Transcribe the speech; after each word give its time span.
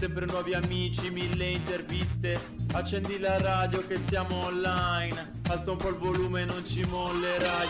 Sempre 0.00 0.24
nuovi 0.24 0.54
amici, 0.54 1.10
mille 1.10 1.44
interviste. 1.44 2.40
Accendi 2.72 3.18
la 3.18 3.36
radio 3.36 3.86
che 3.86 3.98
siamo 4.08 4.46
online. 4.46 5.42
Alza 5.48 5.72
un 5.72 5.76
po' 5.76 5.90
il 5.90 5.96
volume, 5.96 6.46
non 6.46 6.64
ci 6.64 6.82
mollerai. 6.84 7.68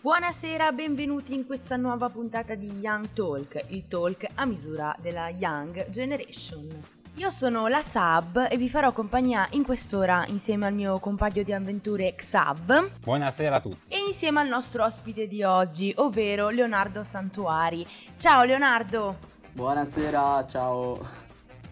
Buonasera, 0.00 0.72
benvenuti 0.72 1.34
in 1.34 1.46
questa 1.46 1.76
nuova 1.76 2.08
puntata 2.08 2.56
di 2.56 2.66
Young 2.80 3.12
Talk, 3.12 3.64
il 3.68 3.86
talk 3.86 4.26
a 4.34 4.44
misura 4.44 4.92
della 5.00 5.28
Young 5.28 5.88
Generation. 5.88 6.66
Io 7.14 7.30
sono 7.30 7.68
la 7.68 7.82
Sab 7.82 8.48
e 8.50 8.56
vi 8.56 8.68
farò 8.68 8.90
compagnia 8.90 9.46
in 9.52 9.62
quest'ora 9.62 10.24
insieme 10.26 10.66
al 10.66 10.74
mio 10.74 10.98
compagno 10.98 11.44
di 11.44 11.52
avventure 11.52 12.14
Xav 12.16 12.98
Buonasera 12.98 13.56
a 13.56 13.60
tutti. 13.60 13.82
e 13.86 13.98
insieme 13.98 14.40
al 14.40 14.48
nostro 14.48 14.84
ospite 14.84 15.28
di 15.28 15.44
oggi, 15.44 15.92
ovvero 15.96 16.48
Leonardo 16.48 17.04
Santuari. 17.04 17.86
Ciao 18.16 18.44
Leonardo, 18.44 19.18
Buonasera, 19.52 20.44
ciao. 20.46 20.98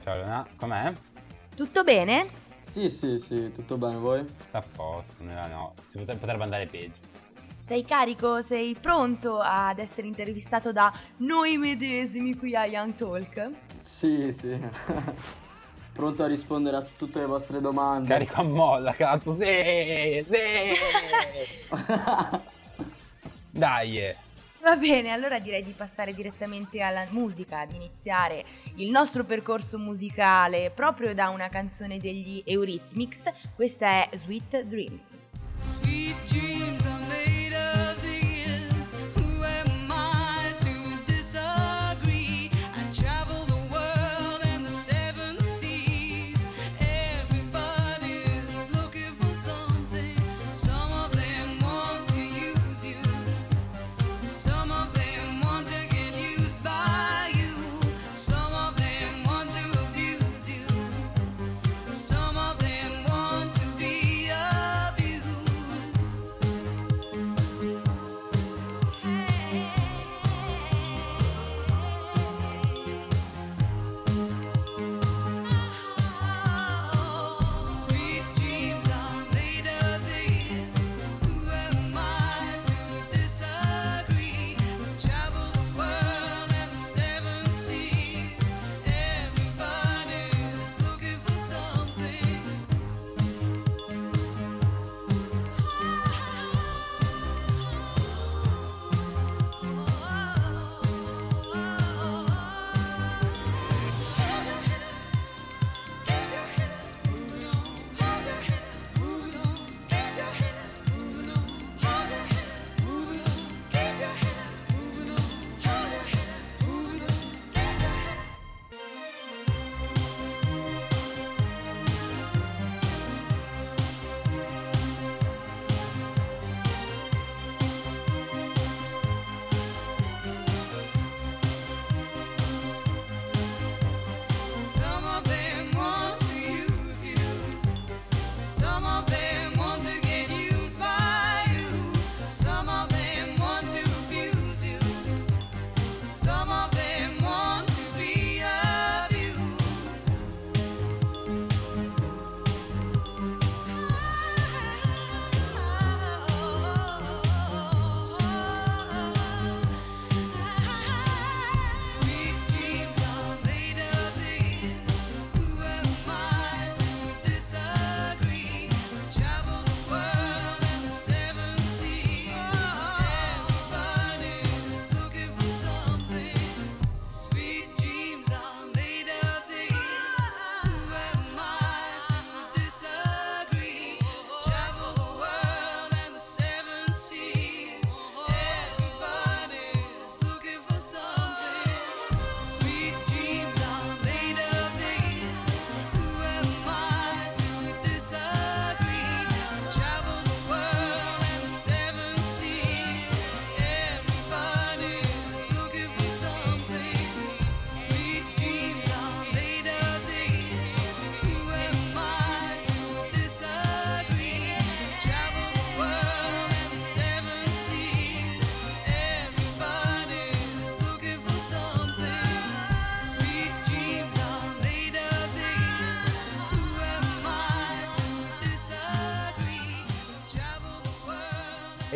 Ciao 0.02 0.16
Leona, 0.16 0.46
com'è? 0.56 0.92
tutto 1.54 1.84
bene? 1.84 2.28
Sì, 2.60 2.88
sì, 2.88 3.18
sì, 3.18 3.50
tutto 3.52 3.76
bene 3.78 3.96
voi? 3.96 4.24
Sta 4.48 4.58
a 4.58 4.62
posto, 4.62 5.22
nella 5.22 5.46
no. 5.46 5.74
Si 5.90 5.96
potrebbe, 5.98 6.20
potrebbe 6.20 6.42
andare 6.42 6.66
peggio. 6.66 7.06
Sei 7.60 7.84
carico? 7.84 8.42
Sei 8.42 8.76
pronto 8.80 9.38
ad 9.40 9.78
essere 9.78 10.06
intervistato 10.06 10.72
da 10.72 10.92
noi 11.18 11.56
medesimi 11.56 12.36
qui 12.36 12.54
a 12.56 12.66
Young 12.66 12.94
Talk? 12.94 13.50
Sì, 13.78 14.32
sì. 14.32 14.58
Pronto 15.92 16.22
a 16.22 16.26
rispondere 16.26 16.76
a 16.76 16.82
tutte 16.82 17.20
le 17.20 17.26
vostre 17.26 17.60
domande. 17.60 18.08
Carico 18.08 18.40
a 18.40 18.44
molla, 18.44 18.92
cazzo, 18.92 19.34
sì, 19.34 20.24
sì. 20.28 20.36
Dai. 23.50 24.26
Va 24.68 24.76
bene, 24.76 25.12
allora 25.12 25.38
direi 25.38 25.62
di 25.62 25.72
passare 25.74 26.12
direttamente 26.12 26.82
alla 26.82 27.06
musica, 27.08 27.60
ad 27.60 27.72
iniziare 27.72 28.44
il 28.74 28.90
nostro 28.90 29.24
percorso 29.24 29.78
musicale 29.78 30.70
proprio 30.74 31.14
da 31.14 31.30
una 31.30 31.48
canzone 31.48 31.96
degli 31.96 32.42
Eurythmics. 32.44 33.32
Questa 33.54 33.86
è 33.86 34.10
Sweet 34.14 34.64
Dreams. 34.64 35.02
Sweet 35.54 36.28
dreams 36.28 36.47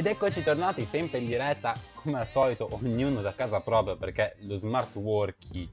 Ed 0.02 0.08
eccoci 0.08 0.43
tornati 0.43 0.84
sempre 0.84 1.19
in 1.20 1.26
diretta, 1.26 1.75
come 1.94 2.19
al 2.19 2.26
solito, 2.26 2.66
ognuno 2.72 3.20
da 3.20 3.32
casa 3.32 3.60
propria 3.60 3.94
perché 3.94 4.34
lo 4.40 4.56
smart 4.58 4.96
working 4.96 5.69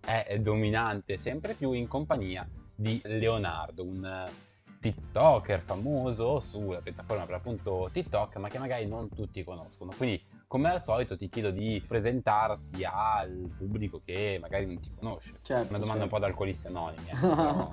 è 0.00 0.38
dominante 0.38 1.18
sempre 1.18 1.52
più 1.52 1.72
in 1.72 1.86
compagnia 1.86 2.48
di 2.74 2.98
Leonardo, 3.04 3.84
un 3.84 4.02
eh, 4.02 4.32
TikToker 4.80 5.60
famoso 5.60 6.40
sulla 6.40 6.80
piattaforma 6.80 7.26
per 7.26 7.34
appunto 7.34 7.90
TikTok, 7.92 8.36
ma 8.36 8.48
che 8.48 8.58
magari 8.58 8.86
non 8.86 9.10
tutti 9.10 9.44
conoscono. 9.44 9.92
Quindi, 9.94 10.24
come 10.46 10.70
al 10.70 10.80
solito, 10.80 11.18
ti 11.18 11.28
chiedo 11.28 11.50
di 11.50 11.84
presentarti 11.86 12.84
al 12.90 13.52
pubblico 13.54 14.00
che 14.02 14.38
magari 14.40 14.64
non 14.64 14.80
ti 14.80 14.90
conosce. 14.98 15.34
Certo, 15.42 15.68
Una 15.68 15.78
domanda 15.78 16.00
certo. 16.00 16.02
un 16.04 16.08
po' 16.08 16.18
da 16.20 16.26
alcolisti 16.26 16.68
anonimi, 16.68 17.08
eh, 17.10 17.16
però 17.20 17.70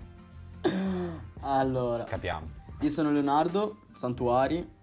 Allora, 1.43 2.03
capiamo. 2.03 2.49
io 2.81 2.89
sono 2.89 3.11
Leonardo 3.11 3.77
Santuari, 3.93 4.79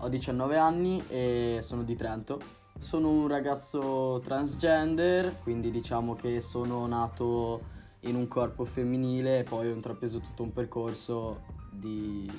ho 0.00 0.08
19 0.08 0.56
anni 0.56 1.02
e 1.08 1.58
sono 1.62 1.82
di 1.82 1.94
Trento. 1.96 2.40
Sono 2.78 3.10
un 3.10 3.28
ragazzo 3.28 4.20
transgender, 4.24 5.38
quindi 5.42 5.70
diciamo 5.70 6.14
che 6.14 6.40
sono 6.40 6.86
nato 6.86 7.78
in 8.00 8.16
un 8.16 8.26
corpo 8.26 8.64
femminile 8.64 9.40
e 9.40 9.42
poi 9.42 9.68
ho 9.68 9.74
intrapreso 9.74 10.20
tutto 10.20 10.42
un 10.42 10.52
percorso 10.52 11.42
di 11.70 12.30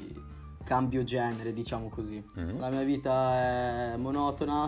cambio 0.64 1.04
genere, 1.04 1.54
diciamo 1.54 1.90
così. 1.90 2.24
Mhm. 2.34 2.60
La 2.60 2.70
mia 2.70 2.82
vita 2.82 3.34
è 3.34 3.96
monotona, 3.98 4.68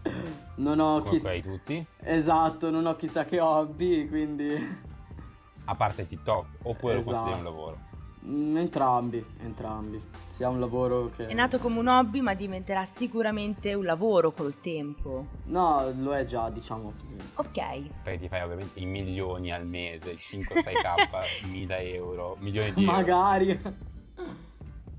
non 0.56 0.80
ho 0.80 1.02
chissà... 1.02 1.38
tutti, 1.40 1.84
Esatto, 1.98 2.70
non 2.70 2.86
ho 2.86 2.96
chissà 2.96 3.24
che 3.24 3.40
hobby, 3.40 4.08
quindi... 4.08 4.54
a 5.64 5.74
parte 5.74 6.06
TikTok, 6.06 6.46
oppure 6.62 6.96
Esatto. 6.96 7.10
lo 7.10 7.16
consideri 7.18 7.38
un 7.38 7.44
lavoro. 7.44 7.90
Mm, 8.24 8.56
Entrambi, 8.56 9.24
entrambi. 9.42 10.00
Sia 10.28 10.48
un 10.48 10.60
lavoro 10.60 11.10
che... 11.14 11.26
È 11.26 11.34
nato 11.34 11.58
come 11.58 11.78
un 11.80 11.88
hobby, 11.88 12.20
ma 12.20 12.34
diventerà 12.34 12.84
sicuramente 12.84 13.74
un 13.74 13.84
lavoro 13.84 14.30
col 14.32 14.60
tempo. 14.60 15.26
No, 15.44 15.92
lo 15.96 16.14
è 16.14 16.24
già, 16.24 16.48
diciamo 16.48 16.92
così. 16.92 17.16
Ok. 17.34 17.90
Perché 18.02 18.18
ti 18.20 18.28
fai 18.28 18.42
ovviamente 18.42 18.78
i 18.80 18.86
milioni 18.86 19.52
al 19.52 19.66
mese, 19.66 20.14
5-6k, 20.14 21.48
1000 21.50 21.78
euro, 21.94 22.36
milioni 22.40 22.72
di 22.72 22.84
euro. 22.84 22.96
Magari. 22.96 23.60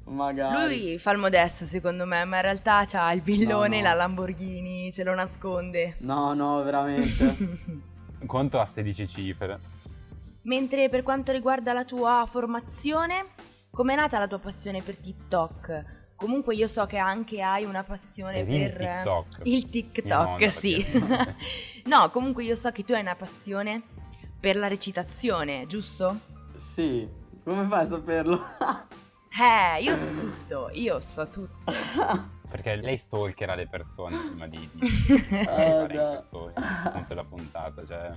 Magari. 0.05 0.67
Lui 0.67 0.97
fa 0.99 1.11
il 1.11 1.17
modesto 1.17 1.65
secondo 1.65 2.05
me, 2.05 2.25
ma 2.25 2.35
in 2.35 2.41
realtà 2.41 2.85
ha 2.91 3.13
il 3.13 3.21
villone, 3.21 3.77
No, 3.77 3.83
no. 3.83 3.87
la 3.89 3.93
Lamborghini, 3.93 4.91
ce 4.91 5.03
lo 5.03 5.15
nasconde. 5.15 5.95
No, 5.99 6.33
no, 6.33 6.61
veramente. 6.61 7.81
Conto 8.27 8.59
a 8.59 8.65
16 8.65 9.07
cifre. 9.07 9.59
Mentre 10.43 10.89
per 10.89 11.03
quanto 11.03 11.31
riguarda 11.31 11.73
la 11.73 11.85
tua 11.85 12.25
formazione, 12.29 13.27
com'è 13.71 13.95
nata 13.95 14.19
la 14.19 14.27
tua 14.27 14.39
passione 14.39 14.81
per 14.81 14.97
TikTok? 14.97 16.01
Comunque 16.15 16.55
io 16.55 16.67
so 16.67 16.85
che 16.85 16.97
anche 16.97 17.41
hai 17.41 17.65
una 17.65 17.83
passione 17.83 18.43
Per 18.43 18.53
il 18.53 18.71
per 18.71 18.77
TikTok. 18.77 19.27
il 19.43 19.69
TikTok, 19.69 20.05
nonna, 20.05 20.49
sì. 20.49 20.83
perché- 20.83 21.35
no, 21.85 22.09
comunque 22.11 22.43
io 22.43 22.55
so 22.55 22.71
che 22.71 22.83
tu 22.83 22.93
hai 22.93 23.01
una 23.01 23.15
passione 23.15 23.81
per 24.39 24.55
la 24.57 24.67
recitazione, 24.67 25.65
giusto? 25.67 26.19
sì. 26.55 27.21
Come 27.43 27.65
fai 27.67 27.81
a 27.81 27.85
saperlo? 27.85 28.41
Eh, 29.35 29.81
io 29.81 29.97
so 29.97 30.05
tutto, 30.11 30.69
io 30.73 30.99
so 30.99 31.27
tutto. 31.27 31.63
Perché 32.47 32.75
lei 32.75 32.97
stalkerà 32.99 33.55
le 33.55 33.67
persone 33.67 34.15
prima 34.15 34.45
di, 34.47 34.69
di 34.71 34.87
Eh, 35.31 35.47
arrivare 35.47 35.81
in 35.81 35.99
dai. 35.99 36.07
questo, 36.13 36.51
questo 36.53 36.89
punto 36.91 37.07
della 37.07 37.23
puntata. 37.23 37.83
Cioè, 37.83 38.11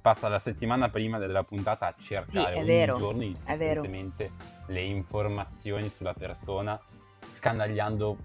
passa 0.00 0.28
la 0.28 0.38
settimana 0.38 0.88
prima 0.88 1.18
della 1.18 1.44
puntata 1.44 1.86
a 1.86 1.94
cercare 1.98 2.52
Sì, 2.52 2.58
ogni 2.58 2.66
vero, 2.66 2.96
giorno 2.96 3.22
insistentemente 3.22 4.30
le 4.66 4.80
informazioni 4.82 5.88
sulla 5.90 6.14
persona, 6.14 6.80
scandagliando 7.32 8.16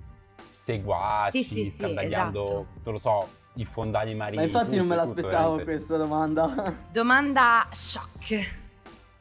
seguaci, 0.52 1.44
Sì, 1.44 1.54
sì, 1.54 1.70
sì, 1.70 1.78
scandagliando, 1.78 2.44
esatto. 2.44 2.68
non 2.84 2.94
lo 2.94 3.00
so, 3.00 3.30
i 3.56 3.66
fondali 3.66 4.16
marini. 4.16 4.38
Ma 4.38 4.44
infatti 4.44 4.78
non 4.78 4.88
me 4.88 4.96
tutto, 4.96 5.08
tutto, 5.08 5.22
l'aspettavo 5.22 5.56
veramente 5.56 5.64
questa 5.64 5.98
domanda. 5.98 6.76
Domanda 6.92 7.68
shock. 7.72 8.64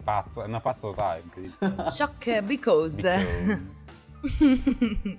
Pazzo, 0.04 0.42
è 0.42 0.46
una 0.46 0.60
pazza 0.60 0.80
totale. 0.88 1.22
Shock 1.88 2.40
because. 2.40 2.94
Because- 2.94 3.72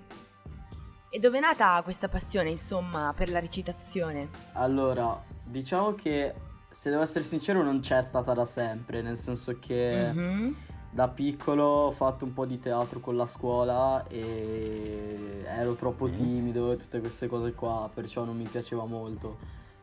e 1.09 1.19
dove 1.19 1.37
è 1.37 1.41
nata 1.41 1.81
questa 1.83 2.07
passione, 2.07 2.49
insomma, 2.49 3.13
per 3.15 3.29
la 3.29 3.39
recitazione? 3.39 4.29
allora, 4.53 5.19
diciamo 5.43 5.93
che 5.93 6.33
se 6.75 6.89
devo 6.89 7.03
essere 7.03 7.23
sincero 7.23 7.63
non 7.63 7.79
c'è 7.79 8.01
stata 8.01 8.33
da 8.33 8.43
sempre, 8.43 9.01
nel 9.01 9.15
senso 9.17 9.57
che 9.59 10.11
Mhm. 10.13 10.55
da 10.91 11.07
piccolo 11.07 11.63
ho 11.63 11.91
fatto 11.91 12.25
un 12.25 12.33
po' 12.33 12.45
di 12.45 12.59
teatro 12.59 12.99
con 12.99 13.15
la 13.15 13.25
scuola 13.25 14.05
e 14.09 15.43
ero 15.45 15.75
troppo 15.75 16.07
Mm. 16.07 16.13
timido 16.13 16.71
e 16.73 16.75
tutte 16.77 16.99
queste 16.99 17.27
cose 17.27 17.53
qua, 17.53 17.89
perciò 17.93 18.25
non 18.25 18.35
mi 18.35 18.43
piaceva 18.43 18.83
molto. 18.85 19.37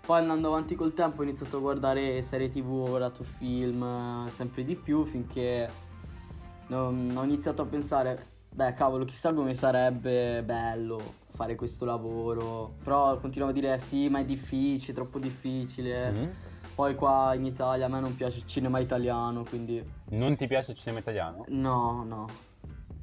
Poi 0.05 0.19
andando 0.21 0.49
avanti 0.49 0.75
col 0.75 0.93
tempo 0.93 1.23
ho 1.23 1.25
iniziato 1.25 1.56
a 1.56 1.61
guardare 1.61 2.21
serie 2.21 2.50
tv, 2.50 2.71
ho 2.71 2.89
guardato 2.89 3.25
film 3.25 4.29
sempre 4.29 4.62
di 4.62 4.75
più 4.77 5.05
finché 5.05 5.71
non- 6.67 7.15
ho 7.17 7.25
iniziato 7.25 7.62
a 7.62 7.67
pensare, 7.67 8.27
beh 8.50 8.75
cavolo 8.75 9.06
chissà 9.06 9.33
come 9.33 9.55
sarebbe 9.55 10.43
bello 10.44 11.21
fare 11.35 11.55
questo 11.55 11.87
lavoro, 11.87 12.75
però 12.85 13.17
continuavo 13.17 13.53
a 13.53 13.59
dire 13.59 13.79
sì 13.79 14.11
ma 14.11 14.19
è 14.19 14.25
difficile, 14.27 14.93
troppo 14.93 15.19
difficile. 15.19 16.11
Mhm. 16.11 16.31
Poi 16.74 16.94
qua 16.94 17.34
in 17.34 17.44
Italia 17.44 17.86
a 17.86 17.88
me 17.88 18.00
non 18.00 18.14
piace 18.14 18.38
il 18.38 18.46
cinema 18.46 18.78
italiano, 18.78 19.44
quindi 19.44 19.82
Non 20.10 20.36
ti 20.36 20.46
piace 20.46 20.72
il 20.72 20.76
cinema 20.78 21.00
italiano? 21.00 21.44
no, 21.48 22.04
no. 22.04 22.26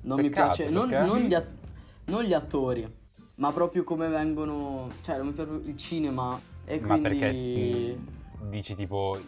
Non 0.02 0.20
mi 0.20 0.30
Peccato, 0.30 0.64
piace, 0.64 0.70
non, 0.70 0.90
non 1.06 1.20
gli 1.20 1.34
at- 1.34 1.58
non 2.06 2.24
gli 2.24 2.34
attori, 2.34 2.88
ma 3.36 3.52
proprio 3.52 3.84
come 3.84 4.08
vengono, 4.08 4.90
cioè 5.02 5.18
non 5.18 5.28
mi 5.28 5.34
piace 5.34 5.52
il 5.52 5.78
cinema 5.78 6.40
e 6.66 6.80
Ma 6.80 6.98
quindi... 6.98 7.20
perché 7.20 7.98
mh, 8.40 8.50
dici 8.50 8.76
tipo 8.76 9.20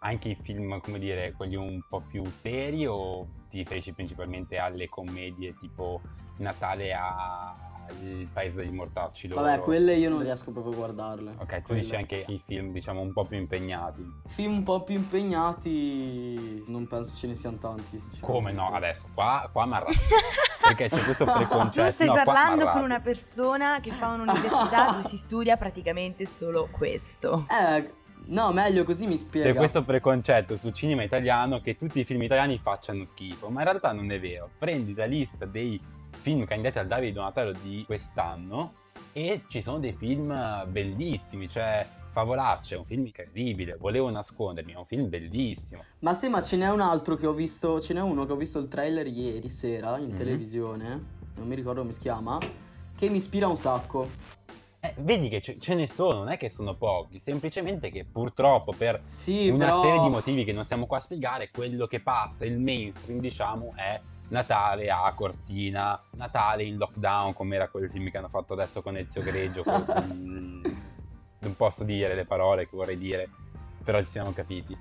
anche 0.00 0.28
i 0.28 0.34
film, 0.40 0.80
come 0.80 0.98
dire, 0.98 1.32
quelli 1.32 1.56
un 1.56 1.80
po' 1.88 2.02
più 2.08 2.28
seri 2.30 2.86
o 2.86 3.26
ti 3.48 3.58
riferisci 3.58 3.92
principalmente 3.92 4.58
alle 4.58 4.88
commedie 4.88 5.56
tipo 5.58 6.00
Natale 6.36 6.92
a 6.94 7.52
Il 8.00 8.28
Paese 8.32 8.62
degli 8.62 8.72
Mortacci 8.74 9.28
loro? 9.28 9.42
Vabbè, 9.42 9.60
quelle 9.60 9.94
io 9.94 10.08
non 10.10 10.22
riesco 10.22 10.50
proprio 10.50 10.72
a 10.72 10.76
guardarle. 10.76 11.34
Ok, 11.38 11.56
tu 11.56 11.62
Quelle. 11.62 11.80
dici 11.80 11.96
anche 11.96 12.24
i 12.28 12.40
film 12.44 12.72
diciamo 12.72 13.00
un 13.00 13.12
po' 13.12 13.24
più 13.24 13.36
impegnati. 13.38 14.04
Film 14.26 14.52
un 14.52 14.62
po' 14.62 14.82
più 14.82 14.94
impegnati, 14.96 16.64
non 16.66 16.86
penso 16.86 17.16
ce 17.16 17.26
ne 17.26 17.34
siano 17.34 17.56
tanti. 17.58 18.00
Come 18.20 18.52
no? 18.52 18.72
Adesso 18.72 19.06
qua, 19.14 19.48
qua 19.52 19.66
mi 19.66 19.74
arrabbio. 19.74 19.94
Perché 20.62 20.88
c'è 20.88 21.02
questo 21.02 21.24
Tu 21.24 21.32
preconcetto. 21.32 21.92
stai 21.92 22.06
no, 22.08 22.14
parlando 22.14 22.54
con 22.56 22.64
m'arrabbio. 22.64 22.84
una 22.84 23.00
persona 23.00 23.80
che 23.80 23.90
fa 23.92 24.08
un'università 24.08 24.90
dove 24.90 25.02
si 25.04 25.16
studia 25.16 25.56
praticamente 25.56 26.26
solo 26.26 26.68
questo. 26.70 27.46
Eh, 27.50 27.90
no, 28.26 28.52
meglio 28.52 28.84
così 28.84 29.06
mi 29.06 29.16
spiega. 29.16 29.48
C'è 29.50 29.54
questo 29.54 29.82
preconcetto 29.82 30.56
sul 30.56 30.74
cinema 30.74 31.02
italiano 31.04 31.60
che 31.60 31.76
tutti 31.76 32.00
i 32.00 32.04
film 32.04 32.22
italiani 32.22 32.58
facciano 32.58 33.04
schifo, 33.04 33.48
ma 33.48 33.60
in 33.60 33.66
realtà 33.68 33.92
non 33.92 34.10
è 34.10 34.20
vero. 34.20 34.50
Prendi 34.58 34.94
la 34.94 35.06
lista 35.06 35.46
dei 35.46 35.80
film 36.18 36.44
candidati 36.44 36.78
al 36.78 36.86
Davide 36.86 37.12
Donatello 37.12 37.52
di 37.52 37.84
quest'anno 37.86 38.72
e 39.12 39.42
ci 39.48 39.60
sono 39.62 39.78
dei 39.78 39.92
film 39.94 40.64
bellissimi, 40.68 41.48
cioè 41.48 41.86
Favolaccia 42.10 42.74
è 42.74 42.78
un 42.78 42.84
film 42.84 43.06
incredibile, 43.06 43.76
volevo 43.76 44.10
nascondermi, 44.10 44.72
è 44.72 44.76
un 44.76 44.86
film 44.86 45.08
bellissimo. 45.08 45.82
Ma 46.00 46.14
sì, 46.14 46.28
ma 46.28 46.42
ce 46.42 46.56
n'è 46.56 46.68
un 46.70 46.80
altro 46.80 47.14
che 47.16 47.26
ho 47.26 47.32
visto, 47.32 47.80
ce 47.80 47.94
n'è 47.94 48.00
uno 48.00 48.26
che 48.26 48.32
ho 48.32 48.36
visto 48.36 48.58
il 48.58 48.68
trailer 48.68 49.06
ieri 49.06 49.48
sera 49.48 49.98
in 49.98 50.10
Mhm. 50.10 50.16
televisione, 50.16 51.04
non 51.36 51.46
mi 51.46 51.54
ricordo 51.54 51.80
come 51.80 51.92
si 51.92 52.00
chiama, 52.00 52.38
che 52.96 53.08
mi 53.08 53.16
ispira 53.18 53.46
un 53.46 53.56
sacco. 53.56 54.08
Eh, 54.80 54.94
vedi 54.98 55.28
che 55.28 55.40
ce, 55.40 55.58
ce 55.58 55.74
ne 55.74 55.88
sono, 55.88 56.18
non 56.18 56.28
è 56.30 56.36
che 56.36 56.48
sono 56.48 56.74
pochi, 56.76 57.18
semplicemente 57.18 57.90
che 57.90 58.04
purtroppo 58.04 58.72
per 58.72 59.02
Sì, 59.06 59.48
una 59.48 59.66
però... 59.66 59.80
serie 59.80 60.00
di 60.00 60.08
motivi 60.08 60.44
che 60.44 60.52
non 60.52 60.64
stiamo 60.64 60.86
qua 60.86 60.98
a 60.98 61.00
spiegare, 61.00 61.50
quello 61.50 61.86
che 61.86 62.00
passa, 62.00 62.44
il 62.44 62.58
mainstream, 62.58 63.18
diciamo, 63.20 63.72
è 63.76 64.00
Natale 64.28 64.90
a 64.90 65.12
Cortina, 65.14 66.00
Natale 66.12 66.64
in 66.64 66.76
lockdown, 66.76 67.32
come 67.32 67.56
era 67.56 67.68
quel 67.68 67.90
film 67.90 68.10
che 68.10 68.18
hanno 68.18 68.28
fatto 68.28 68.52
adesso 68.52 68.82
con 68.82 68.96
Ezio 68.96 69.22
Greggio. 69.22 69.64
mm, 69.66 70.62
non 71.40 71.56
posso 71.56 71.84
dire 71.84 72.14
le 72.14 72.24
parole 72.26 72.68
che 72.68 72.76
vorrei 72.76 72.98
dire, 72.98 73.28
però 73.82 73.98
ci 74.00 74.06
siamo 74.06 74.32
capiti. 74.32 74.76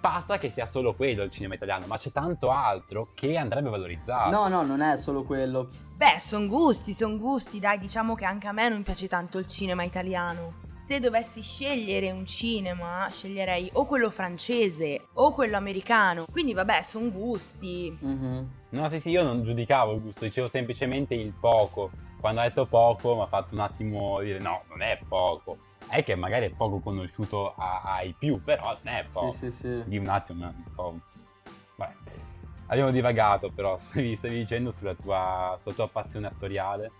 Passa 0.00 0.38
che 0.38 0.50
sia 0.50 0.66
solo 0.66 0.94
quello 0.94 1.22
il 1.22 1.30
cinema 1.30 1.54
italiano, 1.54 1.86
ma 1.86 1.96
c'è 1.96 2.10
tanto 2.10 2.50
altro 2.50 3.10
che 3.14 3.36
andrebbe 3.36 3.70
valorizzato. 3.70 4.30
No, 4.30 4.48
no, 4.48 4.62
non 4.62 4.80
è 4.80 4.96
solo 4.96 5.22
quello. 5.22 5.68
Beh, 5.96 6.18
son 6.18 6.48
gusti, 6.48 6.92
son 6.92 7.18
gusti, 7.18 7.60
dai, 7.60 7.78
diciamo 7.78 8.14
che 8.14 8.24
anche 8.24 8.48
a 8.48 8.52
me 8.52 8.68
non 8.68 8.82
piace 8.82 9.06
tanto 9.06 9.38
il 9.38 9.46
cinema 9.46 9.84
italiano. 9.84 10.70
Se 10.80 10.98
dovessi 10.98 11.40
scegliere 11.42 12.10
un 12.10 12.26
cinema, 12.26 13.06
sceglierei 13.08 13.70
o 13.74 13.86
quello 13.86 14.10
francese 14.10 15.06
o 15.14 15.30
quello 15.30 15.56
americano. 15.56 16.26
Quindi 16.28 16.52
vabbè, 16.54 16.82
son 16.82 17.10
gusti. 17.10 17.96
Mhm. 18.00 18.50
No, 18.72 18.88
sì, 18.88 19.00
sì, 19.00 19.10
io 19.10 19.22
non 19.22 19.44
giudicavo 19.44 19.92
il 19.92 20.00
gusto, 20.00 20.24
dicevo 20.24 20.48
semplicemente 20.48 21.14
il 21.14 21.32
poco. 21.38 21.90
Quando 22.18 22.40
ha 22.40 22.44
detto 22.44 22.64
poco 22.64 23.14
mi 23.16 23.20
ha 23.22 23.26
fatto 23.26 23.54
un 23.54 23.60
attimo 23.60 24.20
dire 24.20 24.38
no, 24.38 24.62
non 24.68 24.80
è 24.80 24.98
poco. 25.06 25.58
È 25.86 26.02
che 26.02 26.14
magari 26.14 26.46
è 26.46 26.50
poco 26.50 26.80
conosciuto 26.80 27.54
a- 27.54 27.82
ai 27.82 28.14
più, 28.18 28.42
però 28.42 28.78
non 28.82 28.94
è 28.94 29.04
poco. 29.12 29.30
Sì, 29.30 29.50
sì, 29.50 29.50
sì. 29.50 29.82
Di 29.84 29.98
un 29.98 30.08
attimo, 30.08 30.46
un 30.46 30.74
po'. 30.74 30.98
Vabbè. 31.76 31.92
Abbiamo 32.68 32.90
divagato, 32.90 33.50
però 33.50 33.76
stavi, 33.82 34.16
stavi 34.16 34.38
dicendo 34.38 34.70
sulla 34.70 34.94
tua, 34.94 35.54
sulla 35.60 35.74
tua 35.74 35.88
passione 35.88 36.28
attoriale. 36.28 36.90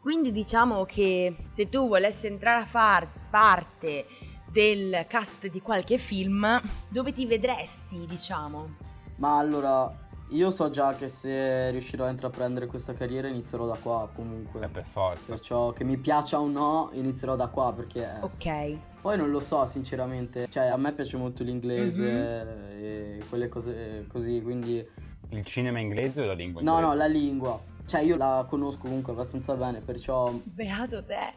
Quindi 0.00 0.30
diciamo 0.30 0.84
che 0.84 1.34
se 1.52 1.70
tu 1.70 1.88
volessi 1.88 2.26
entrare 2.26 2.64
a 2.64 2.66
far 2.66 3.08
parte 3.30 4.04
del 4.46 5.06
cast 5.08 5.46
di 5.46 5.62
qualche 5.62 5.96
film, 5.96 6.60
dove 6.90 7.12
ti 7.14 7.24
vedresti, 7.24 8.04
diciamo? 8.04 8.76
Ma 9.16 9.38
allora, 9.38 9.90
io 10.34 10.50
so 10.50 10.68
già 10.70 10.94
che 10.94 11.08
se 11.08 11.70
riuscirò 11.70 12.06
a 12.06 12.10
intraprendere 12.10 12.66
questa 12.66 12.92
carriera 12.94 13.28
inizierò 13.28 13.66
da 13.66 13.76
qua 13.76 14.08
comunque. 14.14 14.64
Eh, 14.64 14.68
per 14.68 14.84
forza. 14.84 15.34
Perciò 15.34 15.72
che 15.72 15.84
mi 15.84 15.96
piaccia 15.96 16.40
o 16.40 16.48
no 16.48 16.90
inizierò 16.92 17.36
da 17.36 17.46
qua 17.48 17.72
perché 17.72 18.18
Ok. 18.20 18.78
poi 19.00 19.16
non 19.16 19.30
lo 19.30 19.40
so 19.40 19.64
sinceramente. 19.66 20.46
Cioè 20.48 20.66
a 20.66 20.76
me 20.76 20.92
piace 20.92 21.16
molto 21.16 21.42
l'inglese 21.44 22.02
Mhm. 22.02 22.82
e 22.82 23.22
quelle 23.28 23.48
cose 23.48 24.06
così, 24.08 24.40
quindi 24.42 24.84
Il 25.30 25.44
cinema 25.44 25.78
inglese 25.78 26.20
o 26.22 26.26
la 26.26 26.34
lingua 26.34 26.60
no 26.62 26.70
inglese? 26.78 26.86
no 26.88 26.94
la 26.94 27.06
lingua. 27.06 27.60
Cioè 27.86 28.00
io 28.00 28.16
la 28.16 28.44
conosco 28.48 28.80
comunque 28.80 29.12
abbastanza 29.12 29.54
bene, 29.54 29.80
perciò 29.80 30.30
Beato 30.42 31.04
te. 31.04 31.32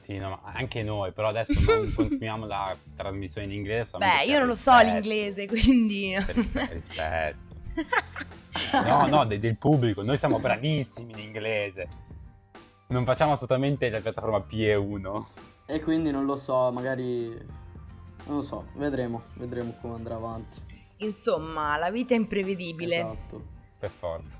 Sì, 0.00 0.16
no, 0.18 0.30
ma 0.30 0.40
anche 0.54 0.82
noi, 0.82 1.12
però 1.12 1.28
adesso 1.28 1.52
non 1.66 1.92
continuiamo 1.94 2.46
la 2.46 2.74
trasmissione 2.96 3.46
in 3.46 3.52
inglese. 3.52 3.96
Beh, 3.96 4.24
io 4.26 4.38
non 4.38 4.48
lo 4.48 4.54
so 4.56 4.76
l'inglese, 4.80 5.46
quindi... 5.46 6.14
Per 6.26 6.34
rispe- 6.34 6.68
rispetto. 6.72 7.48
No, 8.84 9.06
no, 9.06 9.24
de- 9.26 9.38
del 9.38 9.56
pubblico, 9.56 10.02
noi 10.02 10.16
siamo 10.16 10.38
bravissimi 10.38 11.12
in 11.12 11.18
inglese. 11.18 11.88
Non 12.88 13.04
facciamo 13.04 13.32
assolutamente 13.32 13.88
la 13.88 14.00
piattaforma 14.00 14.38
PE1. 14.38 15.24
e 15.66 15.80
quindi 15.80 16.10
non 16.10 16.24
lo 16.24 16.34
so, 16.34 16.70
magari 16.72 17.28
non 18.26 18.36
lo 18.36 18.42
so, 18.42 18.66
vedremo, 18.74 19.22
vedremo 19.34 19.74
come 19.80 19.94
andrà 19.94 20.16
avanti. 20.16 20.60
Insomma, 20.98 21.76
la 21.76 21.90
vita 21.90 22.14
è 22.14 22.16
imprevedibile. 22.16 22.96
Esatto. 22.96 23.42
Per 23.78 23.90
forza. 23.90 24.38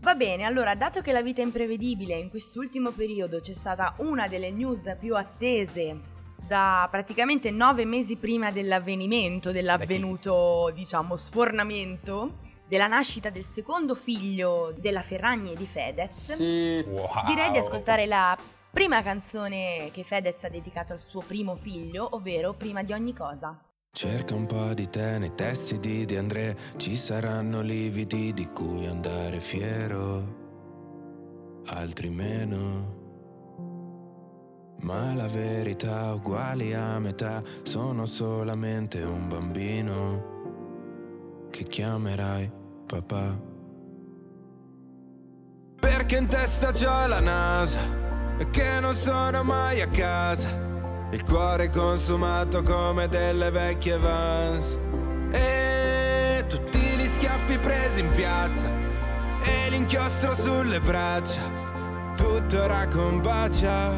Va 0.00 0.14
bene, 0.14 0.44
allora, 0.44 0.74
dato 0.74 1.02
che 1.02 1.12
la 1.12 1.22
vita 1.22 1.42
è 1.42 1.44
imprevedibile, 1.44 2.14
in 2.14 2.30
quest'ultimo 2.30 2.90
periodo 2.92 3.40
c'è 3.40 3.52
stata 3.52 3.94
una 3.98 4.28
delle 4.28 4.50
news 4.50 4.96
più 4.98 5.14
attese 5.16 6.16
da 6.46 6.88
praticamente 6.90 7.50
nove 7.50 7.84
mesi 7.84 8.16
prima 8.16 8.50
dell'avvenimento, 8.50 9.52
dell'avvenuto, 9.52 10.70
diciamo, 10.74 11.14
sfornamento, 11.16 12.46
della 12.68 12.86
nascita 12.86 13.30
del 13.30 13.46
secondo 13.50 13.94
figlio 13.94 14.74
della 14.76 15.02
Ferragni 15.02 15.52
e 15.52 15.56
di 15.56 15.66
Fedez. 15.66 16.34
Sì. 16.34 16.84
Wow. 16.86 17.26
Direi 17.26 17.50
di 17.50 17.58
ascoltare 17.58 18.06
la 18.06 18.38
prima 18.70 19.02
canzone 19.02 19.88
che 19.90 20.04
Fedez 20.04 20.44
ha 20.44 20.48
dedicato 20.48 20.92
al 20.92 21.00
suo 21.00 21.22
primo 21.22 21.56
figlio, 21.56 22.14
ovvero 22.14 22.52
Prima 22.52 22.82
di 22.82 22.92
ogni 22.92 23.14
cosa. 23.14 23.58
Cerca 23.90 24.34
un 24.34 24.46
po' 24.46 24.74
di 24.74 24.88
te 24.90 25.18
nei 25.18 25.34
testi 25.34 25.78
di 25.78 26.04
De 26.04 26.18
André, 26.18 26.56
ci 26.76 26.94
saranno 26.94 27.62
lividi 27.62 28.32
di 28.34 28.46
cui 28.52 28.86
andare 28.86 29.40
fiero, 29.40 30.36
altri 31.66 32.10
meno. 32.10 32.96
Ma 34.80 35.14
la 35.14 35.26
verità 35.26 36.12
uguali 36.12 36.74
a 36.74 37.00
metà, 37.00 37.42
sono 37.62 38.06
solamente 38.06 39.02
un 39.02 39.26
bambino 39.26 40.27
che 41.50 41.64
chiamerai 41.64 42.50
papà. 42.86 43.38
Perché 45.80 46.16
in 46.16 46.26
testa 46.26 46.72
c'ho 46.72 47.06
la 47.06 47.20
nasa 47.20 47.80
e 48.38 48.50
che 48.50 48.80
non 48.80 48.94
sono 48.94 49.42
mai 49.44 49.80
a 49.80 49.88
casa. 49.88 50.66
Il 51.10 51.24
cuore 51.24 51.70
consumato 51.70 52.62
come 52.62 53.08
delle 53.08 53.50
vecchie 53.50 53.96
Vans 53.96 54.78
E 55.30 56.44
tutti 56.46 56.78
gli 56.78 57.06
schiaffi 57.06 57.58
presi 57.58 58.02
in 58.02 58.10
piazza 58.10 58.68
E 59.40 59.70
l'inchiostro 59.70 60.34
sulle 60.34 60.80
braccia. 60.80 61.40
Tutto 62.14 62.62
ora 62.62 62.86
combacia 62.88 63.90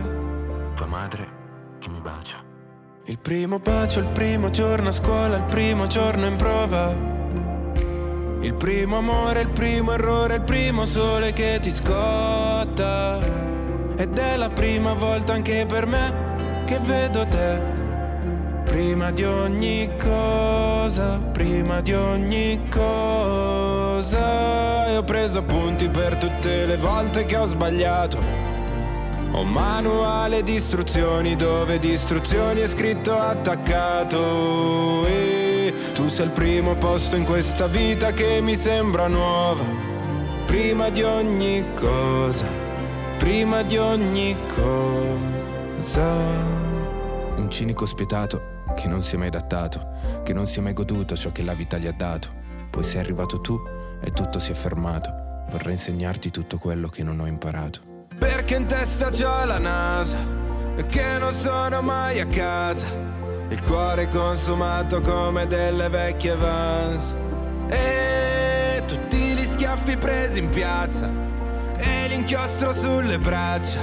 Tua 0.77 0.87
madre 0.87 1.39
che 1.81 1.89
mi 1.89 2.01
bacia. 2.01 2.37
Il 3.07 3.19
primo 3.19 3.59
bacio, 3.59 3.99
il 3.99 4.09
primo 4.09 4.51
giorno 4.51 4.91
a 4.91 4.93
scuola 4.93 5.39
Il 5.39 5.45
primo 5.45 5.87
giorno 5.89 6.27
in 6.27 6.37
prova 6.37 7.20
Il 8.41 8.55
primo 8.55 8.99
amore, 8.99 9.43
il 9.43 9.51
primo 9.51 9.93
errore 9.93 10.37
Il 10.37 10.43
primo 10.43 10.85
sole 10.85 11.33
che 11.33 11.59
ti 11.61 11.71
scotta 11.71 13.19
Ed 13.97 14.19
è 14.19 14.37
la 14.37 14.49
prima 14.49 14.95
volta 14.95 15.35
anche 15.35 15.67
per 15.67 15.87
me 15.87 16.31
che 16.71 16.79
vedo 16.79 17.27
te. 17.27 17.61
Prima 18.65 19.11
di 19.11 19.25
ogni 19.25 19.91
cosa, 19.99 21.19
prima 21.33 21.81
di 21.81 21.93
ogni 21.93 22.69
cosa. 22.71 24.19
E 24.87 24.97
ho 24.97 25.03
preso 25.03 25.41
appunti 25.41 25.89
per 25.89 26.17
tutte 26.17 26.67
le 26.67 26.77
volte 26.77 27.25
che 27.25 27.37
ho 27.37 27.47
sbagliato. 27.47 28.19
Ho 29.33 29.41
un 29.41 29.51
manuale 29.51 30.45
di 30.45 30.55
istruzioni 30.55 31.35
dove 31.35 31.81
di 31.81 31.91
istruzioni 31.91 32.61
è 32.61 32.69
scritto 32.69 33.19
attaccato. 33.19 35.05
E 35.09 35.40
tu 35.93 36.09
sei 36.09 36.27
il 36.27 36.33
primo 36.33 36.75
posto 36.77 37.17
in 37.17 37.25
questa 37.25 37.67
vita 37.67 38.13
che 38.13 38.41
mi 38.41 38.57
sembra 38.57 39.07
nuova. 39.07 39.65
Prima 40.47 40.91
di 40.91 41.03
ogni 41.03 41.65
cosa, 41.75 42.47
prima 43.19 43.63
di 43.63 43.77
ogni 43.77 44.37
cosa. 44.55 46.09
Un 47.37 47.49
cinico 47.51 47.87
spietato 47.87 48.59
che 48.75 48.89
non 48.89 49.03
si 49.03 49.15
è 49.15 49.19
mai 49.19 49.29
adattato, 49.29 50.23
che 50.25 50.33
non 50.33 50.47
si 50.47 50.59
è 50.59 50.63
mai 50.63 50.73
goduto 50.73 51.17
ciò 51.17 51.31
che 51.31 51.43
la 51.43 51.55
vita 51.55 51.79
gli 51.79 51.87
ha 51.87 51.93
dato. 51.93 52.31
Poi 52.71 52.85
sei 52.85 53.01
arrivato 53.01 53.41
tu 53.41 53.61
e 54.01 54.13
tutto 54.13 54.39
si 54.39 54.53
è 54.53 54.55
fermato. 54.55 55.45
Vorrei 55.51 55.73
insegnarti 55.73 56.31
tutto 56.31 56.59
quello 56.59 56.89
che 56.89 57.03
non 57.03 57.21
ho 57.21 57.27
imparato. 57.27 57.81
Perché 58.19 58.57
in 58.57 58.67
testa 58.67 59.11
c'ho 59.11 59.45
la 59.45 59.59
nasa 59.59 60.19
e 60.77 60.87
che 60.87 61.19
non 61.19 61.33
sono 61.33 61.83
mai 61.83 62.21
a 62.21 62.27
casa. 62.27 63.10
Il 63.51 63.61
cuore 63.63 64.07
consumato 64.07 65.01
come 65.01 65.45
delle 65.49 65.89
vecchie 65.89 66.37
Vans. 66.37 67.17
E 67.69 68.81
tutti 68.87 69.17
gli 69.17 69.43
schiaffi 69.43 69.97
presi 69.97 70.39
in 70.39 70.49
piazza 70.51 71.11
e 71.77 72.07
l'inchiostro 72.07 72.73
sulle 72.73 73.19
braccia. 73.19 73.81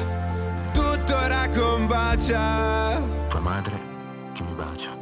Tutto 0.71 1.15
ora 1.17 1.49
combacia. 1.53 2.97
Tua 3.27 3.39
madre 3.41 3.77
che 4.33 4.43
mi 4.43 4.53
bacia. 4.53 4.95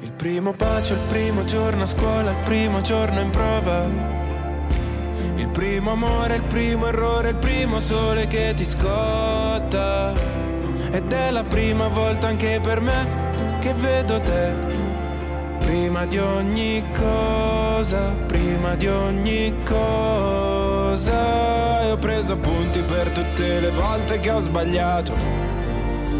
Il 0.00 0.12
primo 0.12 0.52
bacio, 0.52 0.94
il 0.94 1.00
primo 1.08 1.44
giorno 1.44 1.82
a 1.82 1.86
scuola, 1.86 2.30
il 2.30 2.42
primo 2.44 2.80
giorno 2.80 3.20
in 3.20 3.28
prova. 3.28 3.86
Il 5.34 5.48
primo 5.48 5.92
amore, 5.92 6.36
il 6.36 6.44
primo 6.44 6.86
errore, 6.86 7.30
il 7.30 7.36
primo 7.36 7.78
sole 7.78 8.26
che 8.26 8.54
ti 8.56 8.64
scotta. 8.64 10.14
Ed 10.90 11.12
è 11.12 11.30
la 11.30 11.44
prima 11.44 11.88
volta 11.88 12.28
anche 12.28 12.58
per 12.62 12.80
me 12.80 13.47
che 13.68 13.74
vedo 13.74 14.20
te. 14.20 14.54
Prima 15.58 16.06
di 16.06 16.18
ogni 16.18 16.82
cosa, 16.96 18.14
prima 18.26 18.74
di 18.74 18.86
ogni 18.88 19.54
cosa. 19.64 21.16
E 21.82 21.90
ho 21.90 21.98
preso 21.98 22.32
appunti 22.32 22.80
per 22.80 23.10
tutte 23.10 23.60
le 23.60 23.70
volte 23.70 24.20
che 24.20 24.30
ho 24.30 24.40
sbagliato. 24.40 25.12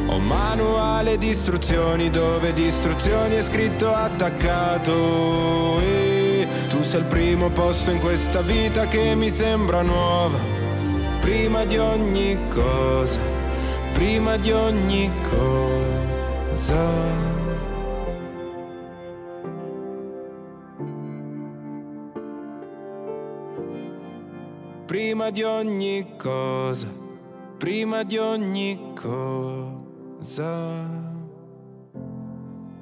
Ho 0.08 0.18
manuale 0.18 1.16
di 1.16 1.28
istruzioni 1.28 2.10
dove 2.10 2.52
di 2.52 2.66
istruzioni 2.66 3.36
è 3.36 3.42
scritto 3.42 3.94
attaccato. 3.94 5.80
E 5.80 6.46
tu 6.68 6.82
sei 6.82 7.00
il 7.00 7.06
primo 7.06 7.48
posto 7.50 7.90
in 7.90 7.98
questa 7.98 8.42
vita 8.42 8.86
che 8.88 9.14
mi 9.14 9.30
sembra 9.30 9.80
nuova. 9.80 10.38
Prima 11.20 11.64
di 11.64 11.78
ogni 11.78 12.38
cosa, 12.48 13.20
prima 13.92 14.36
di 14.36 14.52
ogni 14.52 15.10
cosa. 15.30 17.27
Prima 24.88 25.28
di 25.28 25.42
ogni 25.42 26.16
cosa, 26.16 26.88
prima 27.58 28.04
di 28.04 28.16
ogni 28.16 28.94
cosa. 28.98 30.46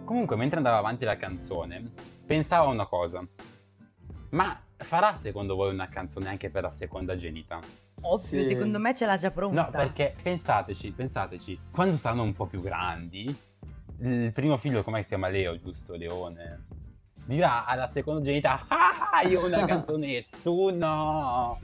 Comunque, 0.04 0.36
mentre 0.36 0.58
andava 0.58 0.76
avanti 0.78 1.04
la 1.04 1.16
canzone, 1.16 1.82
pensavo 2.24 2.68
a 2.70 2.72
una 2.72 2.86
cosa. 2.86 3.26
Ma 4.30 4.56
farà 4.76 5.16
secondo 5.16 5.56
voi 5.56 5.72
una 5.72 5.88
canzone 5.88 6.28
anche 6.28 6.48
per 6.48 6.62
la 6.62 6.70
seconda 6.70 7.16
genita? 7.16 7.58
Ovvio, 8.02 8.42
Sì. 8.42 8.46
secondo 8.46 8.78
me 8.78 8.94
ce 8.94 9.04
l'ha 9.04 9.16
già 9.16 9.32
pronta. 9.32 9.62
No, 9.64 9.70
perché 9.70 10.14
pensateci, 10.22 10.92
pensateci, 10.92 11.58
quando 11.72 11.96
saranno 11.96 12.22
un 12.22 12.34
po' 12.34 12.46
più 12.46 12.60
grandi, 12.60 13.36
il 14.02 14.30
primo 14.32 14.56
figlio, 14.58 14.84
come 14.84 15.02
si 15.02 15.08
chiama 15.08 15.26
Leo, 15.26 15.58
giusto? 15.58 15.96
Leone. 15.96 16.66
Dirà 17.26 17.64
alla 17.64 17.86
seconda 17.88 18.22
genita, 18.22 18.66
ah, 18.68 19.22
io 19.26 19.40
ho 19.42 19.46
una 19.46 19.64
canzone 19.66 20.06
e 20.06 20.26
tu 20.42 20.70
no. 20.74 21.58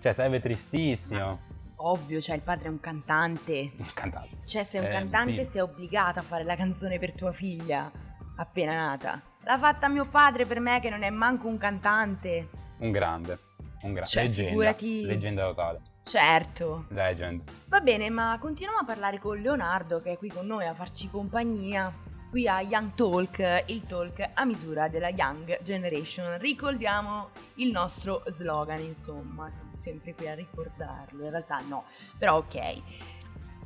Cioè, 0.00 0.12
sarebbe 0.12 0.40
tristissimo. 0.40 1.38
Ovvio, 1.76 2.20
cioè 2.20 2.36
il 2.36 2.42
padre 2.42 2.66
è 2.68 2.70
un 2.70 2.80
cantante. 2.80 3.72
Cantate. 3.92 4.28
Cioè, 4.46 4.64
sei 4.64 4.80
un 4.80 4.86
Eh, 4.86 4.90
cantante, 4.90 5.44
sì. 5.44 5.50
sei 5.52 5.60
obbligata 5.60 6.20
a 6.20 6.22
fare 6.22 6.44
la 6.44 6.56
canzone 6.56 6.98
per 6.98 7.14
tua 7.14 7.32
figlia 7.32 7.90
appena 8.36 8.74
nata. 8.74 9.20
L'ha 9.44 9.58
fatta 9.58 9.88
mio 9.88 10.06
padre 10.06 10.46
per 10.46 10.60
me, 10.60 10.80
che 10.80 10.88
non 10.88 11.02
è 11.02 11.10
manco 11.10 11.46
un 11.46 11.58
cantante. 11.58 12.48
Un 12.78 12.90
grande. 12.90 13.38
Un 13.82 13.92
grande. 13.92 14.08
Cioè, 14.08 14.22
leggenda. 14.22 14.48
figurati- 14.48 15.04
Leggenda 15.04 15.44
totale. 15.44 15.80
Certo. 16.04 16.86
Legend. 16.88 17.42
Va 17.66 17.80
bene, 17.80 18.08
ma 18.08 18.36
continuiamo 18.40 18.80
a 18.80 18.84
parlare 18.84 19.18
con 19.18 19.38
Leonardo, 19.38 20.00
che 20.00 20.12
è 20.12 20.16
qui 20.18 20.28
con 20.30 20.46
noi 20.46 20.66
a 20.66 20.72
farci 20.74 21.10
compagnia. 21.10 21.92
Qui 22.34 22.48
a 22.48 22.62
Young 22.62 22.94
Talk, 22.96 23.62
il 23.66 23.86
talk 23.86 24.30
a 24.34 24.44
misura 24.44 24.88
della 24.88 25.10
Young 25.10 25.62
Generation. 25.62 26.36
Ricordiamo 26.38 27.28
il 27.58 27.70
nostro 27.70 28.24
slogan, 28.26 28.80
insomma, 28.80 29.48
siamo 29.52 29.70
sempre 29.76 30.14
qui 30.16 30.26
a 30.26 30.34
ricordarlo, 30.34 31.22
in 31.22 31.30
realtà 31.30 31.60
no, 31.60 31.84
però 32.18 32.38
ok. 32.38 32.82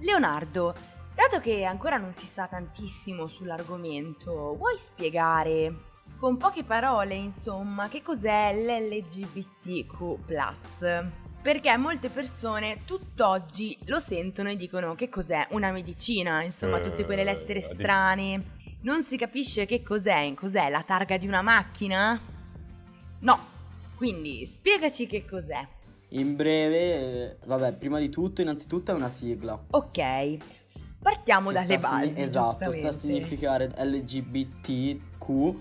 Leonardo, 0.01 0.75
dato 1.15 1.41
che 1.41 1.65
ancora 1.65 1.97
non 1.97 2.13
si 2.13 2.27
sa 2.27 2.47
tantissimo 2.47 3.27
sull'argomento, 3.27 4.55
vuoi 4.55 4.77
spiegare 4.79 5.75
con 6.19 6.37
poche 6.37 6.63
parole, 6.63 7.15
insomma, 7.15 7.89
che 7.89 8.03
cos'è 8.03 8.53
l'LGBTQ+. 8.53 10.19
Perché 11.41 11.75
molte 11.77 12.09
persone 12.09 12.81
tutt'oggi 12.85 13.79
lo 13.85 14.01
sentono 14.01 14.51
e 14.51 14.57
dicono 14.57 14.97
che 14.97 15.09
cos'è 15.09 15.47
una 15.51 15.71
medicina, 15.71 16.43
insomma, 16.43 16.81
tutte 16.81 17.07
quelle 17.07 17.23
lettere 17.23 17.61
Eh, 17.61 17.65
addic- 17.65 17.81
strane. 17.81 18.57
Non 18.81 19.03
si 19.03 19.17
capisce 19.17 19.67
che 19.67 19.83
cos'è, 19.83 20.33
cos'è 20.35 20.69
la 20.71 20.83
targa 20.83 21.17
di 21.17 21.27
una 21.27 21.43
macchina? 21.43 22.19
No. 23.21 23.39
Quindi 23.97 24.47
spiegaci 24.47 25.07
che 25.07 25.25
cos'è. 25.25 25.67
In 26.11 26.37
breve, 26.37 26.79
eh, 26.79 27.37
vabbè, 27.45 27.73
prima 27.75 27.99
di 27.99 28.09
tutto, 28.09 28.41
innanzitutto 28.41 28.93
è 28.93 28.95
una 28.95 29.09
sigla. 29.09 29.61
Ok. 29.71 30.37
Partiamo 31.03 31.49
Che 31.49 31.55
dalle 31.55 31.79
sta 31.79 31.89
a 31.89 31.91
signi- 31.99 32.07
basi. 32.09 32.21
esatto, 32.21 32.71
sta 32.73 32.89
a 32.89 32.93
significare 32.93 33.73
LGBTQ. 33.77 35.55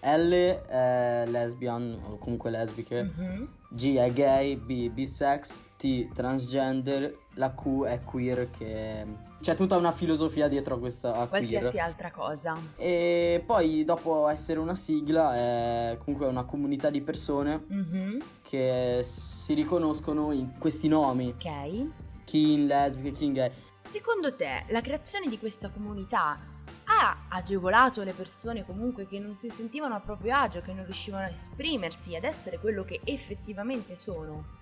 L 0.00 0.30
è 0.32 1.24
lesbian 1.26 1.98
o 2.04 2.18
comunque 2.18 2.50
lesbiche. 2.50 3.02
Mhm. 3.04 3.48
G 3.70 3.94
è 3.96 4.12
gay, 4.12 4.56
B 4.56 4.88
bisex, 4.90 5.60
T 5.76 6.12
transgender, 6.12 7.16
la 7.34 7.52
Q 7.54 7.84
è 7.84 8.00
queer 8.04 8.50
che 8.50 9.04
c'è 9.40 9.54
tutta 9.54 9.76
una 9.76 9.92
filosofia 9.92 10.48
dietro 10.48 10.74
a 10.74 10.78
questa 10.78 11.14
a 11.14 11.26
Qualsiasi 11.28 11.70
queer. 11.70 11.84
altra 11.84 12.10
cosa. 12.10 12.56
E 12.76 13.42
poi 13.46 13.84
dopo 13.84 14.28
essere 14.28 14.58
una 14.58 14.74
sigla 14.74 15.34
è 15.36 15.98
comunque 16.04 16.26
una 16.28 16.44
comunità 16.44 16.90
di 16.90 17.00
persone 17.00 17.64
Mhm. 17.68 18.22
che 18.42 19.00
si 19.02 19.54
riconoscono 19.54 20.32
in 20.32 20.58
questi 20.58 20.88
nomi, 20.88 21.28
Ok. 21.36 21.90
kin, 22.24 22.66
lesbiche, 22.66 23.12
kin 23.12 23.32
gay. 23.32 23.50
Secondo 23.88 24.34
te 24.34 24.64
la 24.68 24.80
creazione 24.80 25.28
di 25.28 25.38
questa 25.38 25.70
comunità 25.70 26.36
ha 26.90 27.26
agevolato 27.28 28.02
le 28.02 28.12
persone 28.12 28.64
comunque 28.64 29.06
che 29.06 29.18
non 29.18 29.34
si 29.34 29.50
sentivano 29.54 29.94
a 29.94 30.00
proprio 30.00 30.34
agio, 30.36 30.60
che 30.60 30.72
non 30.72 30.84
riuscivano 30.84 31.24
a 31.24 31.28
esprimersi, 31.28 32.16
ad 32.16 32.24
essere 32.24 32.58
quello 32.58 32.82
che 32.84 33.00
effettivamente 33.04 33.94
sono? 33.94 34.56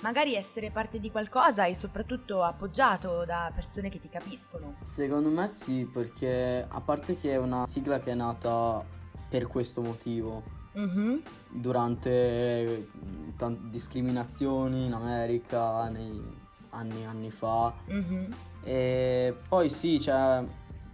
Magari 0.00 0.34
essere 0.34 0.70
parte 0.70 0.98
di 0.98 1.10
qualcosa 1.10 1.66
e 1.66 1.74
soprattutto 1.74 2.42
appoggiato 2.42 3.24
da 3.26 3.50
persone 3.54 3.90
che 3.90 4.00
ti 4.00 4.08
capiscono. 4.08 4.76
Secondo 4.80 5.28
me 5.28 5.46
sì, 5.46 5.84
perché 5.92 6.64
a 6.66 6.80
parte 6.80 7.16
che 7.16 7.32
è 7.32 7.36
una 7.36 7.66
sigla 7.66 7.98
che 7.98 8.12
è 8.12 8.14
nata 8.14 8.82
per 9.28 9.46
questo 9.46 9.82
motivo, 9.82 10.42
Mhm. 10.72 11.22
durante 11.48 12.88
tante 13.36 13.68
discriminazioni 13.70 14.86
in 14.86 14.92
America 14.92 15.88
nei 15.88 16.38
anni 16.70 17.04
anni 17.04 17.30
fa. 17.30 17.72
Mhm. 17.86 18.34
E 18.62 19.34
poi 19.48 19.68
sì, 19.68 20.00
cioè, 20.00 20.44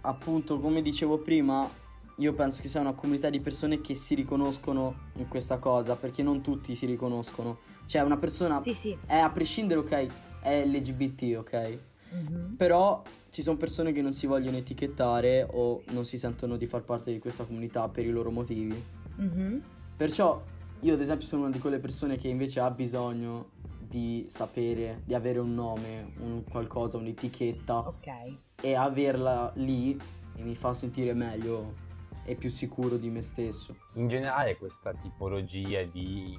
appunto, 0.01 0.59
come 0.59 0.81
dicevo 0.81 1.19
prima, 1.19 1.69
io 2.17 2.33
penso 2.33 2.61
che 2.61 2.67
sia 2.67 2.79
una 2.81 2.93
comunità 2.93 3.29
di 3.29 3.39
persone 3.39 3.79
che 3.81 3.93
si 3.95 4.15
riconoscono 4.15 4.95
in 5.15 5.27
questa 5.27 5.57
cosa, 5.57 5.95
perché 5.95 6.23
non 6.23 6.41
tutti 6.41 6.75
si 6.75 6.85
riconoscono. 6.85 7.59
Cioè, 7.85 8.01
una 8.01 8.17
persona 8.17 8.59
Sì, 8.59 8.73
sì. 8.73 8.97
è 9.05 9.17
a 9.17 9.29
prescindere, 9.29 9.79
ok, 9.79 10.07
è 10.41 10.65
LGBT, 10.65 11.35
ok? 11.37 11.77
Mhm. 12.11 12.55
Però 12.57 13.03
ci 13.29 13.41
sono 13.43 13.57
persone 13.57 13.91
che 13.91 14.01
non 14.01 14.13
si 14.13 14.25
vogliono 14.25 14.57
etichettare 14.57 15.47
o 15.51 15.83
non 15.89 16.05
si 16.05 16.17
sentono 16.17 16.57
di 16.57 16.65
far 16.65 16.83
parte 16.83 17.11
di 17.11 17.19
questa 17.19 17.43
comunità 17.43 17.87
per 17.87 18.05
i 18.05 18.09
loro 18.09 18.31
motivi. 18.31 18.81
Mhm. 19.15 19.61
Perciò 19.95 20.41
io 20.81 20.93
ad 20.93 21.01
esempio 21.01 21.25
sono 21.27 21.43
una 21.43 21.51
di 21.51 21.59
quelle 21.59 21.79
persone 21.79 22.17
che 22.17 22.27
invece 22.27 22.59
ha 22.61 22.69
bisogno 22.71 23.49
di 23.79 24.25
sapere, 24.29 25.01
di 25.05 25.13
avere 25.13 25.39
un 25.39 25.53
nome, 25.53 26.13
un 26.19 26.43
qualcosa, 26.49 26.97
un'etichetta 26.97 27.87
Ok. 27.87 28.07
e 28.61 28.73
averla 28.75 29.51
lì 29.55 29.97
mi 30.37 30.55
fa 30.55 30.73
sentire 30.73 31.13
meglio 31.13 31.85
e 32.27 32.35
più 32.35 32.49
sicuro 32.49 32.97
di 32.97 33.09
me 33.09 33.21
stesso. 33.23 33.75
In 33.93 34.09
generale 34.09 34.57
questa 34.57 34.93
tipologia 34.93 35.81
di 35.83 36.37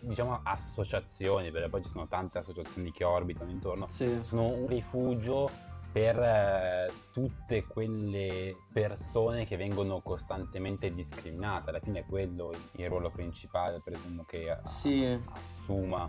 diciamo 0.00 0.40
associazioni, 0.42 1.50
perché 1.50 1.68
poi 1.68 1.82
ci 1.82 1.90
sono 1.90 2.08
tante 2.08 2.38
associazioni 2.38 2.90
che 2.90 3.04
orbitano 3.04 3.50
intorno, 3.50 3.86
Sì. 3.88 4.18
sono 4.22 4.48
un 4.48 4.66
rifugio 4.66 5.50
per 5.92 6.18
eh, 6.18 6.92
tutte 7.12 7.64
quelle 7.66 8.56
persone 8.72 9.46
che 9.46 9.56
vengono 9.56 10.00
costantemente 10.00 10.92
discriminate. 10.92 11.70
Alla 11.70 11.80
fine 11.80 12.00
è 12.00 12.04
quello 12.06 12.52
il, 12.72 12.88
ruolo 12.88 13.10
principale, 13.10 13.80
presumo 13.80 14.24
che 14.24 14.50
a- 14.50 14.66
Sì. 14.66 15.18
assuma 15.32 16.08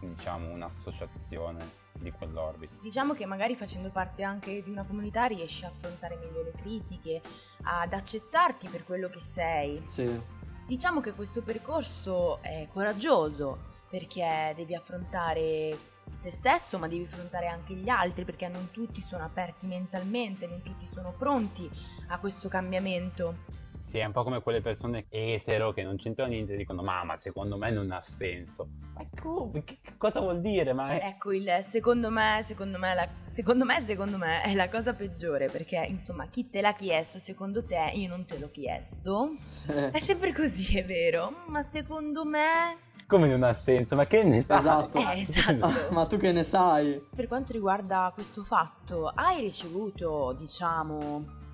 diciamo 0.00 0.50
un'associazione 0.52 1.84
di 1.98 2.10
quell'orbita. 2.10 2.74
Diciamo 2.80 3.14
che 3.14 3.26
magari 3.26 3.56
facendo 3.56 3.90
parte 3.90 4.22
anche 4.22 4.62
di 4.62 4.70
una 4.70 4.84
comunità 4.84 5.24
riesci 5.24 5.64
a 5.64 5.68
affrontare 5.68 6.16
meglio 6.16 6.42
le 6.42 6.52
critiche, 6.52 7.20
ad 7.62 7.92
accettarti 7.92 8.68
per 8.68 8.84
quello 8.84 9.08
che 9.08 9.20
sei. 9.20 9.82
Sì. 9.84 10.20
Diciamo 10.66 11.00
che 11.00 11.12
questo 11.12 11.42
percorso 11.42 12.42
è 12.42 12.66
coraggioso 12.72 13.74
perché 13.88 14.52
devi 14.56 14.74
affrontare 14.74 15.94
te 16.20 16.30
stesso, 16.30 16.78
ma 16.78 16.88
devi 16.88 17.04
affrontare 17.04 17.46
anche 17.46 17.74
gli 17.74 17.88
altri 17.88 18.24
perché 18.24 18.48
non 18.48 18.70
tutti 18.70 19.00
sono 19.00 19.24
aperti 19.24 19.66
mentalmente, 19.66 20.46
non 20.46 20.62
tutti 20.62 20.86
sono 20.86 21.12
pronti 21.16 21.70
a 22.08 22.18
questo 22.18 22.48
cambiamento. 22.48 23.44
Sì, 23.86 23.98
è 23.98 24.04
un 24.04 24.10
po' 24.10 24.24
come 24.24 24.42
quelle 24.42 24.60
persone 24.60 25.06
etero 25.10 25.72
che 25.72 25.84
non 25.84 25.96
c'entrano 25.96 26.30
niente 26.30 26.54
e 26.54 26.56
dicono 26.56 26.82
ma, 26.82 27.04
ma 27.04 27.14
secondo 27.14 27.56
me 27.56 27.70
non 27.70 27.92
ha 27.92 28.00
senso. 28.00 28.68
Ma 28.94 29.06
come? 29.20 29.62
Che, 29.62 29.78
che 29.80 29.96
cosa 29.96 30.18
vuol 30.18 30.40
dire? 30.40 30.72
Ma 30.72 30.90
è... 30.90 31.06
Ecco, 31.06 31.32
il 31.32 31.48
secondo 31.62 32.10
me, 32.10 32.42
secondo 32.44 32.78
me, 32.78 32.94
la, 32.94 33.08
secondo 33.28 33.64
me, 33.64 33.80
secondo 33.80 34.16
me 34.18 34.42
è 34.42 34.54
la 34.54 34.68
cosa 34.68 34.92
peggiore 34.92 35.48
perché 35.48 35.86
insomma 35.88 36.26
chi 36.26 36.50
te 36.50 36.60
l'ha 36.60 36.74
chiesto, 36.74 37.20
secondo 37.20 37.64
te 37.64 37.92
io 37.94 38.08
non 38.08 38.26
te 38.26 38.38
l'ho 38.38 38.50
chiesto. 38.50 39.36
Sì. 39.44 39.70
È 39.70 40.00
sempre 40.00 40.32
così, 40.32 40.78
è 40.78 40.84
vero, 40.84 41.44
ma 41.46 41.62
secondo 41.62 42.24
me... 42.24 42.78
Come 43.06 43.28
non 43.28 43.44
ha 43.44 43.52
senso? 43.52 43.94
Ma 43.94 44.06
che 44.06 44.24
ne 44.24 44.40
sai? 44.40 44.58
Esatto. 44.58 44.98
Eh, 44.98 45.20
esatto. 45.20 45.70
Ma 45.94 46.06
tu 46.06 46.16
che 46.16 46.32
ne 46.32 46.42
sai? 46.42 47.00
Per 47.14 47.28
quanto 47.28 47.52
riguarda 47.52 48.10
questo 48.12 48.42
fatto, 48.42 49.12
hai 49.14 49.42
ricevuto, 49.42 50.34
diciamo, 50.36 51.44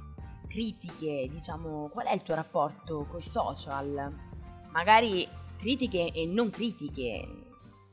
critiche, 0.52 1.28
diciamo, 1.30 1.88
qual 1.90 2.06
è 2.06 2.12
il 2.12 2.22
tuo 2.22 2.34
rapporto 2.34 3.06
con 3.08 3.20
i 3.20 3.22
social? 3.22 4.12
Magari 4.70 5.26
critiche 5.56 6.12
e 6.12 6.26
non 6.26 6.50
critiche, 6.50 7.26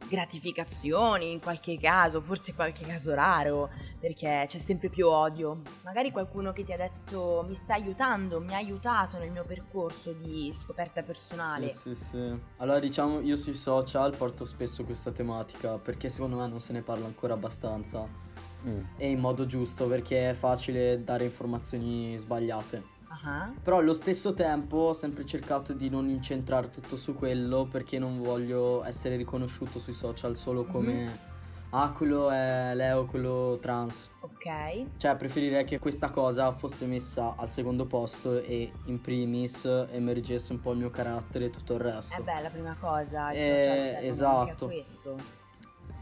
gratificazioni 0.09 1.31
in 1.31 1.39
qualche 1.39 1.77
caso, 1.77 2.19
forse 2.19 2.53
qualche 2.53 2.85
caso 2.85 3.13
raro, 3.13 3.69
perché 3.97 4.43
c'è 4.45 4.57
sempre 4.57 4.89
più 4.89 5.07
odio. 5.07 5.61
Magari 5.83 6.11
qualcuno 6.11 6.51
che 6.51 6.65
ti 6.65 6.73
ha 6.73 6.77
detto 6.77 7.45
mi 7.47 7.55
sta 7.55 7.75
aiutando, 7.75 8.41
mi 8.41 8.53
ha 8.53 8.57
aiutato 8.57 9.17
nel 9.17 9.31
mio 9.31 9.45
percorso 9.45 10.11
di 10.11 10.51
scoperta 10.53 11.01
personale. 11.01 11.69
Sì, 11.69 11.95
sì, 11.95 11.95
sì. 11.95 12.39
Allora 12.57 12.79
diciamo 12.79 13.21
io 13.21 13.37
sui 13.37 13.53
social 13.53 14.17
porto 14.17 14.43
spesso 14.43 14.83
questa 14.83 15.11
tematica 15.11 15.77
perché 15.77 16.09
secondo 16.09 16.35
me 16.35 16.47
non 16.47 16.59
se 16.59 16.73
ne 16.73 16.81
parla 16.81 17.05
ancora 17.05 17.35
abbastanza 17.35 18.27
Mm. 18.67 18.81
e 18.97 19.09
in 19.09 19.19
modo 19.19 19.45
giusto 19.45 19.87
perché 19.87 20.31
è 20.31 20.33
facile 20.33 21.03
dare 21.03 21.23
informazioni 21.23 22.17
sbagliate. 22.17 22.97
Ah, 23.23 23.51
Però 23.63 23.77
allo 23.79 23.93
stesso 23.93 24.33
tempo 24.33 24.77
ho 24.77 24.93
sempre 24.93 25.25
cercato 25.25 25.73
di 25.73 25.89
non 25.89 26.07
incentrare 26.09 26.69
tutto 26.69 26.95
su 26.95 27.15
quello 27.15 27.67
perché 27.69 27.99
non 27.99 28.21
voglio 28.21 28.83
essere 28.83 29.15
riconosciuto 29.17 29.79
sui 29.79 29.93
social 29.93 30.35
solo 30.37 30.63
come 30.65 31.27
ah 31.71 31.91
quello 31.91 32.29
è 32.29 32.71
Leo, 32.75 33.05
quello 33.05 33.57
trans. 33.61 34.09
Ok. 34.21 34.85
Cioè 34.97 35.15
preferirei 35.15 35.65
che 35.65 35.79
questa 35.79 36.09
cosa 36.11 36.51
fosse 36.51 36.85
messa 36.85 37.33
al 37.35 37.49
secondo 37.49 37.85
posto 37.85 38.41
e 38.41 38.71
in 38.85 39.01
primis 39.01 39.65
emergesse 39.91 40.51
un 40.53 40.61
po' 40.61 40.71
il 40.71 40.77
mio 40.79 40.89
carattere 40.89 41.45
e 41.45 41.49
tutto 41.49 41.73
il 41.73 41.79
resto. 41.81 42.19
Eh 42.19 42.23
beh, 42.23 42.41
la 42.41 42.49
prima 42.49 42.75
cosa, 42.79 43.31
i 43.33 43.37
Eh, 43.37 43.61
social 43.93 44.03
esatto. 44.05 44.65
questo. 44.67 45.17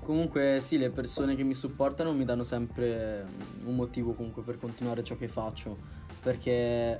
Comunque 0.07 0.59
sì, 0.61 0.77
le 0.77 0.89
persone 0.89 1.35
che 1.35 1.43
mi 1.43 1.53
supportano 1.53 2.13
mi 2.13 2.23
danno 2.23 2.45
sempre 2.45 3.27
un 3.65 3.75
motivo 3.75 4.13
comunque 4.13 4.41
per 4.41 4.57
continuare 4.57 5.03
ciò 5.03 5.17
che 5.17 5.27
faccio, 5.27 5.75
perché 6.21 6.97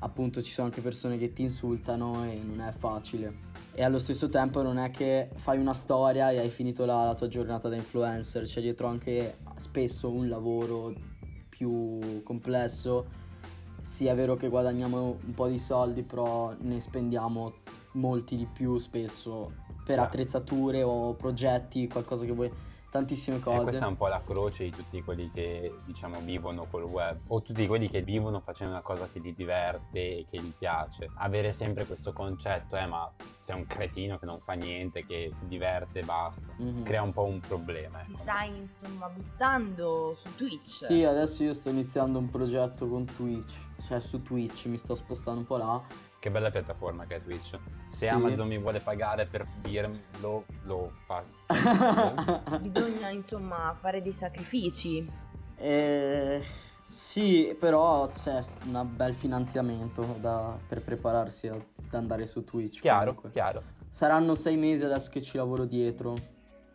appunto 0.00 0.42
ci 0.42 0.52
sono 0.52 0.66
anche 0.66 0.82
persone 0.82 1.16
che 1.16 1.32
ti 1.32 1.40
insultano 1.40 2.26
e 2.26 2.42
non 2.44 2.60
è 2.60 2.72
facile. 2.72 3.32
E 3.72 3.82
allo 3.82 3.96
stesso 3.96 4.28
tempo 4.28 4.60
non 4.60 4.76
è 4.76 4.90
che 4.90 5.30
fai 5.36 5.56
una 5.56 5.72
storia 5.72 6.30
e 6.30 6.40
hai 6.40 6.50
finito 6.50 6.84
la, 6.84 7.06
la 7.06 7.14
tua 7.14 7.28
giornata 7.28 7.70
da 7.70 7.76
influencer, 7.76 8.44
c'è 8.44 8.60
dietro 8.60 8.86
anche 8.86 9.38
spesso 9.56 10.10
un 10.10 10.28
lavoro 10.28 10.92
più 11.48 12.22
complesso. 12.22 13.06
Sì, 13.80 14.04
è 14.04 14.14
vero 14.14 14.36
che 14.36 14.50
guadagniamo 14.50 15.20
un 15.24 15.32
po' 15.32 15.48
di 15.48 15.58
soldi, 15.58 16.02
però 16.02 16.54
ne 16.60 16.80
spendiamo 16.80 17.54
molti 17.92 18.36
di 18.36 18.46
più 18.46 18.76
spesso 18.76 19.67
per 19.88 19.98
attrezzature 20.00 20.82
o 20.82 21.14
progetti, 21.14 21.88
qualcosa 21.88 22.26
che 22.26 22.32
vuoi. 22.32 22.52
tantissime 22.90 23.36
E 23.36 23.40
cose. 23.40 23.62
questa 23.64 23.84
è 23.84 23.88
un 23.88 23.98
po' 23.98 24.06
la 24.08 24.22
croce 24.24 24.64
di 24.64 24.70
tutti 24.70 25.02
quelli 25.02 25.30
che 25.30 25.74
diciamo 25.84 26.20
vivono 26.20 26.64
col 26.70 26.84
web 26.84 27.18
o 27.26 27.42
tutti 27.42 27.66
quelli 27.66 27.90
che 27.90 28.00
vivono 28.00 28.40
facendo 28.40 28.72
una 28.72 28.80
cosa 28.82 29.06
che 29.12 29.18
li 29.18 29.34
diverte 29.34 29.98
e 30.20 30.24
che 30.26 30.40
gli 30.40 30.54
piace. 30.56 31.10
Avere 31.16 31.52
sempre 31.52 31.84
questo 31.84 32.14
concetto, 32.14 32.76
eh 32.78 32.86
ma 32.86 33.10
sei 33.42 33.56
un 33.56 33.66
cretino 33.66 34.18
che 34.18 34.24
non 34.24 34.40
fa 34.40 34.54
niente, 34.54 35.04
che 35.04 35.28
si 35.32 35.46
diverte 35.46 35.98
e 35.98 36.02
basta, 36.02 36.40
Mhm. 36.56 36.82
crea 36.82 37.02
un 37.02 37.12
po' 37.12 37.24
un 37.24 37.40
problema. 37.40 37.98
Ti 37.98 38.12
ecco. 38.12 38.20
stai 38.20 38.56
insomma 38.56 39.06
buttando 39.10 40.14
su 40.14 40.34
Twitch. 40.34 40.86
Sì, 40.86 41.04
adesso 41.04 41.42
io 41.44 41.52
sto 41.52 41.68
iniziando 41.68 42.18
un 42.18 42.30
progetto 42.30 42.88
con 42.88 43.04
Twitch, 43.04 43.66
cioè 43.86 44.00
su 44.00 44.22
Twitch 44.22 44.64
mi 44.64 44.78
sto 44.78 44.94
spostando 44.94 45.40
un 45.40 45.46
po' 45.46 45.56
là. 45.58 45.82
Che 46.20 46.30
bella 46.30 46.50
piattaforma 46.50 47.06
che 47.06 47.16
è 47.16 47.20
Twitch. 47.20 47.50
Se 47.88 48.06
Sì. 48.06 48.08
Amazon 48.08 48.48
mi 48.48 48.58
vuole 48.58 48.80
pagare 48.80 49.26
per 49.26 49.46
dirmelo, 49.62 50.44
lo 50.64 50.92
fa. 51.06 51.22
Bisogna 52.60 53.10
insomma 53.10 53.72
fare 53.78 54.02
dei 54.02 54.12
sacrifici. 54.12 55.08
Eh, 55.56 56.42
sì, 56.88 57.56
però 57.58 58.08
c'è 58.08 58.40
un 58.64 58.88
bel 58.94 59.14
finanziamento 59.14 60.16
da- 60.20 60.56
per 60.66 60.82
prepararsi 60.82 61.46
ad 61.48 61.62
andare 61.92 62.26
su 62.26 62.42
Twitch. 62.44 62.80
chiaro, 62.80 63.06
comunque. 63.14 63.30
chiaro. 63.30 63.62
Saranno 63.90 64.34
sei 64.34 64.56
mesi 64.56 64.84
adesso 64.84 65.10
che 65.10 65.22
ci 65.22 65.36
lavoro 65.36 65.64
dietro. 65.66 66.14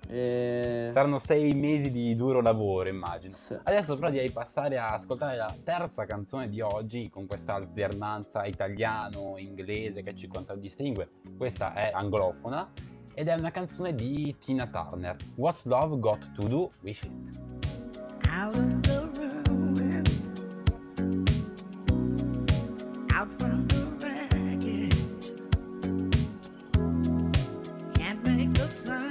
E... 0.07 0.89
Saranno 0.91 1.19
sei 1.19 1.53
mesi 1.53 1.91
di 1.91 2.15
duro 2.15 2.41
lavoro, 2.41 2.89
immagino. 2.89 3.33
Sì. 3.33 3.57
Adesso 3.61 3.95
però 3.95 4.09
direi 4.09 4.31
passare 4.31 4.77
a 4.77 4.87
ascoltare 4.87 5.37
la 5.37 5.53
terza 5.63 6.05
canzone 6.05 6.49
di 6.49 6.61
oggi 6.61 7.09
con 7.09 7.25
questa 7.25 7.53
alternanza 7.53 8.45
italiano-inglese 8.45 10.03
che 10.03 10.15
ci 10.15 10.27
contraddistingue. 10.27 11.09
Questa 11.37 11.73
è 11.73 11.91
anglofona 11.93 12.69
ed 13.13 13.27
è 13.27 13.33
una 13.33 13.51
canzone 13.51 13.93
di 13.93 14.35
Tina 14.39 14.67
Turner. 14.67 15.15
What's 15.35 15.65
Love 15.65 15.99
Got 15.99 16.31
to 16.33 16.47
Do 16.47 16.71
With 16.81 17.03
It? 17.03 17.61
out 18.33 18.55
of 18.55 18.81
the 18.81 18.99
ruins, 19.47 20.29
out 23.13 23.31
from 23.31 23.65
the 23.67 23.81
wreckage. 23.99 25.31
Can't 27.93 28.25
make 28.25 28.53
the 28.53 28.67
same 28.67 29.02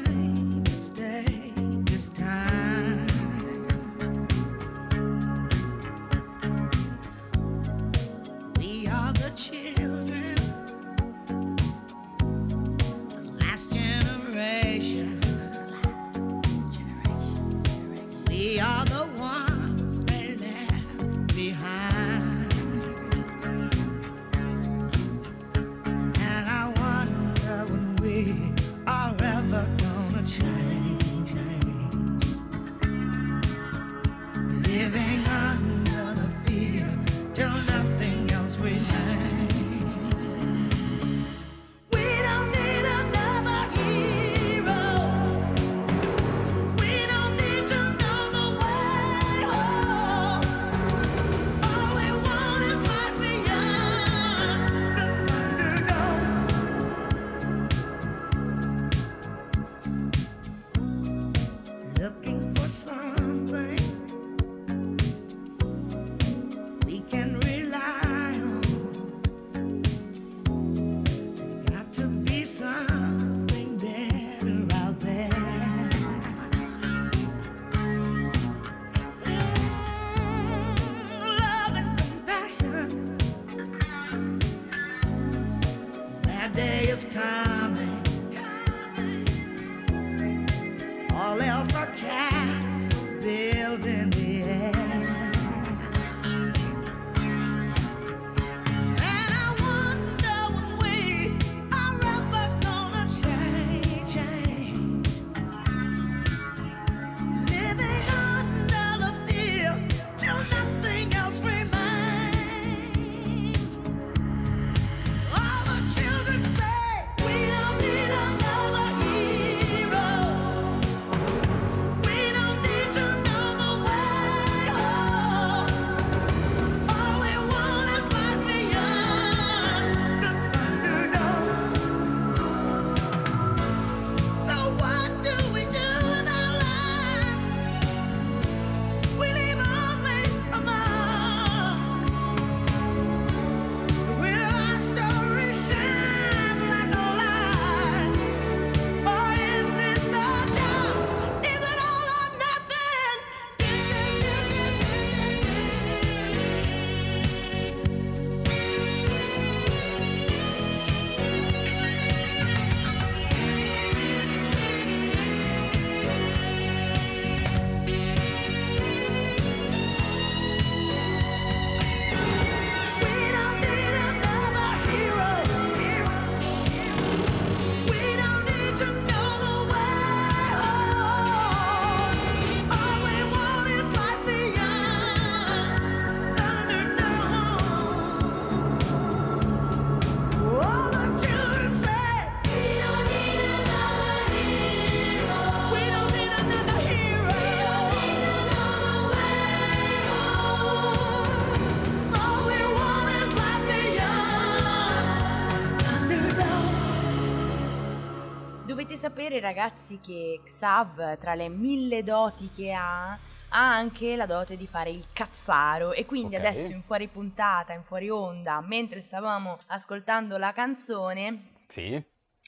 ragazzi 209.43 210.01
che 210.01 210.41
Xav 210.45 211.19
tra 211.19 211.35
le 211.35 211.49
mille 211.51 212.03
doti 212.03 212.51
che 212.55 212.73
ha 212.73 213.19
ha 213.55 213.75
anche 213.75 214.17
la 214.17 214.25
dote 214.25 214.57
di 214.57 214.67
fare 214.67 214.89
il 214.89 215.09
cazzaro 215.13 215.93
e 215.93 216.07
quindi 216.07 216.37
Ok. 216.37 216.41
adesso 216.47 216.73
in 216.73 216.83
fuori 216.83 217.07
puntata, 217.07 217.75
in 217.75 217.83
fuori 217.85 218.09
onda, 218.09 218.63
mentre 218.63 219.03
stavamo 219.03 219.59
ascoltando 219.67 220.39
la 220.39 220.55
canzone, 220.55 221.51
Sì. 221.69 222.03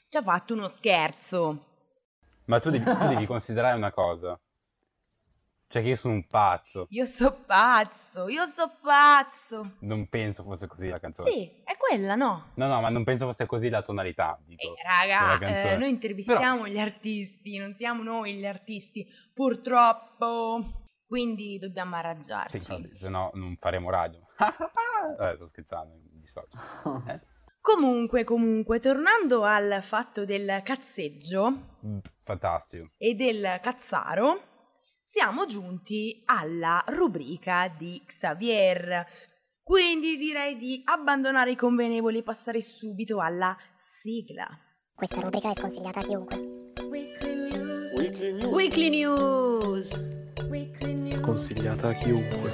ci 0.09 0.17
ha 0.17 0.23
fatto 0.23 0.55
uno 0.55 0.67
scherzo. 0.67 1.65
Ma 2.45 2.59
tu 2.59 2.71
devi, 2.71 2.83
tu 2.83 2.95
devi 3.07 3.27
considerare 3.27 3.77
una 3.77 3.91
cosa. 3.91 4.35
Cioè 5.67 5.81
che 5.83 5.89
io 5.89 5.95
sono 5.95 6.15
un 6.15 6.25
pazzo. 6.25 6.87
Io 6.89 7.05
so 7.05 7.31
pazzo, 7.45 8.04
io 8.27 8.45
so 8.45 8.71
pazzo. 8.81 9.75
Non 9.81 10.07
penso 10.07 10.43
fosse 10.43 10.67
così 10.67 10.87
la 10.89 10.99
canzone. 10.99 11.29
Sì, 11.29 11.51
è 11.63 11.75
quella, 11.77 12.15
no? 12.15 12.51
No, 12.55 12.67
no, 12.67 12.81
ma 12.81 12.89
non 12.89 13.03
penso 13.03 13.25
fosse 13.25 13.45
così 13.45 13.69
la 13.69 13.81
tonalità. 13.81 14.39
Dico, 14.45 14.61
Eh, 14.63 14.81
raga, 14.83 15.37
canzone. 15.37 15.71
eh, 15.73 15.77
noi 15.77 15.89
intervistiamo 15.89 16.67
gli 16.67 16.79
artisti, 16.79 17.57
non 17.57 17.73
siamo 17.75 18.01
noi 18.03 18.35
gli 18.35 18.45
artisti, 18.45 19.05
purtroppo. 19.33 20.83
Quindi 21.07 21.59
dobbiamo 21.59 21.95
arrangiarci. 21.97 22.59
Sì, 22.59 22.89
se 22.93 23.09
no 23.09 23.29
non 23.35 23.55
faremo 23.57 23.89
radio. 23.89 24.21
Vabbè, 24.37 25.35
sto 25.37 25.45
scherzando, 25.45 25.95
mi 26.11 26.19
dissocio. 26.19 26.57
Eh? 27.07 27.19
Comunque, 27.61 28.23
comunque, 28.23 28.79
tornando 28.79 29.43
al 29.43 29.79
fatto 29.81 30.23
del 30.23 30.61
cazzeggio 30.63 31.77
Mm, 31.85 31.97
Fantastico. 32.23 32.91
e 32.97 33.15
del 33.15 33.59
cazzaro, 33.61 34.54
siamo 35.15 35.45
giunti 35.45 36.23
alla 36.25 36.83
rubrica 36.87 37.73
di 37.73 38.03
Xavier. 38.05 39.07
Quindi 39.63 40.17
direi 40.17 40.57
di 40.57 40.81
abbandonare 40.83 41.51
i 41.51 41.55
convenevoli 41.55 42.17
e 42.17 42.21
passare 42.21 42.61
subito 42.61 43.21
alla 43.21 43.57
sigla. 44.01 44.45
Questa 44.93 45.21
rubrica 45.21 45.51
è 45.51 45.55
sconsigliata 45.55 45.99
a 45.99 46.03
chiunque. 46.03 46.37
Weekly 48.51 48.89
News. 48.89 49.97
Weekly 50.49 50.93
News. 50.93 51.15
Sconsigliata 51.15 51.87
a 51.87 51.93
chiunque. 51.93 52.51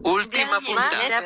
Ultima 0.00 0.60
puntata. 0.64 1.18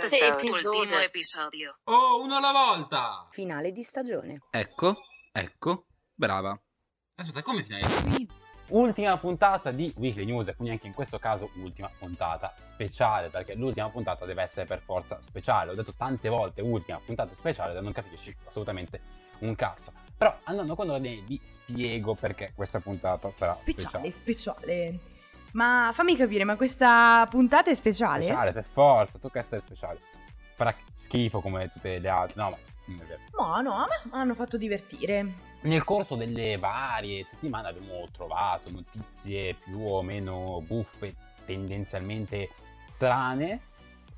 Ultimo 0.42 0.98
episodio. 0.98 1.78
Oh, 1.84 2.24
uno 2.24 2.38
alla 2.38 2.50
volta! 2.50 3.28
Finale 3.30 3.70
di 3.70 3.84
stagione. 3.84 4.40
Ecco, 4.50 4.96
ecco, 5.30 5.86
brava. 6.12 6.60
Aspetta, 7.20 7.42
come 7.42 7.62
finale? 7.62 7.86
Ultima 8.68 9.14
puntata 9.18 9.70
di 9.72 9.92
Weekly 9.98 10.24
News, 10.24 10.48
e 10.48 10.54
quindi 10.54 10.72
anche 10.72 10.86
in 10.86 10.94
questo 10.94 11.18
caso 11.18 11.50
ultima 11.56 11.90
puntata 11.98 12.54
speciale, 12.60 13.28
perché 13.28 13.54
l'ultima 13.54 13.90
puntata 13.90 14.24
deve 14.24 14.42
essere 14.42 14.64
per 14.64 14.80
forza 14.80 15.18
speciale. 15.20 15.72
Ho 15.72 15.74
detto 15.74 15.92
tante 15.92 16.30
volte 16.30 16.62
ultima 16.62 16.98
puntata 17.04 17.34
speciale 17.34 17.74
da 17.74 17.82
non 17.82 17.92
capirci 17.92 18.34
assolutamente 18.46 19.00
un 19.40 19.54
cazzo. 19.54 19.92
Però 20.16 20.34
andando 20.44 20.74
con 20.74 20.88
ordine 20.88 21.20
vi 21.26 21.38
spiego 21.44 22.14
perché 22.14 22.52
questa 22.54 22.80
puntata 22.80 23.30
sarà 23.30 23.54
Speciale, 23.54 24.10
speciale. 24.10 24.10
speciale. 24.10 24.98
Ma 25.52 25.90
fammi 25.92 26.16
capire, 26.16 26.44
ma 26.44 26.56
questa 26.56 27.26
puntata 27.28 27.70
è 27.70 27.74
speciale? 27.74 28.24
Speciale, 28.24 28.52
per 28.52 28.64
forza, 28.64 29.18
tocca 29.18 29.40
essere 29.40 29.60
speciale. 29.60 30.00
Farà 30.54 30.74
schifo 30.94 31.40
come 31.40 31.70
tutte 31.70 31.98
le 31.98 32.08
altre, 32.08 32.40
no 32.42 32.50
ma. 32.50 32.56
No, 33.36 33.60
no, 33.60 33.72
a 33.74 33.86
me 33.86 34.10
hanno 34.12 34.34
fatto 34.34 34.56
divertire. 34.56 35.48
Nel 35.62 35.84
corso 35.84 36.14
delle 36.16 36.56
varie 36.56 37.22
settimane 37.24 37.68
abbiamo 37.68 38.06
trovato 38.12 38.70
notizie 38.70 39.54
più 39.54 39.80
o 39.80 40.02
meno 40.02 40.62
buffe, 40.66 41.14
tendenzialmente 41.44 42.48
strane, 42.94 43.60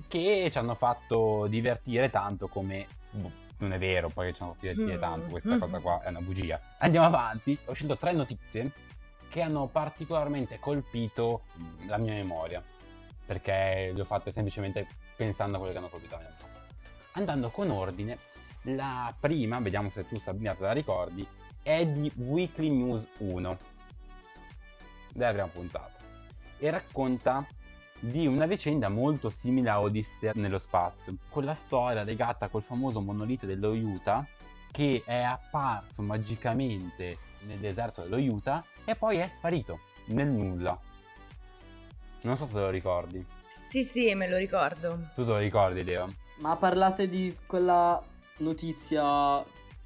che 0.08 0.48
ci 0.50 0.58
hanno 0.58 0.74
fatto 0.74 1.46
divertire 1.48 2.10
tanto 2.10 2.48
come... 2.48 2.86
boh, 3.10 3.30
non 3.58 3.72
è 3.72 3.78
vero, 3.78 4.08
poi 4.08 4.34
ci 4.34 4.42
hanno 4.42 4.54
fatto 4.54 4.66
divertire 4.66 4.96
Mm. 4.96 5.00
tanto, 5.00 5.26
questa 5.28 5.58
cosa 5.58 5.78
qua 5.78 6.02
è 6.02 6.08
una 6.08 6.20
bugia. 6.20 6.60
Andiamo 6.78 7.06
avanti, 7.06 7.56
ho 7.66 7.72
scelto 7.72 7.96
tre 7.96 8.12
notizie 8.12 8.70
che 9.28 9.40
hanno 9.40 9.66
particolarmente 9.66 10.58
colpito 10.58 11.42
la 11.86 11.96
mia 11.96 12.12
memoria, 12.12 12.62
perché 13.24 13.90
le 13.94 14.00
ho 14.00 14.04
fatte 14.04 14.30
semplicemente 14.32 14.86
pensando 15.16 15.56
a 15.56 15.58
quelle 15.58 15.72
che 15.72 15.78
hanno 15.78 15.88
colpito 15.88 16.14
la 16.16 16.20
mia 16.22 16.30
memoria. 16.36 16.60
Andando 17.12 17.50
con 17.50 17.70
ordine, 17.70 18.18
la 18.62 19.14
prima, 19.18 19.58
vediamo 19.60 19.90
se 19.90 20.06
tu 20.06 20.18
Sabrina 20.18 20.54
te 20.54 20.62
la 20.62 20.72
ricordi, 20.72 21.26
è 21.62 21.86
di 21.86 22.10
Weekly 22.16 22.68
News 22.70 23.06
1 23.18 23.58
della 25.12 25.30
prima 25.30 25.46
puntata 25.46 25.92
e 26.58 26.70
racconta 26.70 27.46
di 27.98 28.26
una 28.26 28.46
vicenda 28.46 28.88
molto 28.88 29.30
simile 29.30 29.70
a 29.70 29.80
Odissea 29.80 30.32
nello 30.34 30.58
spazio, 30.58 31.16
con 31.28 31.44
la 31.44 31.54
storia 31.54 32.02
legata 32.02 32.48
col 32.48 32.62
famoso 32.62 33.00
monolite 33.00 33.46
dello 33.46 33.70
Utah 33.70 34.26
che 34.70 35.02
è 35.04 35.20
apparso 35.20 36.02
magicamente 36.02 37.18
nel 37.40 37.58
deserto 37.58 38.02
dello 38.02 38.16
Utah 38.16 38.64
e 38.84 38.96
poi 38.96 39.18
è 39.18 39.26
sparito 39.26 39.80
nel 40.06 40.26
nulla. 40.28 40.76
Non 42.22 42.36
so 42.36 42.46
se 42.46 42.52
te 42.52 42.58
lo 42.58 42.70
ricordi. 42.70 43.24
Sì, 43.68 43.84
sì, 43.84 44.14
me 44.14 44.28
lo 44.28 44.36
ricordo. 44.36 44.98
Tu 45.14 45.24
te 45.24 45.30
lo 45.30 45.38
ricordi, 45.38 45.84
Leo? 45.84 46.12
Ma 46.36 46.56
parlate 46.56 47.08
di 47.08 47.36
quella 47.46 48.02
notizia 48.42 49.42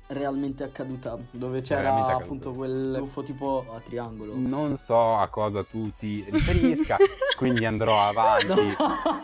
realmente 0.08 0.62
accaduta, 0.62 1.18
dove 1.30 1.60
c'era 1.60 1.92
accaduta. 1.94 2.24
appunto 2.24 2.50
quel 2.52 2.98
UFO 3.00 3.22
tipo 3.22 3.64
a 3.72 3.80
triangolo. 3.80 4.32
Non 4.36 4.76
so 4.76 5.16
a 5.16 5.28
cosa 5.28 5.64
tu 5.64 5.90
ti 5.96 6.24
riferisca, 6.28 6.96
quindi 7.36 7.64
andrò 7.64 8.00
avanti 8.00 8.74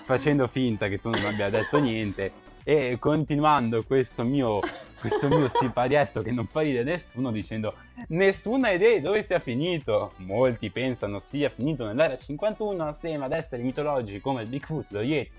facendo 0.04 0.46
finta 0.46 0.88
che 0.88 1.00
tu 1.00 1.10
non 1.10 1.24
abbia 1.24 1.50
detto 1.50 1.78
niente 1.78 2.50
e 2.64 2.96
continuando 2.98 3.82
questo 3.82 4.22
mio, 4.22 4.60
questo 5.00 5.28
mio 5.28 5.48
siparietto 5.48 6.22
che 6.22 6.30
non 6.30 6.46
fa 6.46 6.60
ridere 6.60 6.84
nessuno 6.84 7.32
dicendo 7.32 7.74
nessuna 8.08 8.70
idea 8.70 8.96
di 8.96 9.00
dove 9.00 9.22
sia 9.22 9.40
finito. 9.40 10.12
Molti 10.18 10.70
pensano 10.70 11.18
sia 11.18 11.48
finito 11.48 11.84
nell'era 11.84 12.16
51 12.16 12.86
assieme 12.86 13.24
ad 13.24 13.32
esseri 13.32 13.62
mitologici 13.62 14.20
come 14.20 14.42
il 14.42 14.48
Bigfoot, 14.48 14.86
lo 14.90 15.00
Yeti 15.00 15.30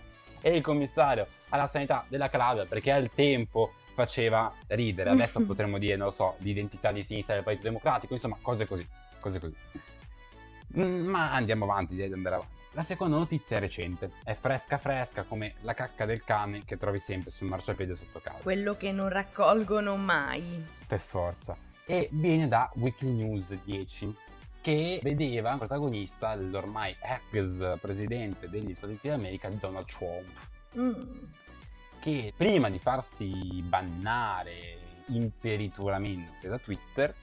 e 0.42 0.58
il 0.58 0.62
commissario 0.62 1.26
alla 1.50 1.68
sanità 1.68 2.04
della 2.10 2.30
Calabria 2.30 2.66
perché 2.66 2.92
al 2.92 3.10
tempo 3.10 3.72
faceva 3.94 4.54
ridere. 4.68 5.10
Adesso 5.12 5.42
potremmo 5.46 5.78
dire, 5.78 5.96
non 5.96 6.08
lo 6.08 6.12
so, 6.14 6.36
l'identità 6.40 6.92
di 6.92 7.04
sinistra 7.04 7.36
del 7.36 7.44
Partito 7.44 7.68
Democratico, 7.68 8.14
insomma, 8.14 8.38
cose 8.42 8.66
così, 8.68 8.88
cose 9.20 9.40
così. 9.40 9.56
Mm, 10.78 11.06
Ma 11.08 11.32
andiamo 11.32 11.66
avanti, 11.66 11.94
direi 11.94 12.10
di 12.10 12.16
andare 12.16 12.36
avanti. 12.36 12.54
La 12.76 12.82
seconda 12.82 13.18
notizia 13.18 13.58
è 13.58 13.60
recente, 13.60 14.10
è 14.24 14.34
fresca 14.34 14.80
fresca 14.80 15.22
come 15.24 15.54
la 15.62 15.76
cacca 15.76 16.06
del 16.06 16.24
cane 16.24 16.64
che 16.66 16.78
trovi 16.78 16.98
sempre 16.98 17.30
sul 17.30 17.48
marciapiede 17.48 17.96
sotto 17.96 18.20
casa. 18.20 18.40
Quello 18.42 18.76
che 18.76 18.92
non 18.92 19.10
raccolgono 19.10 19.96
mai. 19.96 20.66
Per 20.88 21.00
forza. 21.00 21.56
E 21.86 22.10
viene 22.12 22.48
da 22.48 22.72
Weekly 22.76 23.12
News 23.12 23.56
10, 23.64 24.16
che 24.62 25.00
vedeva 25.04 25.56
protagonista 25.58 26.34
l'ormai 26.34 26.96
ex 27.00 27.78
presidente 27.80 28.50
degli 28.50 28.74
Stati 28.74 28.94
Uniti 28.94 29.08
d'America, 29.10 29.50
Donald 29.50 29.86
Trump, 29.86 30.52
Mm. 30.76 30.94
Che 32.04 32.34
prima 32.36 32.70
di 32.70 32.80
farsi 32.80 33.64
bannare 33.66 34.78
imperituramente 35.06 36.50
da 36.50 36.58
Twitter, 36.58 37.16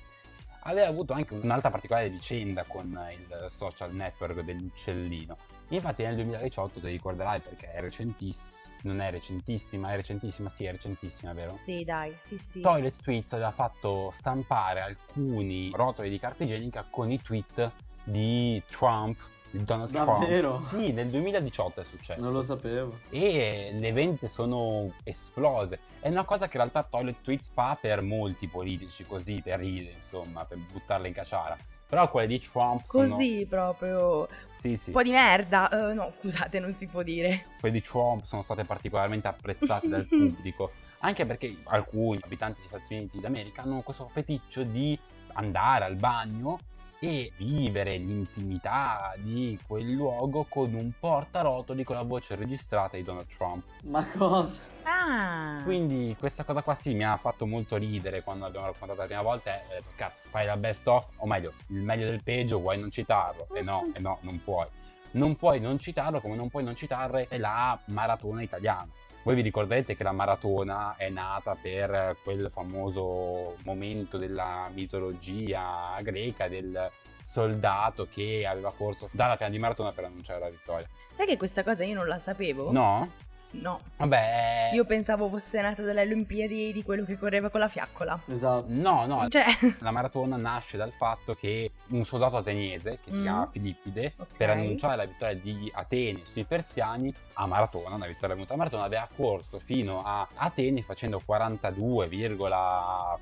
aveva 0.60 0.86
avuto 0.86 1.12
anche 1.12 1.34
un'altra 1.34 1.70
particolare 1.70 2.08
vicenda 2.08 2.64
con 2.66 2.98
il 3.12 3.50
social 3.54 3.92
network 3.92 4.40
dell'uccellino. 4.40 5.36
Infatti 5.68 6.02
nel 6.02 6.14
2018 6.14 6.80
ti 6.80 6.86
ricorderai 6.88 7.40
perché 7.40 7.70
è 7.72 7.80
recentissima, 7.82 8.48
non 8.84 9.02
è 9.02 9.10
recentissima, 9.10 9.92
è 9.92 9.96
recentissima, 9.96 10.48
sì 10.48 10.64
è 10.64 10.70
recentissima, 10.70 11.34
vero? 11.34 11.58
Sì, 11.62 11.84
dai, 11.84 12.14
sì, 12.18 12.38
sì. 12.38 12.62
Toilet 12.62 13.02
Tweets 13.02 13.34
aveva 13.34 13.50
fatto 13.50 14.10
stampare 14.14 14.80
alcuni 14.80 15.70
rotoli 15.74 16.08
di 16.08 16.18
carta 16.18 16.44
igienica 16.44 16.86
con 16.88 17.10
i 17.10 17.20
tweet 17.20 17.70
di 18.02 18.62
Trump, 18.70 19.18
di 19.50 19.64
Donald 19.64 19.90
Davvero? 19.90 20.58
Trump. 20.58 20.82
Sì, 20.82 20.92
nel 20.92 21.08
2018 21.08 21.80
è 21.80 21.84
successo. 21.84 22.20
Non 22.20 22.32
lo 22.32 22.42
sapevo. 22.42 22.98
E 23.10 23.70
le 23.72 23.92
vendite 23.92 24.28
sono 24.28 24.92
esplose. 25.04 25.80
È 26.00 26.08
una 26.08 26.24
cosa 26.24 26.46
che 26.46 26.56
in 26.56 26.62
realtà 26.62 26.82
Toilet 26.82 27.20
Tweets 27.22 27.50
fa 27.52 27.76
per 27.80 28.02
molti 28.02 28.46
politici, 28.48 29.04
così 29.04 29.40
per 29.42 29.58
ridere, 29.58 29.94
insomma, 29.94 30.44
per 30.44 30.58
buttarle 30.58 31.08
in 31.08 31.14
caciara. 31.14 31.56
Però 31.90 32.08
quelle 32.08 32.28
di 32.28 32.38
Trump 32.38 32.84
sono... 32.86 33.08
Così 33.08 33.46
proprio. 33.48 34.28
Sì, 34.52 34.76
sì. 34.76 34.90
Un 34.90 34.94
po' 34.94 35.02
di 35.02 35.10
merda. 35.10 35.90
Eh, 35.90 35.92
no, 35.92 36.12
scusate, 36.20 36.60
non 36.60 36.74
si 36.76 36.86
può 36.86 37.02
dire. 37.02 37.44
quelle 37.58 37.74
di 37.74 37.82
Trump 37.82 38.22
sono 38.22 38.42
state 38.42 38.62
particolarmente 38.62 39.26
apprezzate 39.26 39.88
dal 39.88 40.06
pubblico, 40.08 40.70
anche 41.00 41.26
perché 41.26 41.56
alcuni 41.64 42.20
abitanti 42.22 42.60
degli 42.60 42.68
Stati 42.68 42.94
Uniti 42.94 43.18
d'America 43.18 43.62
hanno 43.62 43.80
questo 43.80 44.06
feticcio 44.06 44.62
di 44.62 44.96
andare 45.32 45.84
al 45.84 45.96
bagno 45.96 46.60
e 47.00 47.32
vivere 47.38 47.96
l'intimità 47.96 49.14
di 49.16 49.58
quel 49.66 49.90
luogo 49.90 50.44
con 50.48 50.74
un 50.74 50.92
portarotoli 50.98 51.82
con 51.82 51.96
la 51.96 52.02
voce 52.02 52.34
registrata 52.34 52.96
di 52.96 53.02
Donald 53.02 53.26
Trump. 53.36 53.64
Ma 53.84 54.06
cosa? 54.06 54.60
Ah. 54.82 55.62
Quindi 55.64 56.14
questa 56.18 56.44
cosa 56.44 56.62
qua 56.62 56.74
sì 56.74 56.92
mi 56.92 57.04
ha 57.04 57.16
fatto 57.16 57.46
molto 57.46 57.76
ridere 57.76 58.22
quando 58.22 58.44
l'abbiamo 58.44 58.66
raccontata 58.66 59.00
la 59.00 59.06
prima 59.06 59.22
volta 59.22 59.54
e 59.54 59.62
ho 59.64 59.74
detto 59.78 59.90
cazzo 59.96 60.22
fai 60.28 60.44
la 60.44 60.56
best 60.58 60.86
of, 60.88 61.06
o 61.16 61.26
meglio 61.26 61.52
il 61.68 61.82
meglio 61.82 62.06
del 62.06 62.22
peggio 62.22 62.58
vuoi 62.58 62.78
non 62.78 62.90
citarlo? 62.90 63.48
E 63.54 63.62
no, 63.62 63.90
e 63.94 64.00
no, 64.00 64.18
non 64.20 64.42
puoi. 64.44 64.66
Non 65.12 65.36
puoi 65.36 65.58
non 65.58 65.78
citarlo 65.78 66.20
come 66.20 66.36
non 66.36 66.50
puoi 66.50 66.64
non 66.64 66.76
citare 66.76 67.26
la 67.30 67.78
maratona 67.86 68.42
italiana. 68.42 68.88
Voi 69.22 69.35
vi 69.35 69.42
ricorderete 69.42 69.96
che 69.96 70.02
la 70.02 70.12
maratona 70.12 70.94
è 70.96 71.11
nata 71.11 71.54
per 71.61 72.16
quel 72.22 72.50
famoso 72.52 73.56
momento 73.64 74.16
della 74.16 74.70
mitologia 74.72 75.96
greca 76.00 76.48
del 76.48 76.90
soldato 77.22 78.09
che 78.11 78.46
aveva 78.46 78.72
corso 78.72 79.09
dalla 79.12 79.37
piana 79.37 79.52
di 79.52 79.59
maratona 79.59 79.92
per 79.92 80.04
annunciare 80.04 80.40
la 80.40 80.48
vittoria. 80.48 80.88
Sai 81.14 81.26
che 81.26 81.37
questa 81.37 81.62
cosa 81.62 81.85
io 81.85 81.94
non 81.94 82.09
la 82.09 82.18
sapevo? 82.18 82.72
No? 82.72 83.28
No. 83.52 83.80
Vabbè, 83.96 84.70
Io 84.72 84.84
pensavo 84.84 85.28
fosse 85.28 85.60
nato 85.60 85.82
dalle 85.82 86.02
Olimpiadi 86.02 86.72
di 86.72 86.82
quello 86.84 87.04
che 87.04 87.18
correva 87.18 87.48
con 87.48 87.58
la 87.60 87.68
fiaccola. 87.68 88.18
Esatto. 88.26 88.66
no, 88.68 89.06
no, 89.06 89.28
Cioè, 89.28 89.44
la 89.80 89.90
maratona 89.90 90.36
nasce 90.36 90.76
dal 90.76 90.92
fatto 90.92 91.34
che 91.34 91.72
un 91.88 92.04
soldato 92.04 92.36
ateniese, 92.36 92.98
che 93.02 93.10
si 93.10 93.18
Mm. 93.18 93.22
chiama 93.22 93.48
Filippide, 93.50 94.12
Ok. 94.18 94.36
per 94.36 94.50
annunciare 94.50 94.96
la 94.96 95.04
vittoria 95.04 95.34
di 95.34 95.70
Atene 95.74 96.20
sui 96.24 96.44
persiani 96.44 97.12
a 97.34 97.46
maratona, 97.46 97.96
una 97.96 98.06
vittoria 98.06 98.34
venuta 98.36 98.54
a 98.54 98.56
maratona, 98.56 98.84
aveva 98.84 99.08
corso 99.14 99.58
fino 99.58 100.02
a 100.04 100.26
Atene 100.36 100.82
facendo 100.82 101.20
42, 101.24 102.08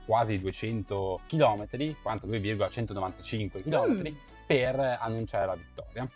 quasi 0.05 0.39
200 0.39 1.21
km, 1.27 1.67
42,195 2.03 3.63
km 3.63 4.09
Mm. 4.11 4.15
per 4.47 4.79
annunciare 5.01 5.47
la 5.47 5.55
vittoria. 5.55 6.09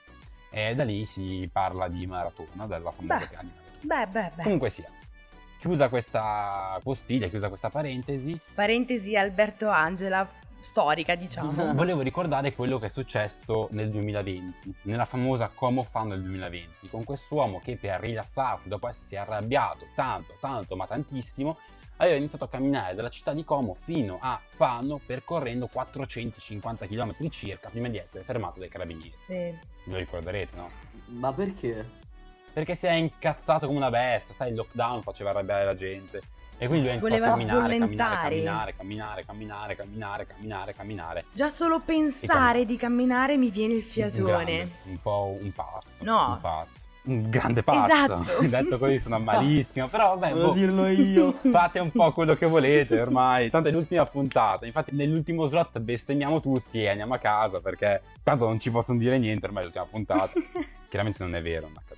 E 0.51 0.75
da 0.75 0.85
lì 0.85 1.07
si 1.07 1.49
parla 1.51 1.89
di 1.89 2.07
maratona, 2.07 2.67
della 2.67 2.91
famosa 2.91 3.15
Beh. 3.19 3.25
maratona. 3.25 3.62
Beh, 3.83 4.07
beh, 4.07 4.31
beh. 4.37 4.43
Comunque 4.43 4.71
sia, 4.71 4.87
chiusa 5.59 5.89
questa 5.89 6.79
postilla, 6.83 7.29
chiusa 7.29 7.49
questa 7.49 7.71
parentesi, 7.71 8.39
Parentesi 8.55 9.17
Alberto 9.17 9.69
Angela, 9.69 10.29
storica 10.61 11.15
diciamo. 11.15 11.73
volevo 11.75 12.01
ricordare 12.01 12.55
quello 12.55 12.79
che 12.79 12.87
è 12.87 12.89
successo 12.89 13.69
nel 13.73 13.91
2020, 13.91 14.75
nella 14.83 15.05
famosa 15.05 15.51
Como 15.55 15.83
Fan 15.83 16.09
del 16.09 16.23
2020, 16.23 16.89
con 16.89 17.05
quest'uomo 17.05 17.61
che 17.63 17.77
per 17.77 18.01
rilassarsi 18.01 18.69
dopo 18.69 18.89
essersi 18.89 19.17
arrabbiato 19.17 19.87
tanto, 19.95 20.37
tanto, 20.41 20.77
ma 20.77 20.87
tantissimo, 20.87 21.59
aveva 21.97 22.17
iniziato 22.17 22.45
a 22.45 22.49
camminare 22.49 22.95
dalla 22.95 23.11
città 23.11 23.33
di 23.33 23.45
Como 23.45 23.75
fino 23.75 24.19
a 24.21 24.41
Fano 24.43 25.01
percorrendo 25.05 25.67
450 25.67 26.87
km 26.87 27.29
circa 27.29 27.69
prima 27.69 27.89
di 27.89 27.99
essere 27.99 28.25
fermato 28.25 28.59
dai 28.59 28.69
carabinieri. 28.69 29.13
Sì. 29.15 29.55
Lo 29.85 29.97
ricorderete, 29.97 30.57
no? 30.57 30.71
Ma 31.07 31.33
perché? 31.33 32.01
Perché 32.53 32.75
si 32.75 32.87
è 32.87 32.93
incazzato 32.93 33.67
come 33.67 33.79
una 33.79 33.91
bestia, 33.91 34.35
sai, 34.35 34.51
il 34.51 34.57
lockdown 34.57 35.03
faceva 35.03 35.31
arrabbiare 35.31 35.65
la 35.65 35.75
gente. 35.75 36.21
E 36.59 36.69
quindi 36.69 36.87
lui 36.87 36.95
ha 36.95 36.99
iniziato 37.01 37.25
a 37.25 37.29
camminare, 37.29 37.79
camminare, 37.79 38.35
camminare, 38.37 38.75
camminare, 38.77 39.25
camminare, 39.25 39.77
camminare, 39.77 40.27
camminare, 40.27 40.75
camminare. 40.75 41.25
Già 41.33 41.51
solo 41.51 41.81
pensare 41.81 42.65
di 42.65 42.77
camminare 42.77 43.37
mi 43.37 43.51
viene 43.51 43.75
il 43.75 43.83
fiatone. 43.83 44.71
un 44.85 45.01
po' 45.03 45.37
un 45.41 45.51
pazzo. 45.53 46.05
No. 46.05 46.35
Un 46.35 46.41
pazzo. 46.41 46.81
Un 47.05 47.31
grande 47.31 47.65
pazzo. 47.65 47.93
Esatto. 47.93 48.43
Detto 48.47 48.79
così 48.79 49.01
sono 49.01 49.19
malissimo. 49.19 49.89
Però 49.89 50.17
vabbè, 50.17 50.31
Volevo 50.35 50.49
boh, 50.51 50.55
dirlo 50.55 50.87
io. 50.87 51.33
fate 51.51 51.81
un 51.81 51.91
po' 51.91 52.13
quello 52.13 52.37
che 52.37 52.47
volete 52.47 53.01
ormai. 53.01 53.51
Tanto 53.51 53.69
è 53.69 53.73
l'ultima 53.73 54.05
puntata. 54.05 54.65
Infatti 54.65 54.95
nell'ultimo 54.95 55.47
slot 55.47 55.81
bestemmiamo 55.81 56.41
tutti 56.41 56.81
e 56.81 56.89
andiamo 56.89 57.15
a 57.15 57.19
casa 57.19 57.61
perché 57.61 58.03
tanto 58.23 58.47
non 58.47 58.61
ci 58.61 58.71
possono 58.71 58.99
dire 58.99 59.19
niente 59.19 59.47
ormai 59.47 59.63
è 59.63 59.65
l'ultima 59.65 59.87
puntata. 59.87 60.31
Chiaramente 60.89 61.25
non 61.25 61.35
è 61.35 61.43
vero. 61.43 61.67
accade. 61.75 61.92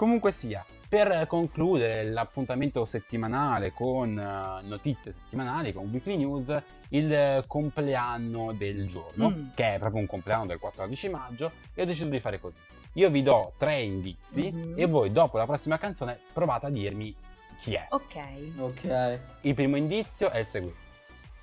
Comunque 0.00 0.32
sia, 0.32 0.64
per 0.88 1.26
concludere 1.26 2.04
l'appuntamento 2.04 2.86
settimanale 2.86 3.70
con 3.74 4.18
eh, 4.18 4.66
notizie 4.66 5.12
settimanali, 5.12 5.74
con 5.74 5.90
Weekly 5.92 6.16
News, 6.16 6.56
il 6.88 7.44
compleanno 7.46 8.54
del 8.54 8.88
giorno, 8.88 9.28
Mm. 9.28 9.48
che 9.54 9.74
è 9.74 9.78
proprio 9.78 10.00
un 10.00 10.06
compleanno 10.06 10.46
del 10.46 10.58
14 10.58 11.10
maggio, 11.10 11.50
e 11.74 11.82
ho 11.82 11.84
deciso 11.84 12.08
di 12.08 12.18
fare 12.18 12.40
così. 12.40 12.56
Io 12.94 13.10
vi 13.10 13.22
do 13.22 13.52
tre 13.58 13.82
indizi 13.82 14.50
Mhm. 14.50 14.72
e 14.78 14.86
voi 14.86 15.12
dopo 15.12 15.36
la 15.36 15.44
prossima 15.44 15.76
canzone 15.76 16.18
provate 16.32 16.64
a 16.64 16.70
dirmi 16.70 17.14
chi 17.58 17.74
è. 17.74 17.86
Ok. 17.90 18.16
Ok. 18.56 19.18
Il 19.42 19.52
primo 19.54 19.76
indizio 19.76 20.30
è 20.30 20.38
il 20.38 20.46
seguente. 20.46 20.78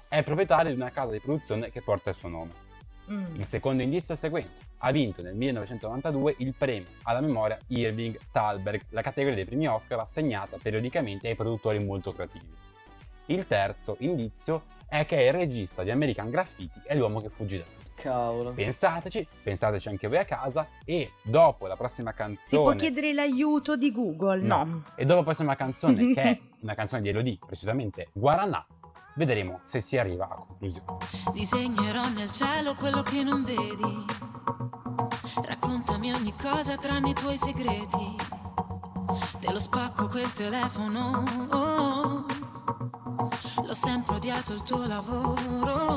È 0.07 0.23
proprietario 0.23 0.73
di 0.73 0.81
una 0.81 0.89
casa 0.89 1.11
di 1.11 1.19
produzione 1.19 1.69
che 1.69 1.83
porta 1.83 2.09
il 2.09 2.15
suo 2.15 2.29
nome. 2.29 2.65
Mm. 3.11 3.35
Il 3.35 3.45
secondo 3.45 3.83
indizio 3.83 4.13
è 4.13 4.17
il 4.17 4.19
seguente. 4.19 4.65
Ha 4.79 4.91
vinto 4.91 5.21
nel 5.21 5.35
1992 5.35 6.35
il 6.39 6.53
premio 6.55 6.87
alla 7.03 7.21
memoria 7.21 7.57
Irving 7.67 8.17
Thalberg, 8.31 8.81
la 8.89 9.01
categoria 9.01 9.35
dei 9.35 9.45
premi 9.45 9.67
Oscar 9.67 9.99
assegnata 9.99 10.57
periodicamente 10.61 11.27
ai 11.27 11.35
produttori 11.35 11.79
molto 11.79 12.11
creativi. 12.11 12.45
Il 13.27 13.45
terzo 13.47 13.95
indizio 13.99 14.63
è 14.87 15.05
che 15.05 15.17
è 15.17 15.27
il 15.27 15.33
regista 15.33 15.83
di 15.83 15.91
American 15.91 16.29
Graffiti 16.29 16.79
e 16.85 16.95
l'uomo 16.95 17.21
che 17.21 17.29
fuggì 17.29 17.57
da 17.57 17.63
fuori. 17.63 17.85
Cavolo. 17.97 18.51
Pensateci, 18.51 19.27
pensateci 19.41 19.87
anche 19.87 20.07
voi 20.07 20.19
a 20.19 20.25
casa 20.25 20.67
e 20.85 21.13
dopo 21.23 21.65
la 21.65 21.75
prossima 21.75 22.11
Si 22.11 22.15
può 22.15 22.27
canzone 22.37 22.75
chiedere 22.75 23.11
l'aiuto 23.11 23.75
di 23.75 23.91
Google? 23.91 24.41
No. 24.41 24.83
e 24.95 25.03
dopo 25.03 25.19
la 25.19 25.25
prossima 25.25 25.55
canzone 25.55 26.13
che 26.13 26.21
è 26.21 26.39
una 26.61 26.75
canzone 26.75 27.01
di 27.01 27.09
Elodie, 27.09 27.39
precisamente 27.43 28.09
Guaranà, 28.13 28.65
vedremo 29.17 29.59
se 29.65 29.81
si 29.81 29.97
arriva 29.97 30.25
a 30.25 30.35
conclusione. 30.35 30.97
Disegnerò 31.33 32.07
nel 32.09 32.31
cielo 32.31 32.75
quello 32.75 33.01
che 33.01 33.23
non 33.23 33.43
vedi. 33.43 34.05
Raccontami 35.43 36.13
ogni 36.13 36.33
cosa 36.41 36.77
tranne 36.77 37.09
i 37.09 37.13
tuoi 37.13 37.37
segreti. 37.37 38.15
Te 39.39 39.51
lo 39.51 39.59
spacco 39.59 40.07
quel 40.07 40.31
telefono. 40.33 41.23
oh. 41.51 42.25
L'ho 43.65 43.73
sempre 43.73 44.15
odiato 44.15 44.53
il 44.53 44.63
tuo 44.63 44.85
lavoro. 44.85 45.96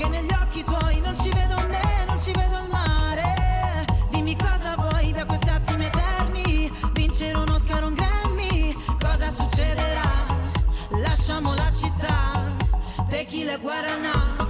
che 0.00 0.08
negli 0.08 0.32
occhi 0.32 0.64
tuoi 0.64 0.98
non 1.02 1.14
ci 1.14 1.28
vedo 1.28 1.56
me, 1.68 2.04
non 2.06 2.18
ci 2.18 2.32
vedo 2.32 2.58
il 2.62 2.68
mare. 2.70 3.84
Dimmi 4.08 4.34
cosa 4.34 4.74
vuoi 4.76 5.12
da 5.12 5.26
questi 5.26 5.50
attimi 5.50 5.84
eterni, 5.84 6.72
vincere 6.92 7.36
un 7.36 7.50
Oscar 7.50 7.84
un 7.84 7.94
Grammy, 7.94 8.74
cosa 8.98 9.30
succederà? 9.30 10.10
Lasciamo 11.06 11.54
la 11.54 11.70
città, 11.70 12.56
tequila 13.10 13.58
guaraná, 13.58 14.10
guaraná, 14.38 14.49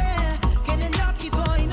negli 1.37 1.70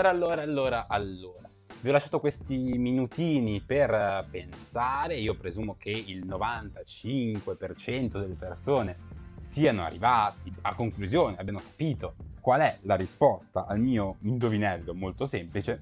Allora, 0.00 0.16
allora, 0.16 0.42
allora, 0.42 0.86
allora. 0.88 1.50
Vi 1.82 1.88
ho 1.90 1.92
lasciato 1.92 2.20
questi 2.20 2.56
minutini 2.56 3.60
per 3.60 4.26
pensare. 4.30 5.16
Io 5.16 5.34
presumo 5.34 5.76
che 5.76 5.90
il 5.90 6.26
95% 6.26 8.18
delle 8.18 8.32
persone 8.34 8.96
siano 9.42 9.84
arrivati 9.84 10.50
a 10.62 10.74
conclusione, 10.74 11.36
abbiano 11.36 11.58
capito 11.60 12.14
qual 12.40 12.62
è 12.62 12.78
la 12.84 12.94
risposta 12.94 13.66
al 13.66 13.78
mio 13.78 14.16
indovinello 14.22 14.94
molto 14.94 15.26
semplice. 15.26 15.78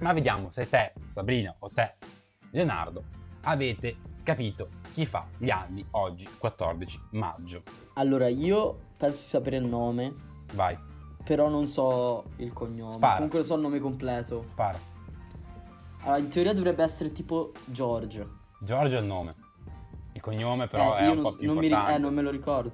Ma 0.00 0.12
vediamo 0.12 0.50
se 0.50 0.68
te, 0.68 0.94
Sabrina, 1.06 1.54
o 1.60 1.68
te, 1.68 1.94
Leonardo, 2.50 3.04
avete 3.42 3.98
capito 4.24 4.70
chi 4.92 5.06
fa 5.06 5.24
gli 5.36 5.50
anni 5.50 5.86
oggi, 5.92 6.28
14 6.38 7.00
maggio. 7.12 7.62
Allora, 7.94 8.26
io 8.26 8.76
penso 8.96 9.22
di 9.22 9.28
sapere 9.28 9.58
il 9.58 9.64
nome, 9.64 10.12
Vai, 10.54 10.76
però 11.28 11.50
non 11.50 11.66
so 11.66 12.24
il 12.36 12.54
cognome. 12.54 12.92
Spara. 12.94 13.14
Comunque 13.16 13.42
so 13.42 13.54
il 13.56 13.60
nome 13.60 13.78
completo. 13.80 14.46
spara. 14.48 14.78
Allora, 16.04 16.16
in 16.16 16.28
teoria 16.30 16.54
dovrebbe 16.54 16.82
essere 16.82 17.12
tipo 17.12 17.52
George. 17.66 18.26
Giorgio 18.60 18.96
è 18.96 19.00
il 19.00 19.04
nome. 19.04 19.34
Il 20.12 20.22
cognome 20.22 20.68
però 20.68 20.96
Eh, 20.96 21.00
è 21.00 21.04
io 21.04 21.10
un 21.10 21.14
non, 21.16 21.24
po' 21.24 21.36
più 21.36 21.46
non 21.46 21.56
mi 21.56 21.60
ri- 21.60 21.66
importante. 21.66 21.94
eh, 21.94 21.98
non 22.02 22.14
me 22.14 22.22
lo 22.22 22.30
ricordo. 22.30 22.72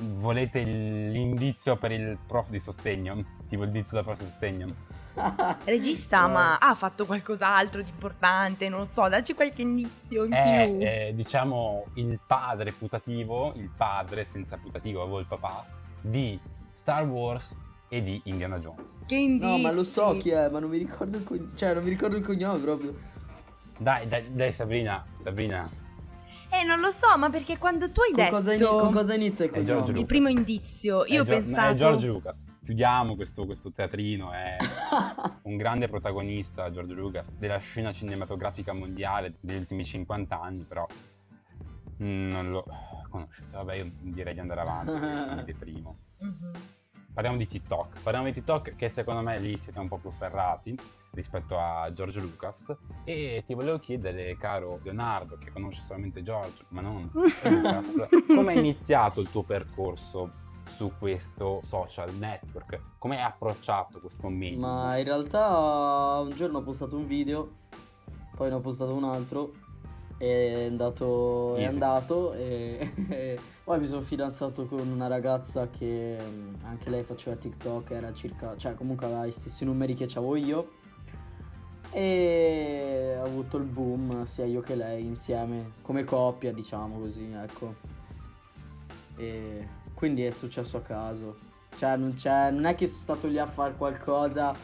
Volete 0.00 0.62
l'indizio 0.64 1.76
per 1.76 1.92
il 1.92 2.18
prof 2.26 2.50
di 2.50 2.60
sostegno? 2.60 3.24
Tipo 3.48 3.62
il 3.62 3.68
indizio 3.68 3.96
da 3.96 4.02
prof 4.02 4.18
di 4.18 4.26
sostegno? 4.26 4.74
Regista, 5.64 6.26
ma 6.26 6.58
ha 6.58 6.74
fatto 6.74 7.06
qualcos'altro 7.06 7.80
di 7.80 7.88
importante? 7.88 8.68
Non 8.68 8.80
lo 8.80 8.84
so, 8.84 9.08
dacci 9.08 9.32
qualche 9.32 9.62
indizio 9.62 10.24
in 10.24 10.32
È, 10.34 10.66
più. 10.68 10.78
eh, 10.86 11.12
diciamo, 11.14 11.84
il 11.94 12.20
padre 12.26 12.72
putativo, 12.72 13.54
il 13.54 13.70
padre 13.74 14.24
senza 14.24 14.58
putativo, 14.58 15.00
avevo 15.00 15.20
il 15.20 15.26
papà, 15.26 15.64
di 16.02 16.38
Star 16.74 17.06
Wars 17.06 17.56
e 17.94 18.02
di 18.02 18.20
Indiana 18.24 18.58
Jones. 18.58 19.04
Che 19.06 19.14
indizi? 19.14 19.46
No, 19.46 19.58
ma 19.58 19.70
lo 19.70 19.84
so 19.84 20.16
chi 20.16 20.30
è, 20.30 20.48
ma 20.48 20.58
non 20.58 20.68
mi 20.68 20.78
ricordo 20.78 21.16
il 21.16 21.22
cognome. 21.22 21.50
Cioè, 21.54 21.74
non 21.74 21.84
mi 21.84 21.90
ricordo 21.90 22.16
il 22.16 22.24
cognome 22.24 22.58
proprio. 22.58 22.98
Dai, 23.78 24.08
dai, 24.08 24.34
dai 24.34 24.50
Sabrina, 24.52 25.04
Sabrina. 25.22 25.70
Eh, 26.50 26.64
non 26.64 26.80
lo 26.80 26.90
so, 26.90 27.16
ma 27.16 27.30
perché 27.30 27.56
quando 27.56 27.90
tu 27.92 28.00
hai 28.00 28.10
Con 28.12 28.16
detto 28.24 28.34
cosa, 28.34 28.52
ini- 28.54 28.64
con 28.64 28.90
cosa 28.92 29.14
inizia 29.14 29.44
il 29.44 29.50
cognome? 29.52 29.98
Il 30.00 30.06
primo 30.06 30.28
indizio, 30.28 31.04
io 31.06 31.22
ho 31.22 31.24
Gio- 31.24 31.30
pensato... 31.32 31.72
È 31.72 31.74
George 31.76 32.06
Lucas. 32.08 32.44
Chiudiamo 32.64 33.14
questo, 33.14 33.44
questo 33.44 33.70
teatrino, 33.70 34.32
è 34.32 34.56
un 35.42 35.56
grande 35.56 35.86
protagonista, 35.86 36.70
George 36.72 36.94
Lucas, 36.94 37.30
della 37.32 37.58
scena 37.58 37.92
cinematografica 37.92 38.72
mondiale 38.72 39.34
degli 39.38 39.58
ultimi 39.58 39.84
50 39.84 40.40
anni, 40.40 40.64
però 40.66 40.84
mm, 42.02 42.30
non 42.30 42.50
lo 42.50 42.64
conoscete. 43.08 43.48
Vabbè, 43.52 43.74
io 43.74 43.90
direi 44.00 44.34
di 44.34 44.40
andare 44.40 44.60
avanti, 44.62 44.92
mi 45.36 45.44
deprimo. 45.44 45.96
Mhm. 46.18 46.52
Parliamo 47.14 47.38
di 47.38 47.46
TikTok. 47.46 48.00
Parliamo 48.02 48.26
di 48.26 48.32
TikTok 48.32 48.74
che 48.74 48.88
secondo 48.88 49.20
me 49.22 49.38
lì 49.38 49.56
siete 49.56 49.78
un 49.78 49.86
po' 49.86 49.98
più 49.98 50.10
ferrati 50.10 50.76
rispetto 51.12 51.56
a 51.56 51.88
George 51.92 52.18
Lucas. 52.18 52.76
E 53.04 53.44
ti 53.46 53.54
volevo 53.54 53.78
chiedere, 53.78 54.36
caro 54.36 54.80
Leonardo, 54.82 55.38
che 55.38 55.52
conosce 55.52 55.82
solamente 55.86 56.24
George, 56.24 56.64
ma 56.70 56.80
non 56.80 57.08
Lucas, 57.14 58.08
come 58.26 58.54
è 58.54 58.58
iniziato 58.58 59.20
il 59.20 59.30
tuo 59.30 59.44
percorso 59.44 60.28
su 60.70 60.90
questo 60.98 61.60
social 61.62 62.12
network? 62.14 62.80
Come 62.98 63.18
hai 63.18 63.22
approcciato 63.22 64.00
questo 64.00 64.28
medio? 64.28 64.58
Ma 64.58 64.96
in 64.96 65.04
realtà 65.04 66.18
un 66.20 66.32
giorno 66.34 66.58
ho 66.58 66.62
postato 66.62 66.96
un 66.96 67.06
video, 67.06 67.58
poi 68.34 68.48
ne 68.48 68.56
ho 68.56 68.60
postato 68.60 68.92
un 68.92 69.04
altro, 69.04 69.52
è 70.18 70.64
andato, 70.64 71.54
è 71.54 71.60
Easy. 71.60 71.72
andato 71.72 72.32
e, 72.32 72.92
e 73.08 73.38
poi 73.64 73.80
mi 73.80 73.86
sono 73.86 74.02
fidanzato 74.02 74.66
con 74.66 74.86
una 74.86 75.06
ragazza 75.06 75.70
che 75.70 76.18
mm, 76.20 76.54
anche 76.64 76.90
lei 76.90 77.02
faceva 77.02 77.34
TikTok, 77.34 77.90
era 77.92 78.12
circa, 78.12 78.56
cioè 78.58 78.74
comunque 78.74 79.06
aveva 79.06 79.26
gli 79.26 79.32
stessi 79.32 79.64
numeri 79.64 79.94
che 79.94 80.04
avevo 80.04 80.36
io 80.36 80.72
e 81.90 83.16
ho 83.18 83.24
avuto 83.24 83.56
il 83.56 83.64
boom 83.64 84.26
sia 84.26 84.44
io 84.44 84.60
che 84.60 84.74
lei 84.74 85.06
insieme, 85.06 85.70
come 85.80 86.04
coppia 86.04 86.52
diciamo 86.52 86.98
così, 86.98 87.30
ecco. 87.32 87.74
E 89.16 89.68
quindi 89.94 90.24
è 90.24 90.30
successo 90.30 90.76
a 90.78 90.80
caso. 90.82 91.36
Cioè 91.76 91.96
non, 91.96 92.14
non 92.22 92.64
è 92.66 92.74
che 92.74 92.86
sono 92.86 93.00
stato 93.00 93.28
lì 93.28 93.38
a 93.38 93.46
fare 93.46 93.76
qualcosa 93.76 94.54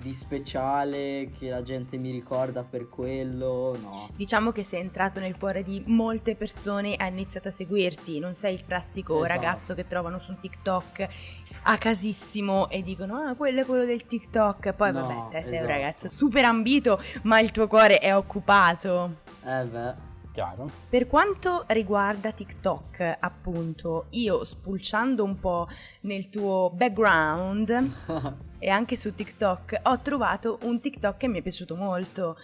di 0.00 0.12
speciale 0.12 1.30
che 1.38 1.50
la 1.50 1.62
gente 1.62 1.96
mi 1.98 2.10
ricorda 2.10 2.62
per 2.62 2.88
quello, 2.88 3.76
no. 3.80 4.08
Diciamo 4.16 4.50
che 4.50 4.62
sei 4.62 4.80
entrato 4.80 5.20
nel 5.20 5.36
cuore 5.36 5.62
di 5.62 5.82
molte 5.86 6.34
persone 6.36 6.96
e 6.96 7.02
hai 7.04 7.10
iniziato 7.10 7.48
a 7.48 7.50
seguirti. 7.50 8.18
Non 8.18 8.34
sei 8.34 8.54
il 8.54 8.64
classico 8.64 9.22
Esatto. 9.24 9.28
ragazzo 9.40 9.74
che 9.74 9.86
trovano 9.86 10.18
su 10.18 10.30
un 10.30 10.40
TikTok 10.40 11.08
a 11.64 11.76
casissimo 11.76 12.70
e 12.70 12.82
dicono 12.82 13.16
ah 13.16 13.34
quello 13.34 13.60
è 13.60 13.64
quello 13.66 13.84
del 13.84 14.06
TikTok. 14.06 14.72
Poi 14.72 14.92
No, 14.92 15.06
vabbè, 15.06 15.30
te 15.30 15.42
sei 15.42 15.48
un 15.50 15.54
esatto. 15.56 15.68
ragazzo 15.70 16.08
super 16.08 16.44
ambito 16.44 17.02
ma 17.22 17.38
il 17.40 17.50
tuo 17.50 17.66
cuore 17.66 17.98
è 17.98 18.16
occupato. 18.16 19.16
Eh 19.44 19.64
beh. 19.64 20.08
Chiaro? 20.40 20.70
Per 20.88 21.06
quanto 21.06 21.64
riguarda 21.66 22.32
TikTok, 22.32 23.18
appunto, 23.20 24.06
io 24.10 24.42
spulciando 24.44 25.22
un 25.22 25.38
po' 25.38 25.68
nel 26.02 26.30
tuo 26.30 26.72
background 26.74 27.90
e 28.58 28.68
anche 28.70 28.96
su 28.96 29.14
TikTok 29.14 29.80
ho 29.82 29.98
trovato 29.98 30.58
un 30.62 30.80
TikTok 30.80 31.18
che 31.18 31.28
mi 31.28 31.40
è 31.40 31.42
piaciuto 31.42 31.76
molto. 31.76 32.38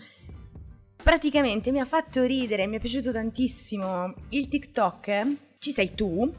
Praticamente 0.95 1.71
mi 1.71 1.81
ha 1.81 1.87
fatto 1.87 2.23
ridere, 2.25 2.67
mi 2.67 2.77
è 2.77 2.81
piaciuto 2.81 3.13
tantissimo. 3.13 4.13
Il 4.29 4.49
TikTok 4.49 5.37
ci 5.59 5.73
sei 5.73 5.95
tu, 5.95 6.31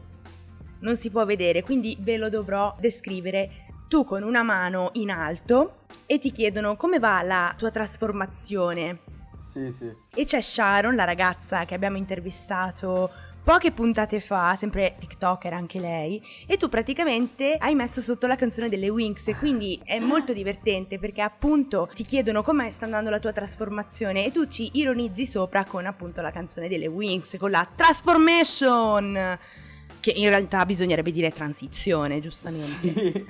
non 0.82 0.96
si 0.98 1.10
può 1.10 1.26
vedere, 1.26 1.64
quindi 1.64 1.98
ve 2.00 2.18
lo 2.18 2.30
dovrò 2.30 2.76
descrivere. 2.80 3.66
Tu 3.88 4.06
con 4.06 4.22
una 4.22 4.44
mano 4.44 4.92
in 4.94 5.10
alto 5.10 5.86
e 6.06 6.20
ti 6.20 6.30
chiedono 6.30 6.76
come 6.76 7.00
va 7.00 7.24
la 7.24 7.56
tua 7.58 7.72
trasformazione. 7.72 9.16
Sì, 9.40 9.72
sì. 9.72 9.92
E 10.14 10.26
c'è 10.26 10.42
Sharon, 10.42 10.96
la 10.96 11.04
ragazza 11.04 11.66
che 11.66 11.74
abbiamo 11.76 11.98
intervistato 11.98 13.10
poche 13.44 13.72
puntate 13.72 14.20
fa, 14.20 14.58
sempre 14.58 14.98
TikToker 15.00 15.54
anche 15.54 15.80
lei, 15.80 16.22
e 16.46 16.58
tu 16.58 16.68
praticamente 16.68 17.56
hai 17.58 17.76
messo 17.76 18.02
sotto 18.02 18.28
la 18.28 18.36
canzone 18.36 18.68
delle 18.68 18.90
Wings, 18.90 19.26
e 19.26 19.38
quindi 19.38 19.80
è 19.86 20.00
molto 20.00 20.34
divertente 20.34 21.00
perché 21.00 21.22
appunto 21.22 21.90
ti 21.94 22.04
chiedono 22.04 22.44
come 22.44 22.70
sta 22.72 22.84
andando 22.84 23.10
la 23.10 23.20
tua 23.20 23.32
trasformazione 23.32 24.26
e 24.26 24.32
tu 24.32 24.48
ci 24.48 24.72
ironizzi 24.74 25.26
sopra 25.26 25.64
con 25.64 25.86
appunto 25.86 26.20
la 26.22 26.32
canzone 26.32 26.68
delle 26.68 26.88
Wings, 26.88 27.38
con 27.38 27.52
la 27.52 27.66
Transformation, 27.74 29.40
che 30.02 30.12
in 30.12 30.28
realtà 30.28 30.66
bisognerebbe 30.66 31.14
dire 31.14 31.32
transizione, 31.32 32.20
giustamente. 32.20 32.94
Sì. 32.94 33.26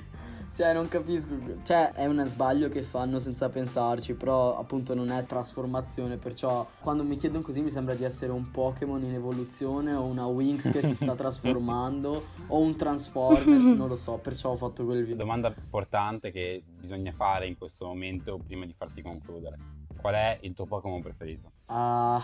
Cioè, 0.58 0.72
non 0.72 0.88
capisco. 0.88 1.38
Cioè, 1.62 1.92
è 1.92 2.06
un 2.06 2.20
sbaglio 2.26 2.68
che 2.68 2.82
fanno 2.82 3.20
senza 3.20 3.48
pensarci, 3.48 4.14
però 4.14 4.58
appunto 4.58 4.92
non 4.92 5.12
è 5.12 5.24
trasformazione. 5.24 6.16
Perciò 6.16 6.66
quando 6.80 7.04
mi 7.04 7.16
chiedono 7.16 7.44
così 7.44 7.60
mi 7.60 7.70
sembra 7.70 7.94
di 7.94 8.02
essere 8.02 8.32
un 8.32 8.50
Pokémon 8.50 9.00
in 9.04 9.14
evoluzione 9.14 9.94
o 9.94 10.02
una 10.02 10.26
Winx 10.26 10.72
che 10.72 10.82
si 10.82 10.96
sta 10.96 11.14
trasformando 11.14 12.24
o 12.48 12.58
un 12.58 12.74
Transformers, 12.74 13.66
non 13.78 13.86
lo 13.86 13.94
so. 13.94 14.16
Perciò 14.16 14.50
ho 14.50 14.56
fatto 14.56 14.84
quel 14.84 15.02
video. 15.02 15.14
Domanda 15.14 15.54
importante 15.56 16.32
che 16.32 16.60
bisogna 16.66 17.12
fare 17.12 17.46
in 17.46 17.56
questo 17.56 17.86
momento 17.86 18.36
prima 18.44 18.66
di 18.66 18.72
farti 18.76 19.00
concludere. 19.00 19.56
Qual 19.96 20.14
è 20.14 20.38
il 20.40 20.54
tuo 20.54 20.66
Pokémon 20.66 21.00
preferito? 21.00 21.52
Ah, 21.66 22.20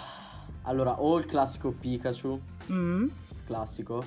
allora, 0.62 1.00
o 1.00 1.16
il 1.18 1.26
classico 1.26 1.70
Pikachu, 1.70 2.40
Mm. 2.72 3.06
classico, 3.46 4.04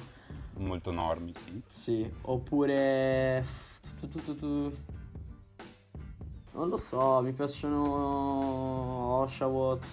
Molto 0.58 0.92
normi, 0.92 1.32
sì. 1.34 1.62
sì, 1.66 2.12
oppure... 2.24 3.67
tu, 4.00 4.08
tu, 4.10 4.20
tu, 4.24 4.36
tu. 4.36 4.76
Non 6.54 6.70
lo 6.70 6.78
so, 6.78 7.22
mi 7.22 7.32
piacciono 7.34 9.20
Oshawott. 9.22 9.84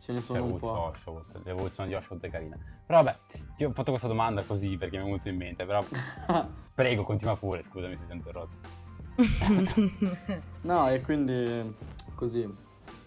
Ce 0.00 0.12
ne 0.12 0.20
sono 0.20 0.44
un 0.44 0.58
Ferruccio, 0.58 0.66
po'. 0.66 0.80
Oshawott, 0.80 1.40
l'evoluzione 1.44 1.88
di 1.88 1.94
Oshawott 1.94 2.24
è 2.24 2.30
carina. 2.30 2.56
Però 2.86 3.02
vabbè, 3.02 3.18
ti 3.56 3.64
ho 3.64 3.72
fatto 3.72 3.90
questa 3.90 4.08
domanda 4.08 4.42
così 4.42 4.76
perché 4.76 4.96
mi 4.96 5.02
è 5.02 5.06
venuto 5.06 5.28
in 5.28 5.36
mente, 5.36 5.64
però 5.64 5.82
prego, 6.74 7.02
continua 7.04 7.36
pure, 7.36 7.62
scusami 7.62 7.96
se 7.96 8.06
ti 8.06 8.12
ho 8.12 8.14
interrotto. 8.14 8.78
No, 10.62 10.88
e 10.88 11.00
quindi 11.02 11.74
così. 12.14 12.48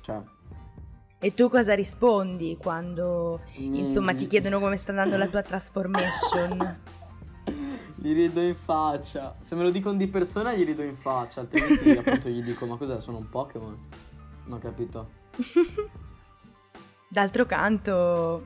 Cioè, 0.01 0.19
E 1.19 1.33
tu 1.33 1.47
cosa 1.49 1.73
rispondi 1.73 2.57
quando 2.57 3.39
insomma 3.55 4.13
ti 4.13 4.25
Mm. 4.25 4.27
chiedono 4.27 4.59
come 4.59 4.75
sta 4.77 4.91
andando 4.91 5.17
la 5.17 5.27
tua 5.27 5.41
transformation? 5.43 6.79
gli 8.03 8.13
rido 8.13 8.41
in 8.41 8.55
faccia. 8.55 9.37
Se 9.39 9.55
me 9.55 9.63
lo 9.63 9.69
dicono 9.69 9.95
di 9.95 10.07
persona 10.07 10.53
gli 10.53 10.65
rido 10.65 10.83
in 10.83 10.97
faccia, 10.97 11.39
altrimenti 11.39 11.89
appunto 11.97 12.27
gli 12.27 12.43
dico 12.43 12.65
"Ma 12.65 12.75
cos'è? 12.75 12.99
Sono 12.99 13.17
un 13.17 13.29
Pokémon?". 13.29 13.77
Non 14.43 14.57
ho 14.57 14.61
capito. 14.61 15.09
D'altro 17.07 17.45
canto 17.45 18.45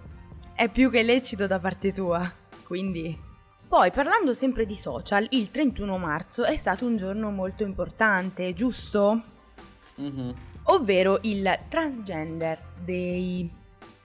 è 0.54 0.70
più 0.70 0.92
che 0.92 1.02
lecito 1.02 1.48
da 1.48 1.58
parte 1.58 1.92
tua, 1.92 2.32
quindi... 2.64 3.26
Poi 3.68 3.92
parlando 3.92 4.34
sempre 4.34 4.66
di 4.66 4.76
social, 4.76 5.28
il 5.32 5.52
31 5.52 5.98
marzo 5.98 6.46
è 6.46 6.56
stato 6.56 6.86
un 6.86 6.96
giorno 6.96 7.32
molto 7.32 7.64
importante, 7.64 8.54
giusto? 8.54 9.22
Mhm. 9.96 10.36
Ovvero 10.66 11.20
il 11.24 11.60
Transgender 11.68 12.62
Day. 12.86 13.50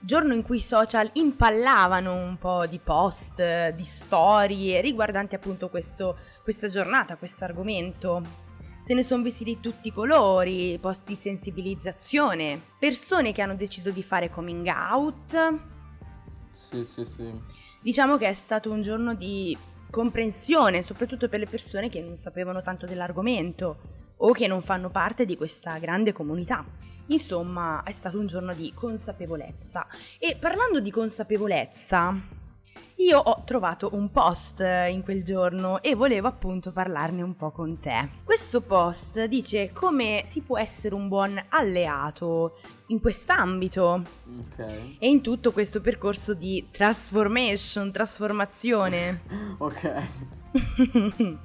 Giorno 0.05 0.33
in 0.33 0.41
cui 0.41 0.57
i 0.57 0.61
social 0.61 1.09
impallavano 1.13 2.13
un 2.13 2.37
po' 2.37 2.65
di 2.65 2.79
post, 2.79 3.69
di 3.69 3.83
storie 3.83 4.81
riguardanti 4.81 5.35
appunto 5.35 5.69
questo, 5.69 6.17
questa 6.43 6.67
giornata, 6.67 7.15
questo 7.15 7.45
argomento. 7.45 8.41
Se 8.83 8.93
ne 8.93 9.03
sono 9.03 9.23
visti 9.23 9.45
di 9.45 9.61
tutti 9.61 9.87
i 9.87 9.93
colori, 9.93 10.77
post 10.81 11.03
di 11.05 11.15
sensibilizzazione, 11.15 12.61
persone 12.77 13.31
che 13.31 13.41
hanno 13.41 13.55
deciso 13.55 13.91
di 13.91 14.03
fare 14.03 14.29
coming 14.29 14.67
out. 14.67 15.59
Sì, 16.51 16.83
sì, 16.83 17.05
sì. 17.05 17.31
Diciamo 17.81 18.17
che 18.17 18.27
è 18.27 18.33
stato 18.33 18.71
un 18.71 18.81
giorno 18.81 19.15
di 19.15 19.57
comprensione, 19.89 20.83
soprattutto 20.83 21.29
per 21.29 21.39
le 21.39 21.47
persone 21.47 21.87
che 21.87 22.01
non 22.01 22.17
sapevano 22.17 22.61
tanto 22.61 22.85
dell'argomento 22.85 23.77
o 24.17 24.31
che 24.33 24.47
non 24.47 24.61
fanno 24.61 24.89
parte 24.89 25.25
di 25.25 25.37
questa 25.37 25.77
grande 25.77 26.11
comunità. 26.11 26.65
Insomma, 27.07 27.83
è 27.83 27.91
stato 27.91 28.17
un 28.17 28.27
giorno 28.27 28.53
di 28.53 28.71
consapevolezza. 28.73 29.85
E 30.19 30.37
parlando 30.39 30.79
di 30.79 30.91
consapevolezza, 30.91 32.15
io 32.97 33.17
ho 33.19 33.43
trovato 33.43 33.89
un 33.93 34.11
post 34.11 34.59
in 34.61 35.01
quel 35.03 35.23
giorno 35.23 35.81
e 35.81 35.95
volevo 35.95 36.27
appunto 36.27 36.71
parlarne 36.71 37.21
un 37.21 37.35
po' 37.35 37.51
con 37.51 37.79
te. 37.79 38.09
Questo 38.23 38.61
post 38.61 39.23
dice 39.25 39.71
come 39.73 40.21
si 40.25 40.41
può 40.41 40.57
essere 40.57 40.93
un 40.95 41.07
buon 41.07 41.43
alleato 41.49 42.57
in 42.87 43.01
quest'ambito 43.01 44.05
Ok. 44.39 44.59
e 44.99 45.09
in 45.09 45.21
tutto 45.21 45.51
questo 45.51 45.81
percorso 45.81 46.33
di 46.33 46.67
transformation, 46.71 47.91
trasformazione. 47.91 49.21
Ok. 49.57 50.01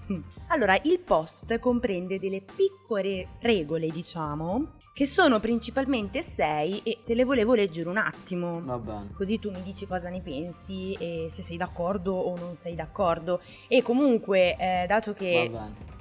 allora, 0.48 0.78
il 0.82 0.98
post 1.00 1.58
comprende 1.58 2.18
delle 2.18 2.42
piccole 2.42 3.36
regole, 3.40 3.88
diciamo, 3.88 4.72
che 4.98 5.06
sono 5.06 5.38
principalmente 5.38 6.22
sei 6.22 6.80
e 6.82 7.02
te 7.04 7.14
le 7.14 7.22
volevo 7.22 7.54
leggere 7.54 7.88
un 7.88 7.98
attimo. 7.98 8.60
Va 8.64 8.78
bene. 8.78 9.10
Così 9.14 9.38
tu 9.38 9.48
mi 9.52 9.62
dici 9.62 9.86
cosa 9.86 10.08
ne 10.08 10.20
pensi 10.20 10.92
e 10.94 11.28
se 11.30 11.40
sei 11.40 11.56
d'accordo 11.56 12.12
o 12.14 12.36
non 12.36 12.56
sei 12.56 12.74
d'accordo. 12.74 13.40
E 13.68 13.80
comunque, 13.80 14.56
eh, 14.58 14.86
dato 14.88 15.14
che 15.14 15.52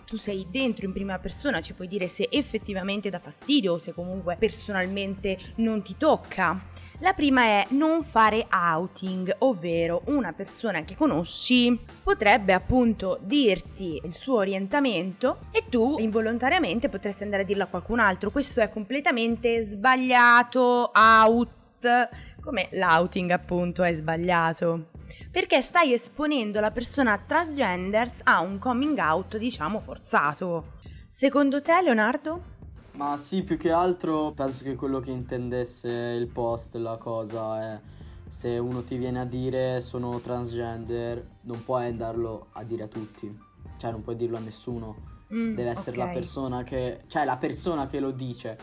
tu 0.04 0.18
sei 0.18 0.48
dentro 0.50 0.88
in 0.88 0.94
prima 0.94 1.20
persona, 1.20 1.62
ci 1.62 1.76
puoi 1.76 1.88
dire 1.88 2.08
se 2.08 2.28
effettivamente 2.32 3.12
dà 3.12 3.20
fastidio 3.20 3.74
o 3.74 3.78
se 3.78 3.94
comunque 3.94 4.36
personalmente 4.40 5.38
non 5.58 5.84
ti 5.84 5.96
tocca. 5.96 6.60
La 7.00 7.14
prima 7.14 7.44
è 7.44 7.68
non 7.70 8.04
fare 8.04 8.48
outing, 8.52 9.36
ovvero 9.40 10.02
una 10.06 10.34
persona 10.34 10.84
che 10.84 10.96
conosci 10.96 11.80
potrebbe 12.02 12.54
appunto 12.54 13.20
dirti 13.22 14.02
il 14.04 14.16
suo 14.16 14.38
orientamento 14.38 15.42
e 15.52 15.66
tu 15.70 15.98
involontariamente 16.00 16.90
potresti 16.90 17.22
andare 17.22 17.44
a 17.44 17.46
dirlo 17.46 17.66
a 17.66 17.68
qualcun 17.68 18.00
altro. 18.00 18.32
Questo 18.32 18.62
è 18.62 18.70
completamente 18.70 19.62
sbagliato, 19.62 20.90
out, 20.92 22.10
come 22.42 22.68
l'outing 22.72 23.30
appunto 23.30 23.84
è 23.84 23.94
sbagliato. 23.94 24.88
Perché 25.32 25.62
stai 25.62 25.94
esponendo 25.94 26.60
la 26.60 26.72
persona 26.72 27.22
transgenders 27.24 28.22
a 28.24 28.40
un 28.40 28.58
coming 28.58 28.98
out, 28.98 29.38
diciamo, 29.38 29.80
forzato. 29.80 30.74
Secondo 31.08 31.62
te, 31.62 31.80
Leonardo? 31.80 32.56
Ma 32.98 33.16
sì, 33.18 33.44
più 33.44 33.58
che 33.58 33.72
altro 33.72 34.32
penso 34.32 34.64
che 34.64 34.76
quello 34.76 35.00
che 35.00 35.12
intendesse 35.12 35.88
il 35.90 36.28
post, 36.28 36.76
la 36.78 36.98
cosa 36.98 37.62
è 37.62 37.80
se 38.28 38.58
uno 38.58 38.84
ti 38.84 38.98
viene 38.98 39.20
a 39.20 39.26
dire 39.26 39.80
sono 39.82 40.20
transgender, 40.20 41.26
non 41.42 41.64
puoi 41.64 41.86
andarlo 41.88 42.48
a 42.54 42.64
dire 42.64 42.84
a 42.84 42.88
tutti. 42.88 43.38
Cioè 43.78 43.92
non 43.92 44.02
puoi 44.02 44.16
dirlo 44.16 44.38
a 44.38 44.40
nessuno. 44.40 44.96
Mm, 45.32 45.54
Deve 45.56 45.70
essere 45.70 46.00
ok. 46.00 46.06
la 46.08 46.12
persona 46.12 46.64
che... 46.64 47.04
Cioè 47.08 47.24
la 47.24 47.38
persona 47.38 47.86
che 47.86 48.00
lo 48.00 48.10
dice. 48.12 48.58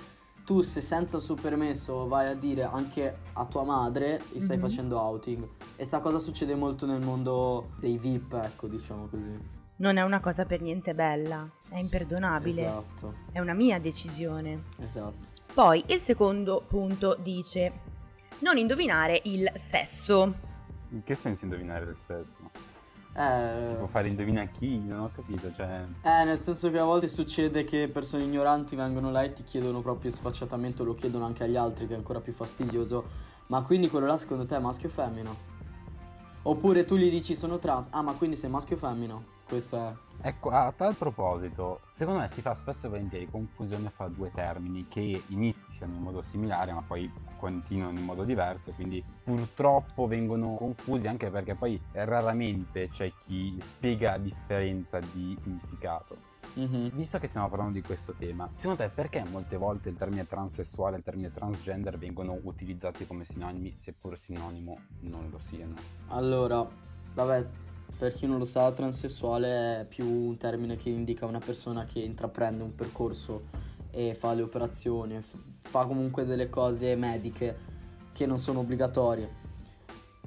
Tu 0.44 0.62
se 0.62 0.80
senza 0.80 1.20
suo 1.20 1.36
permesso 1.36 2.06
vai 2.08 2.26
a 2.28 2.34
dire 2.34 2.64
anche 2.64 3.16
a 3.34 3.44
tua 3.46 3.62
madre, 3.62 4.20
gli 4.32 4.40
stai 4.40 4.56
Mhm. 4.56 4.62
facendo 4.62 4.98
outing. 5.00 5.46
E 5.76 5.84
sta 5.84 6.00
cosa 6.00 6.18
succede 6.18 6.54
molto 6.56 6.84
nel 6.86 7.00
mondo 7.00 7.70
dei 7.78 7.96
VIP, 7.98 8.32
ecco, 8.34 8.66
diciamo 8.66 9.06
così. 9.06 9.53
Non 9.76 9.96
è 9.96 10.02
una 10.02 10.20
cosa 10.20 10.44
per 10.44 10.60
niente 10.60 10.94
bella, 10.94 11.48
è 11.68 11.78
imperdonabile. 11.78 12.62
Esatto, 12.62 13.14
È 13.32 13.40
una 13.40 13.54
mia 13.54 13.78
decisione. 13.80 14.64
esatto. 14.78 15.32
Poi 15.52 15.82
il 15.88 16.00
secondo 16.00 16.64
punto 16.66 17.16
dice 17.20 17.72
non 18.40 18.56
indovinare 18.56 19.20
il 19.24 19.50
sesso. 19.54 20.34
In 20.90 21.02
che 21.02 21.14
senso 21.14 21.44
indovinare 21.44 21.84
del 21.84 21.96
sesso? 21.96 22.50
Eh... 23.16 23.66
Si 23.68 23.74
può 23.76 23.86
fare 23.86 24.08
indovina 24.08 24.44
chi? 24.46 24.78
Non 24.78 25.00
ho 25.00 25.10
capito, 25.14 25.52
cioè... 25.52 25.84
Eh, 26.02 26.24
nel 26.24 26.38
senso 26.38 26.70
che 26.70 26.78
a 26.78 26.84
volte 26.84 27.06
succede 27.08 27.62
che 27.64 27.88
persone 27.88 28.24
ignoranti 28.24 28.74
vengono 28.74 29.10
là 29.10 29.22
e 29.22 29.32
ti 29.32 29.44
chiedono 29.44 29.80
proprio 29.80 30.10
sfacciatamente, 30.10 30.82
lo 30.82 30.94
chiedono 30.94 31.24
anche 31.24 31.44
agli 31.44 31.56
altri, 31.56 31.86
che 31.86 31.94
è 31.94 31.96
ancora 31.96 32.20
più 32.20 32.32
fastidioso. 32.32 33.32
Ma 33.46 33.62
quindi 33.62 33.88
quello 33.88 34.06
là 34.06 34.16
secondo 34.16 34.46
te 34.46 34.56
è 34.56 34.58
maschio 34.58 34.88
o 34.88 34.92
femmina? 34.92 35.34
Oppure 36.42 36.84
tu 36.84 36.96
gli 36.96 37.10
dici 37.10 37.34
sono 37.34 37.58
trans, 37.58 37.86
ah 37.90 38.02
ma 38.02 38.12
quindi 38.12 38.36
sei 38.36 38.50
maschio 38.50 38.76
o 38.76 38.78
femmina? 38.78 39.32
Questo 39.46 39.76
è... 39.76 39.92
Ecco, 40.26 40.50
a 40.50 40.72
tal 40.74 40.94
proposito, 40.94 41.80
secondo 41.92 42.20
me 42.20 42.28
si 42.28 42.40
fa 42.40 42.54
spesso 42.54 42.86
e 42.86 42.88
volentieri 42.88 43.28
confusione 43.30 43.90
fra 43.90 44.08
due 44.08 44.30
termini 44.30 44.86
che 44.88 45.22
iniziano 45.26 45.94
in 45.94 46.00
modo 46.00 46.22
similare 46.22 46.72
ma 46.72 46.82
poi 46.82 47.10
continuano 47.36 47.98
in 47.98 48.04
modo 48.04 48.24
diverso, 48.24 48.70
quindi 48.70 49.04
purtroppo 49.22 50.06
vengono 50.06 50.54
confusi 50.54 51.08
anche 51.08 51.28
perché 51.28 51.54
poi 51.54 51.78
raramente 51.92 52.88
c'è 52.88 53.12
chi 53.18 53.58
spiega 53.60 54.12
la 54.12 54.18
differenza 54.18 54.98
di 54.98 55.34
significato. 55.38 56.32
Mhm. 56.54 56.90
Visto 56.94 57.18
che 57.18 57.26
stiamo 57.26 57.48
parlando 57.48 57.74
di 57.74 57.82
questo 57.82 58.14
tema, 58.16 58.48
secondo 58.54 58.82
te 58.82 58.88
perché 58.88 59.24
molte 59.24 59.56
volte 59.56 59.88
il 59.90 59.96
termine 59.96 60.24
transessuale 60.26 60.94
e 60.94 60.98
il 60.98 61.04
termine 61.04 61.32
transgender 61.32 61.98
vengono 61.98 62.38
utilizzati 62.44 63.06
come 63.06 63.24
sinonimi, 63.24 63.74
seppur 63.76 64.16
sinonimo 64.18 64.78
non 65.00 65.28
lo 65.30 65.38
siano? 65.40 65.74
Allora, 66.08 66.66
vabbè, 67.14 67.46
per 67.98 68.12
chi 68.12 68.26
non 68.26 68.38
lo 68.38 68.44
sa, 68.44 68.70
transessuale 68.72 69.80
è 69.80 69.84
più 69.86 70.04
un 70.06 70.36
termine 70.36 70.76
che 70.76 70.90
indica 70.90 71.26
una 71.26 71.38
persona 71.38 71.84
che 71.84 72.00
intraprende 72.00 72.62
un 72.62 72.74
percorso 72.74 73.44
e 73.90 74.14
fa 74.14 74.32
le 74.32 74.42
operazioni, 74.42 75.22
fa 75.60 75.84
comunque 75.84 76.24
delle 76.24 76.48
cose 76.48 76.94
mediche 76.96 77.56
che 78.12 78.26
non 78.26 78.38
sono 78.38 78.60
obbligatorie. 78.60 79.42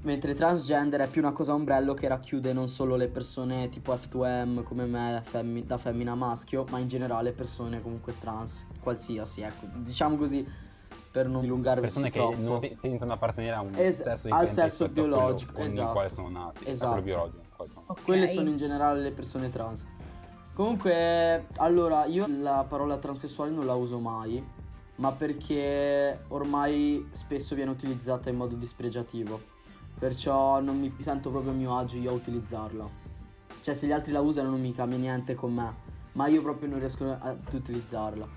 Mentre 0.02 0.36
transgender 0.36 1.02
è 1.02 1.08
più 1.08 1.22
una 1.22 1.32
cosa 1.34 1.54
ombrello 1.54 1.94
che 1.94 2.08
racchiude 2.08 2.54
non 2.54 2.70
solo 2.70 2.96
le 2.96 3.08
persone 3.08 3.68
tipo 3.70 3.94
F2M 3.94 4.64
come 4.64 4.86
me, 4.86 5.22
femmi- 5.24 5.66
da 5.66 5.78
femmina 5.78 6.12
a 6.12 6.16
maschio, 6.16 6.66
ma 6.70 6.78
in 6.80 6.88
generale 6.88 7.32
persone 7.32 7.82
comunque 7.82 8.18
trans, 8.18 8.66
qualsiasi, 8.82 9.42
ecco. 9.42 9.66
Diciamo 9.78 10.16
così 10.16 10.48
per 11.12 11.28
non 11.28 11.42
dilungarvi 11.42 11.82
Persone 11.82 12.12
che 12.12 12.20
troppo. 12.20 12.38
non 12.38 12.60
si- 12.62 12.76
sentono 12.76 13.14
appartenere 13.14 13.56
a 13.56 13.62
un 13.62 13.74
Es- 13.76 14.04
sesso 14.04 14.28
al 14.30 14.48
sesso 14.48 14.88
biologico, 14.88 15.54
con 15.54 15.64
il 15.66 15.72
esatto. 15.72 15.92
quale 15.94 16.10
sono 16.10 16.30
nati, 16.30 16.70
Esatto. 16.70 17.02
Quello 17.58 17.58
biologico. 17.58 17.58
con 17.58 17.58
il 17.58 17.58
quale 17.58 17.70
sono 17.70 17.86
nati. 17.88 18.00
Ok. 18.00 18.04
Quelle 18.04 18.28
sono 18.28 18.50
in 18.50 18.58
generale 18.58 19.02
le 19.02 19.12
persone 19.12 19.50
trans. 19.50 19.86
Comunque, 20.54 21.48
allora, 21.58 22.06
io 22.06 22.26
la 22.28 22.66
parola 22.68 22.98
transessuale 22.98 23.52
non 23.52 23.66
la 23.66 23.76
uso 23.76 24.00
mai, 24.00 24.44
ma 24.96 25.12
perché 25.12 26.24
ormai 26.30 27.10
spesso 27.12 27.54
viene 27.54 27.72
utilizzata 27.72 28.30
in 28.30 28.38
modo 28.38 28.56
dispregiativo. 28.56 29.40
Perciò 30.00 30.60
non 30.60 30.80
mi 30.80 30.94
sento 30.98 31.30
proprio 31.30 31.52
a 31.52 31.56
mio 31.56 31.78
agio 31.78 31.98
io 31.98 32.12
a 32.12 32.14
utilizzarla. 32.14 32.86
Cioè, 33.62 33.74
se 33.76 33.86
gli 33.88 33.92
altri 33.92 34.12
la 34.12 34.22
usano 34.22 34.50
non 34.50 34.62
mi 34.62 34.74
cambia 34.74 34.98
niente 34.98 35.36
con 35.36 35.54
me, 35.54 35.74
ma 36.14 36.28
io 36.28 36.42
proprio 36.42 36.70
non 36.70 36.80
riesco 36.80 37.06
ad 37.20 37.38
utilizzarla. 37.52 38.28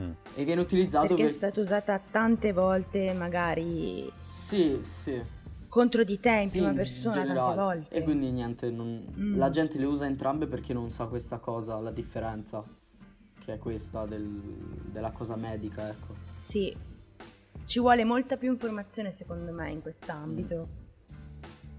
Mm. 0.00 0.10
E 0.34 0.44
viene 0.44 0.60
utilizzato 0.60 1.08
Perché 1.08 1.22
è 1.22 1.26
per... 1.26 1.34
stata 1.34 1.60
usata 1.60 2.00
tante 2.10 2.52
volte, 2.52 3.12
magari 3.12 4.10
Sì, 4.28 4.78
sì. 4.82 5.20
Contro 5.68 6.02
di 6.04 6.18
te 6.18 6.30
in 6.30 6.48
Sì, 6.48 6.58
prima 6.58 6.72
persona, 6.72 7.14
tante 7.14 7.28
generale. 7.28 7.54
volte. 7.60 7.94
E 7.94 8.02
quindi 8.02 8.30
niente, 8.30 8.70
non- 8.70 9.04
Mm. 9.18 9.36
la 9.36 9.50
gente 9.50 9.78
le 9.78 9.84
usa 9.84 10.06
entrambe 10.06 10.46
perché 10.46 10.72
non 10.72 10.90
sa 10.90 11.06
questa 11.06 11.38
cosa, 11.38 11.78
la 11.80 11.90
differenza, 11.90 12.62
che 13.44 13.54
è 13.54 13.58
questa 13.58 14.06
del- 14.06 14.40
della 14.90 15.10
cosa 15.10 15.36
medica, 15.36 15.88
ecco. 15.88 16.14
Sì, 16.46 16.74
ci 17.66 17.80
vuole 17.80 18.04
molta 18.04 18.36
più 18.36 18.50
informazione 18.50 19.12
secondo 19.12 19.52
me 19.52 19.70
in 19.70 19.82
quest'ambito. 19.82 20.68
Mm. 20.70 20.86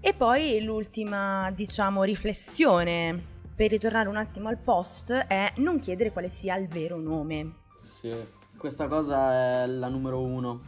E 0.02 0.14
poi 0.14 0.62
l'ultima, 0.62 1.50
diciamo, 1.54 2.02
riflessione, 2.04 3.22
per 3.54 3.68
ritornare 3.70 4.08
un 4.08 4.16
attimo 4.16 4.48
al 4.48 4.56
post, 4.56 5.12
è 5.12 5.52
non 5.56 5.78
chiedere 5.78 6.10
quale 6.12 6.30
sia 6.30 6.56
il 6.56 6.68
vero 6.68 6.98
nome. 6.98 7.54
Sì. 7.82 8.14
Questa 8.56 8.88
cosa 8.88 9.62
è 9.62 9.66
la 9.66 9.88
numero 9.88 10.22
uno 10.22 10.60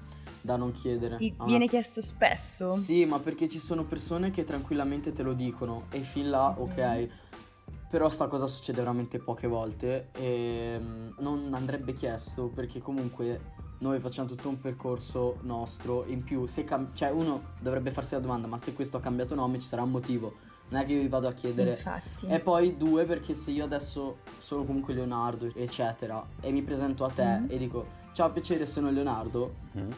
da 0.42 0.56
non 0.56 0.72
chiedere. 0.72 1.16
Ti 1.16 1.32
una- 1.38 1.46
viene 1.46 1.66
chiesto 1.68 2.02
spesso? 2.02 2.70
Sì, 2.72 3.04
ma 3.04 3.18
perché 3.20 3.48
ci 3.48 3.58
sono 3.58 3.84
persone 3.84 4.30
che 4.30 4.44
tranquillamente 4.44 5.12
te 5.12 5.22
lo 5.22 5.32
dicono 5.32 5.84
e 5.90 6.00
fin 6.00 6.28
là, 6.30 6.54
ok. 6.58 7.08
Però 7.88 8.08
sta 8.08 8.26
cosa 8.26 8.46
succede 8.46 8.78
veramente 8.78 9.18
poche 9.18 9.46
volte 9.46 10.08
e 10.12 10.78
mm, 10.80 11.08
non 11.18 11.50
andrebbe 11.52 11.92
chiesto 11.92 12.46
perché 12.48 12.80
comunque 12.80 13.50
noi 13.78 13.98
facciamo 14.00 14.28
tutto 14.28 14.48
un 14.48 14.58
percorso 14.58 15.38
nostro 15.42 16.04
in 16.06 16.22
più 16.24 16.46
se 16.46 16.64
cam- 16.64 16.94
cioè 16.94 17.10
uno 17.10 17.42
dovrebbe 17.60 17.90
farsi 17.90 18.14
la 18.14 18.20
domanda 18.20 18.46
ma 18.46 18.56
se 18.56 18.72
questo 18.72 18.96
ha 18.96 19.00
cambiato 19.00 19.34
nome 19.34 19.58
ci 19.58 19.66
sarà 19.66 19.82
un 19.82 19.90
motivo 19.90 20.34
non 20.68 20.80
è 20.80 20.86
che 20.86 20.92
io 20.92 21.00
vi 21.00 21.08
vado 21.08 21.26
a 21.28 21.32
chiedere 21.32 21.70
Infatti. 21.72 22.26
e 22.26 22.38
poi 22.38 22.76
due 22.78 23.04
perché 23.04 23.34
se 23.34 23.50
io 23.50 23.64
adesso 23.64 24.18
sono 24.38 24.64
comunque 24.64 24.94
Leonardo 24.94 25.50
eccetera 25.54 26.24
e 26.40 26.50
mi 26.52 26.62
presento 26.62 27.04
a 27.04 27.10
te 27.10 27.24
Mhm. 27.24 27.46
e 27.50 27.58
dico 27.58 27.86
ciao 28.12 28.30
piacere 28.30 28.64
sono 28.66 28.88
Leonardo 28.90 29.54
Mm. 29.76 29.90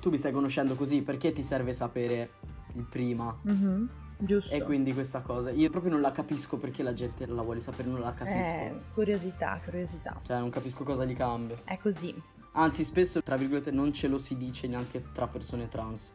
Tu 0.00 0.10
mi 0.10 0.18
stai 0.18 0.32
conoscendo 0.32 0.74
così, 0.74 1.02
perché 1.02 1.32
ti 1.32 1.42
serve 1.42 1.72
sapere 1.72 2.30
il 2.74 2.84
prima? 2.88 3.36
Mhm, 3.42 3.88
Giusto. 4.18 4.54
E 4.54 4.62
quindi 4.62 4.94
questa 4.94 5.20
cosa, 5.20 5.50
io 5.50 5.68
proprio 5.68 5.92
non 5.92 6.00
la 6.00 6.10
capisco 6.10 6.56
perché 6.56 6.82
la 6.82 6.94
gente 6.94 7.26
la 7.26 7.42
vuole 7.42 7.60
sapere, 7.60 7.86
non 7.88 8.00
la 8.00 8.14
capisco. 8.14 8.54
Eh, 8.54 8.74
curiosità, 8.94 9.60
curiosità. 9.62 10.18
Cioè, 10.24 10.38
non 10.38 10.48
capisco 10.48 10.84
cosa 10.84 11.04
gli 11.04 11.14
cambia. 11.14 11.56
È 11.64 11.76
così. 11.76 12.14
Anzi, 12.52 12.82
spesso, 12.84 13.20
tra 13.22 13.36
virgolette, 13.36 13.70
non 13.70 13.92
ce 13.92 14.08
lo 14.08 14.16
si 14.16 14.38
dice 14.38 14.66
neanche 14.68 15.04
tra 15.12 15.26
persone 15.26 15.68
trans. 15.68 16.10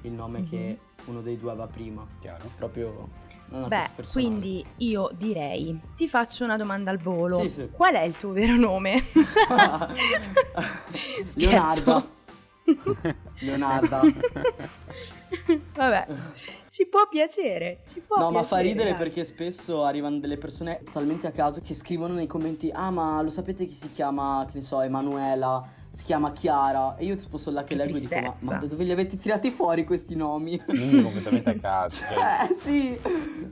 Il 0.00 0.10
nome 0.12 0.40
Mhm. 0.40 0.48
che 0.48 0.78
uno 1.04 1.20
dei 1.20 1.38
due 1.38 1.52
aveva 1.52 1.68
prima. 1.68 2.04
Chiaro. 2.20 2.50
Proprio 2.56 3.08
una 3.50 3.68
Beh, 3.68 3.90
quindi 4.10 4.64
io 4.78 5.10
direi, 5.16 5.78
ti 5.96 6.08
faccio 6.08 6.42
una 6.42 6.56
domanda 6.56 6.90
al 6.90 6.98
volo. 6.98 7.38
Sì, 7.38 7.48
sì. 7.48 7.68
Qual 7.70 7.94
è 7.94 8.02
il 8.02 8.16
tuo 8.16 8.32
vero 8.32 8.56
nome? 8.56 9.04
Leonarda. 11.34 12.06
Leonarda. 13.40 14.00
Vabbè, 15.74 16.06
ci 16.70 16.86
può 16.86 17.06
piacere, 17.08 17.80
ci 17.88 18.00
può 18.00 18.16
No, 18.18 18.30
ma 18.30 18.42
fa 18.42 18.56
piacere, 18.56 18.68
ridere 18.68 18.90
dai. 18.90 18.98
perché 18.98 19.24
spesso 19.24 19.84
arrivano 19.84 20.18
delle 20.18 20.36
persone 20.38 20.80
totalmente 20.84 21.26
a 21.26 21.30
caso 21.30 21.60
che 21.60 21.74
scrivono 21.74 22.14
nei 22.14 22.26
commenti: 22.26 22.70
Ah, 22.72 22.90
ma 22.90 23.20
lo 23.22 23.30
sapete 23.30 23.66
chi 23.66 23.74
si 23.74 23.90
chiama, 23.90 24.44
che 24.50 24.58
ne 24.58 24.62
so, 24.62 24.80
Emanuela, 24.80 25.66
si 25.90 26.04
chiama 26.04 26.32
Chiara. 26.32 26.96
E 26.96 27.04
io 27.04 27.16
tipo 27.16 27.36
sono 27.36 27.56
là 27.56 27.62
che, 27.64 27.76
Che 27.76 27.82
leggo 27.84 27.96
e 27.96 28.00
dico: 28.00 28.14
ma, 28.14 28.20
tristezza. 28.20 28.44
ma 28.52 28.58
da 28.58 28.66
dove 28.66 28.84
li 28.84 28.92
avete 28.92 29.16
tirati 29.18 29.50
fuori 29.50 29.84
questi 29.84 30.14
nomi? 30.16 30.58
Quindi 30.62 31.02
completamente 31.02 31.50
a 31.50 31.58
caso. 31.58 32.04
cioè, 32.08 32.46
eh, 32.48 32.54
sì. 32.54 32.98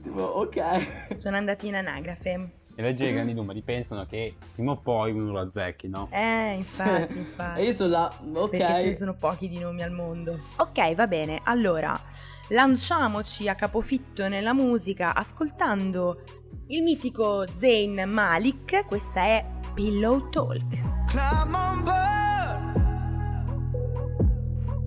Tipo, 0.03 0.21
ok. 0.23 1.17
Sono 1.19 1.37
andati 1.37 1.67
in 1.67 1.75
anagrafe. 1.75 2.51
E 2.75 2.81
legge 2.81 3.07
i 3.07 3.13
grandi 3.13 3.35
numeri 3.35 3.61
pensano 3.61 4.07
che 4.07 4.35
prima 4.55 4.73
o 4.73 4.77
poi 4.77 5.13
uno 5.13 5.33
lo 5.33 5.41
azzecchi, 5.41 5.89
no? 5.89 6.09
Eh, 6.11 6.55
infatti, 6.55 7.13
infatti. 7.19 7.61
E 7.61 7.65
io 7.65 7.73
sono 7.73 7.91
là, 7.91 8.13
ok. 8.33 8.51
Perché 8.51 8.81
ce 8.81 8.87
ne 8.87 8.95
sono 8.95 9.15
pochi 9.15 9.49
di 9.49 9.59
nomi 9.59 9.83
al 9.83 9.91
mondo. 9.91 10.39
Ok, 10.57 10.95
va 10.95 11.07
bene. 11.07 11.41
Allora, 11.45 12.01
lanciamoci 12.49 13.49
a 13.49 13.55
capofitto 13.55 14.27
nella 14.29 14.55
musica 14.55 15.15
ascoltando 15.15 16.23
il 16.69 16.83
mitico 16.83 17.45
Zayn 17.59 18.05
Malik. 18.09 18.87
Questa 18.87 19.21
è 19.21 19.45
Pillow 19.75 20.31
Talk. 20.31 20.83
Climb 21.09 21.55
on 21.55 21.85
board. 21.85 22.81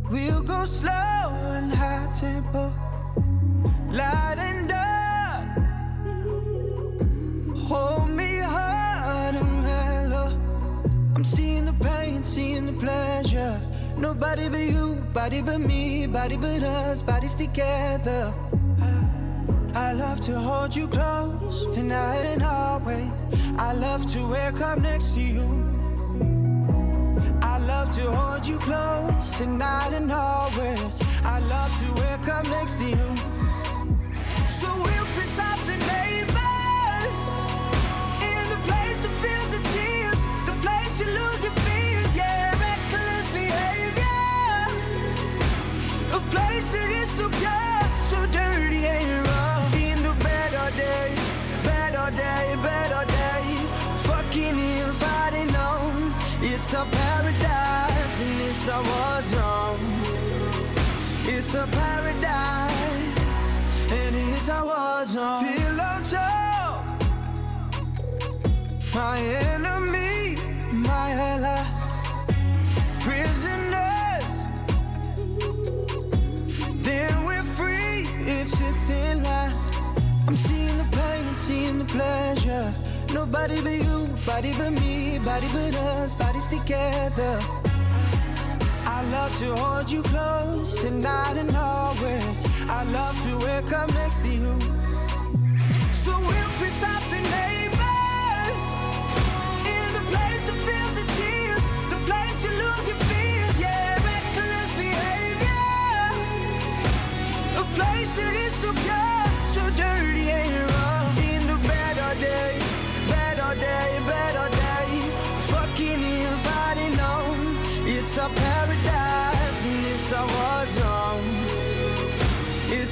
We'll 0.10 0.44
go 0.44 0.66
slow 0.66 0.92
and 0.92 1.72
high 1.72 2.10
tempo. 2.20 2.74
Light 3.92 4.38
and 4.38 4.68
dark. 4.70 4.85
Hold 7.68 8.10
me 8.10 8.38
hard 8.38 9.36
and 9.36 9.62
mellow. 9.64 10.28
I'm 11.16 11.24
seeing 11.24 11.66
the 11.66 11.74
pain, 11.74 12.24
seeing 12.24 12.68
the 12.68 12.74
pleasure. 12.74 13.60
Nobody 13.98 14.50
but 14.50 14.60
you, 14.60 14.96
body 15.14 15.42
but 15.42 15.60
me, 15.60 16.06
body 16.06 16.38
but 16.38 16.62
us, 16.62 17.02
bodies 17.02 17.34
together. 17.34 18.34
I 19.74 19.94
love 19.94 20.20
to 20.22 20.40
hold 20.40 20.76
you 20.76 20.88
close 20.88 21.66
tonight 21.74 22.24
and 22.26 22.44
always. 22.44 23.12
I 23.58 23.74
love 23.74 24.06
to 24.14 24.28
wake 24.28 24.62
up 24.62 24.80
next 24.80 25.16
to 25.16 25.22
you. 25.22 25.44
I 27.42 27.58
love 27.58 27.90
to 27.92 28.12
hold 28.12 28.46
you 28.46 28.60
close 28.60 29.32
tonight 29.38 29.94
and 29.94 30.12
always. 30.12 31.02
I 31.24 31.40
love 31.40 31.72
to 31.82 31.94
wake 32.02 32.28
up 32.28 32.46
next 32.48 32.76
to 32.78 32.86
you. 32.90 33.16
So 34.50 34.68
we'll 34.84 35.05
so 47.16 47.30
pure, 47.30 47.84
so 48.10 48.20
dirty 48.28 48.86
and 48.86 49.28
raw. 49.28 49.56
In 49.88 50.04
the 50.04 50.10
all 50.10 50.72
day, 50.84 51.10
all 52.02 52.12
day, 52.12 52.46
all 52.98 53.06
day, 53.06 53.46
fucking 54.08 54.58
in, 54.60 54.90
fighting 55.02 55.56
on. 55.56 56.14
It's 56.42 56.74
a 56.74 56.84
paradise 56.98 58.22
and 58.22 58.42
it's 58.50 58.68
a 58.68 58.80
war 58.90 59.22
zone. 59.34 59.80
It's 61.34 61.54
a 61.54 61.66
paradise 61.80 63.18
and 63.92 64.16
it's 64.16 64.50
a 64.50 64.62
war 64.70 65.06
zone. 65.06 65.46
Pillow 65.46 65.98
talk, 66.12 66.84
my 68.94 69.20
enemy, 69.54 70.38
my 70.72 71.12
ally, 71.32 71.64
prisoners. 73.00 73.85
Then 76.96 77.26
we're 77.26 77.50
free. 77.60 78.08
It's 78.36 78.54
a 78.54 78.72
thin 78.88 79.22
line. 79.22 79.54
I'm 80.28 80.38
seeing 80.38 80.78
the 80.78 80.88
pain, 80.98 81.36
seeing 81.36 81.78
the 81.80 81.86
pleasure. 81.86 82.74
Nobody 83.14 83.60
but 83.62 83.80
you, 83.88 83.98
body 84.26 84.54
but 84.58 84.72
me, 84.72 85.20
body 85.20 85.50
but 85.56 85.76
us, 85.76 86.16
bodies 86.16 86.48
together. 86.48 87.34
I 88.98 89.00
love 89.16 89.34
to 89.42 89.48
hold 89.62 89.90
you 89.90 90.04
close 90.04 90.82
tonight 90.82 91.36
and 91.36 91.54
always. 91.56 92.40
I 92.80 92.84
love 93.00 93.16
to 93.28 93.34
wake 93.46 93.74
up 93.74 93.94
next 93.94 94.20
to 94.26 94.30
you. 94.30 94.54
So 95.92 96.12
we'll 96.28 96.52
piss 96.60 96.82
off 96.92 97.06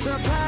surprise. 0.03 0.42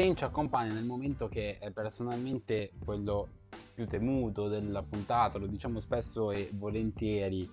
Zayn 0.00 0.16
ci 0.16 0.24
accompagna 0.24 0.72
nel 0.72 0.86
momento 0.86 1.28
che 1.28 1.58
è 1.58 1.70
personalmente 1.72 2.72
quello 2.82 3.28
più 3.74 3.86
temuto 3.86 4.48
della 4.48 4.82
puntata, 4.82 5.36
lo 5.36 5.46
diciamo 5.46 5.78
spesso 5.78 6.30
e 6.30 6.48
volentieri, 6.54 7.46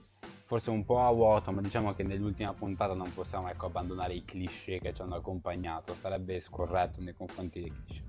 forse 0.45 0.70
un 0.70 0.86
po' 0.86 1.06
a 1.06 1.12
vuoto, 1.12 1.52
ma 1.52 1.60
diciamo 1.60 1.93
che 1.93 2.04
nell'ultima 2.04 2.54
puntata 2.54 2.93
non 2.93 3.14
possiamo 3.14 3.50
ecco, 3.50 3.66
abbandonare 3.66 4.14
i 4.14 4.24
cliché 4.24 4.80
che 4.80 4.93
ci 4.93 5.02
hanno 5.02 5.16
accompagnato, 5.16 5.93
sarebbe 5.93 6.39
scorretto 6.39 7.02
nei 7.02 7.14
confronti 7.14 7.60
dei 7.60 7.70
cliché. 7.70 8.04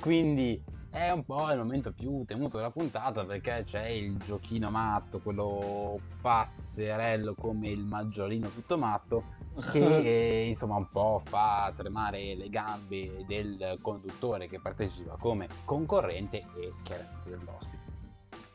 Quindi 0.00 0.62
è 0.90 1.10
un 1.10 1.24
po' 1.24 1.50
il 1.50 1.58
momento 1.58 1.92
più 1.92 2.22
temuto 2.24 2.58
della 2.58 2.70
puntata 2.70 3.24
perché 3.24 3.64
c'è 3.66 3.88
il 3.88 4.18
giochino 4.18 4.70
matto, 4.70 5.18
quello 5.18 5.98
pazzerello 6.20 7.34
come 7.34 7.70
il 7.70 7.82
maggiolino 7.82 8.50
tutto 8.50 8.78
matto, 8.78 9.24
che 9.70 9.78
eh, 10.42 10.46
insomma 10.46 10.76
un 10.76 10.88
po' 10.90 11.22
fa 11.24 11.72
tremare 11.76 12.34
le 12.34 12.48
gambe 12.48 13.24
del 13.26 13.78
conduttore 13.80 14.48
che 14.48 14.60
partecipa 14.60 15.16
come 15.18 15.48
concorrente 15.64 16.38
e 16.38 16.72
chiaramente 16.82 17.30
dell'ospite. 17.30 17.73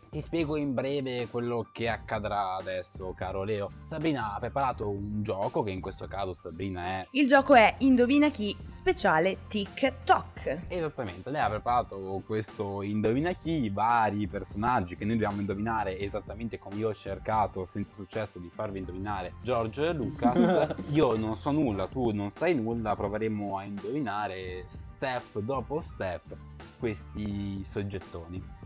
Ti 0.09 0.21
spiego 0.21 0.55
in 0.55 0.73
breve 0.73 1.27
quello 1.27 1.67
che 1.71 1.87
accadrà 1.87 2.55
adesso, 2.55 3.13
caro 3.15 3.43
Leo. 3.43 3.69
Sabrina 3.83 4.33
ha 4.33 4.39
preparato 4.39 4.89
un 4.89 5.21
gioco 5.21 5.61
che 5.61 5.69
in 5.69 5.81
questo 5.81 6.07
caso 6.07 6.33
Sabrina 6.33 6.83
è 6.83 7.07
Il 7.11 7.27
gioco 7.27 7.53
è 7.53 7.75
Indovina 7.79 8.31
chi 8.31 8.57
speciale 8.65 9.37
TikTok. 9.47 10.61
Esattamente, 10.67 11.29
lei 11.29 11.41
ha 11.41 11.49
preparato 11.49 12.23
questo 12.25 12.81
indovina 12.81 13.33
chi, 13.33 13.69
vari 13.69 14.25
personaggi 14.25 14.95
che 14.95 15.05
noi 15.05 15.13
dobbiamo 15.13 15.41
indovinare 15.41 15.99
esattamente 15.99 16.57
come 16.57 16.77
io 16.77 16.89
ho 16.89 16.95
cercato 16.95 17.63
senza 17.63 17.93
successo 17.93 18.39
di 18.39 18.49
farvi 18.51 18.79
indovinare 18.79 19.33
Giorgio 19.43 19.85
e 19.85 19.93
Lucas. 19.93 20.75
io 20.89 21.15
non 21.17 21.35
so 21.35 21.51
nulla, 21.51 21.85
tu 21.85 22.09
non 22.09 22.31
sai 22.31 22.55
nulla, 22.55 22.95
proveremo 22.95 23.57
a 23.57 23.63
indovinare 23.63 24.65
step 24.65 25.37
dopo 25.37 25.79
step 25.81 26.35
questi 26.79 27.63
soggettoni. 27.63 28.57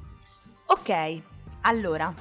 Ok, 0.67 1.21
allora 1.64 2.14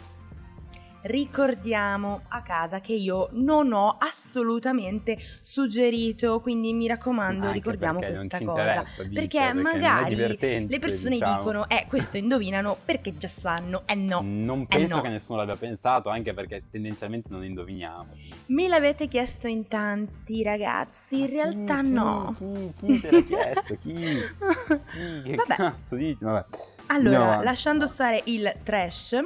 ricordiamo 1.05 2.21
a 2.29 2.43
casa 2.43 2.81
che 2.81 2.93
io 2.93 3.29
non 3.33 3.73
ho 3.73 3.97
assolutamente 3.99 5.19
suggerito, 5.43 6.41
quindi 6.41 6.73
mi 6.73 6.87
raccomando, 6.87 7.47
Anche 7.47 7.59
ricordiamo 7.59 7.99
questa 7.99 8.39
cosa. 8.39 8.81
dice, 8.83 9.09
perché 9.13 9.39
perché 9.41 9.53
magari 9.53 10.15
le 10.17 10.79
persone 10.79 11.17
diciamo. 11.17 11.37
dicono, 11.39 11.69
eh, 11.69 11.87
questo 11.89 12.19
indovinano 12.19 12.77
perché 12.85 13.17
già 13.17 13.27
sanno. 13.27 13.83
Eh 13.87 13.97
no, 13.97 14.21
Non 14.23 14.61
eh 14.61 14.67
penso 14.67 14.97
no. 14.97 15.03
che 15.03 15.09
nessuno 15.09 15.39
l'abbia 15.39 15.57
pensato, 15.57 16.09
anche 16.09 16.35
perché 16.35 16.63
tendenzialmente 16.71 17.29
non 17.31 17.45
indoviniamo. 17.45 18.07
Me 18.47 18.69
l'avete 18.69 19.09
chiesto 19.09 19.49
in 19.49 19.67
tanti 19.67 20.45
ragazzi, 20.45 21.21
in 21.23 21.31
realtà 21.31 21.81
no. 21.81 22.37
Chi, 22.39 22.73
chi 22.79 23.01
te 23.01 23.11
l'ha 23.11 23.23
chiesto? 23.23 23.77
Chi? 23.81 23.93
Chi? 24.93 25.23
Che 25.25 25.35
Vabbè. 25.35 25.55
cazzo 25.57 25.97
dici? 25.97 26.23
Vabbè. 26.23 26.45
Allora, 26.93 27.23
avanti. 27.23 27.45
lasciando 27.47 27.87
stare 27.87 28.21
il 28.27 28.55
trash, 28.63 29.19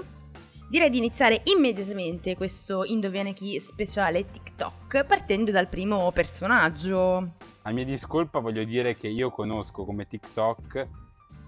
direi 0.71 0.89
di 0.89 0.99
iniziare 0.99 1.43
immediatamente 1.47 2.37
questo 2.37 2.85
Indovina 2.85 3.33
chi 3.33 3.59
speciale 3.59 4.31
TikTok 4.31 5.05
partendo 5.05 5.51
dal 5.51 5.67
primo 5.67 6.12
personaggio. 6.12 7.33
A 7.62 7.73
mia 7.73 7.85
discolpa 7.85 8.39
voglio 8.39 8.62
dire 8.62 8.97
che 8.97 9.09
io 9.09 9.31
conosco 9.31 9.85
come 9.85 10.07
TikTok 10.07 10.87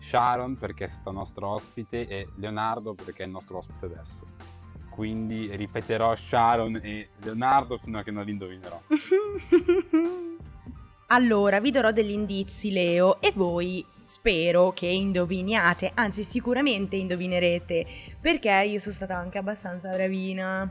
Sharon 0.01 0.57
perché 0.57 0.85
è 0.85 0.89
stata 0.89 1.13
nostra 1.13 1.47
ospite 1.47 2.09
e 2.09 2.29
Leonardo 2.35 2.95
perché 2.95 3.23
è 3.23 3.27
il 3.27 3.33
nostro 3.33 3.59
ospite 3.59 3.87
adesso. 3.87 4.27
Quindi 4.91 5.55
ripeterò 5.55 6.17
Sharon 6.17 6.81
e 6.83 7.11
Leonardo 7.19 7.79
fino 7.79 8.01
a 8.01 8.03
che 8.03 8.11
non 8.11 8.25
li 8.25 8.33
indovinerò. 8.33 8.81
Allora, 11.11 11.59
vi 11.59 11.71
darò 11.71 11.91
degli 11.91 12.11
indizi, 12.11 12.71
Leo, 12.71 13.19
e 13.23 13.33
voi 13.35 13.83
spero 14.09 14.73
che 14.73 14.87
indoviniate, 14.87 15.93
anzi 15.93 16.23
sicuramente 16.23 16.97
indovinerete, 16.97 17.87
perché 18.19 18.51
io 18.67 18.79
sono 18.79 18.95
stata 18.95 19.15
anche 19.15 19.37
abbastanza 19.37 19.91
bravina. 19.91 20.69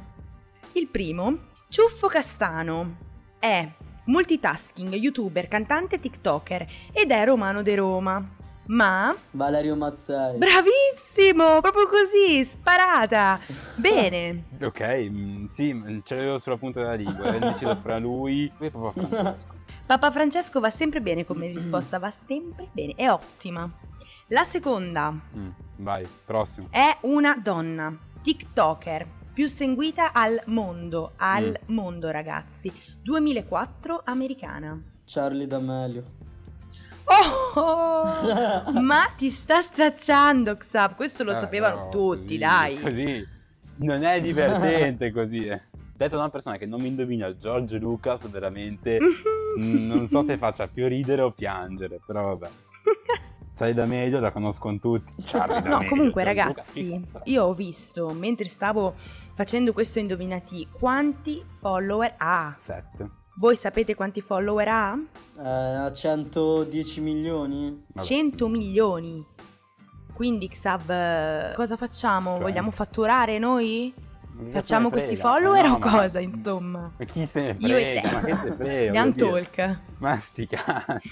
Il 0.72 0.88
primo, 0.88 1.38
Ciuffo 1.70 2.08
Castano, 2.08 2.98
è 3.38 3.70
multitasking, 4.06 4.92
youtuber, 4.96 5.48
cantante, 5.48 6.00
tiktoker 6.00 6.66
ed 6.92 7.12
è 7.12 7.26
romano 7.26 7.62
de 7.62 7.76
Roma. 7.76 8.36
Ma 8.70 9.16
Valerio 9.32 9.76
Mazzei. 9.76 10.38
bravissimo, 10.38 11.62
proprio 11.62 11.86
così, 11.88 12.44
sparata. 12.44 13.40
Bene. 13.78 14.46
Ok, 14.62 15.10
mm, 15.10 15.46
sì, 15.50 16.02
ce 16.04 16.16
l'avevo 16.16 16.40
sulla 16.40 16.58
punta 16.58 16.82
della 16.82 16.96
lingua, 16.96 17.28
ero 17.28 17.36
indeciso 17.36 17.76
fra 17.76 18.00
lui 18.00 18.52
e 18.58 18.72
Papa 18.72 18.92
Francesco. 18.92 19.57
Papa 19.88 20.12
Francesco 20.12 20.60
va 20.60 20.70
sempre 20.70 21.00
bene 21.02 21.24
come 21.26 21.48
risposta, 21.48 21.98
va 21.98 22.12
sempre 22.12 22.68
bene, 22.74 22.94
è 22.96 23.10
ottima. 23.10 23.70
La 24.28 24.44
seconda 24.44 25.12
Mm, 25.12 25.50
vai, 25.78 26.06
prossimo. 26.26 26.68
è 26.70 26.98
una 27.04 27.38
donna, 27.42 27.98
TikToker, 28.22 29.08
più 29.32 29.48
seguita 29.48 30.12
al 30.12 30.42
mondo, 30.48 31.14
al 31.16 31.58
mondo 31.68 32.10
ragazzi, 32.10 32.70
2004 33.02 34.02
americana. 34.04 34.78
Charlie 35.06 35.48
D'Amelio. 35.48 36.04
Oh, 37.56 38.04
ma 38.82 39.10
ti 39.16 39.30
sta 39.30 39.62
stracciando 39.62 40.58
Xav, 40.58 40.96
questo 40.96 41.24
lo 41.24 41.32
Eh, 41.32 41.40
sapevano 41.40 41.88
però 41.88 41.90
tutti, 41.90 42.38
così- 42.38 42.38
dai. 42.38 42.80
Così 42.82 43.28
non 43.78 44.04
è 44.04 44.20
divertente 44.20 45.12
così. 45.14 45.46
Eh. 45.46 45.62
Detto 45.98 46.16
da 46.16 46.22
una 46.22 46.30
persona 46.30 46.58
che 46.58 46.68
non 46.68 46.80
mi 46.80 46.89
indovina 46.89 47.36
George 47.36 47.80
Lucas, 47.80 48.30
veramente 48.30 49.00
mm, 49.60 49.88
non 49.88 50.06
so 50.06 50.22
se 50.22 50.38
faccia 50.38 50.68
più 50.68 50.88
ridere 50.88 51.24
o 51.24 51.32
piangere, 51.32 52.00
però 52.06 52.36
vabbè. 52.38 52.50
Charlie 53.56 53.74
D'Amelio 53.74 54.20
la 54.20 54.32
conoscono 54.32 54.78
tutti. 54.78 55.16
Charlie 55.24 55.56
No, 55.62 55.70
D'Amelio, 55.70 55.89
comunque 55.89 56.24
George 56.24 56.43
Lucas, 56.45 56.74
ragazzi, 56.74 57.32
io 57.32 57.45
ho 57.45 57.54
visto 57.56 58.10
mentre 58.14 58.48
stavo 58.48 58.93
facendo 59.34 59.74
questo 59.74 59.98
indovinati 59.98 60.68
quanti 60.72 61.43
follower 61.56 62.14
ha. 62.18 62.56
Sette. 62.60 63.10
Voi 63.39 63.56
sapete 63.56 63.95
quanti 63.95 64.22
follower 64.22 64.68
ha? 64.68 65.00
Eh, 65.88 65.93
110 65.95 67.02
milioni? 67.02 67.86
100 67.95 68.48
milioni. 68.48 69.26
Quindi 70.14 70.48
Xav, 70.48 70.89
eh, 70.91 71.54
cosa 71.56 71.76
facciamo? 71.76 72.34
Cioè? 72.34 72.41
Vogliamo 72.41 72.70
fatturare 72.70 73.39
noi? 73.39 73.91
Facciamo 74.52 74.90
questi 74.90 75.16
frega? 75.16 75.30
follower 75.30 75.68
No, 75.68 75.74
o 75.76 75.80
ma- 75.80 75.92
cosa, 75.92 76.20
insomma? 76.20 76.92
Ma 76.98 77.06
chi 77.06 77.26
se 77.26 77.42
ne 77.42 77.68
Io 77.68 77.76
e 77.78 78.00
frega? 78.02 78.02
te. 78.10 78.14
Ma 78.16 78.22
che 78.22 78.34
se 78.34 78.52
frega? 78.54 78.92
Dire. 79.12 79.32
Talk. 79.32 79.80
Ma 80.00 80.18
sti 80.20 80.48
cazzi. 80.48 81.10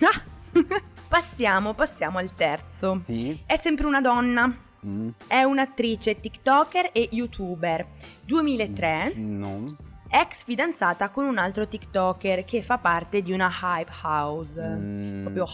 Passiamo, 1.07 1.73
passiamo 1.73 2.17
al 2.17 2.33
terzo. 2.33 3.01
Sì. 3.03 3.39
È 3.45 3.55
sempre 3.57 3.85
una 3.85 4.01
donna. 4.01 4.53
Mm, 4.85 5.09
È 5.27 5.43
un'attrice, 5.43 6.19
TikToker 6.19 6.89
e 6.91 7.09
YouTuber. 7.11 7.85
2003, 8.25 9.13
non. 9.15 9.75
ex 10.09 10.43
fidanzata 10.43 11.09
con 11.09 11.25
un 11.25 11.37
altro 11.37 11.67
TikToker 11.67 12.43
che 12.45 12.61
fa 12.61 12.77
parte 12.77 13.21
di 13.21 13.31
una 13.31 13.49
hype 13.49 13.91
house. 14.03 14.61
Mm, 14.61 15.21
Proprio 15.23 15.45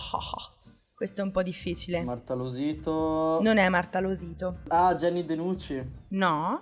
Questo 0.93 1.21
è 1.21 1.23
un 1.23 1.31
po' 1.31 1.43
difficile. 1.43 2.03
Marta 2.03 2.33
Losito. 2.33 3.39
Non 3.41 3.57
è 3.57 3.67
Marta 3.69 3.99
Losito. 3.99 4.59
Ah, 4.67 4.93
Jenny 4.95 5.25
Denucci. 5.25 5.83
No? 6.09 6.61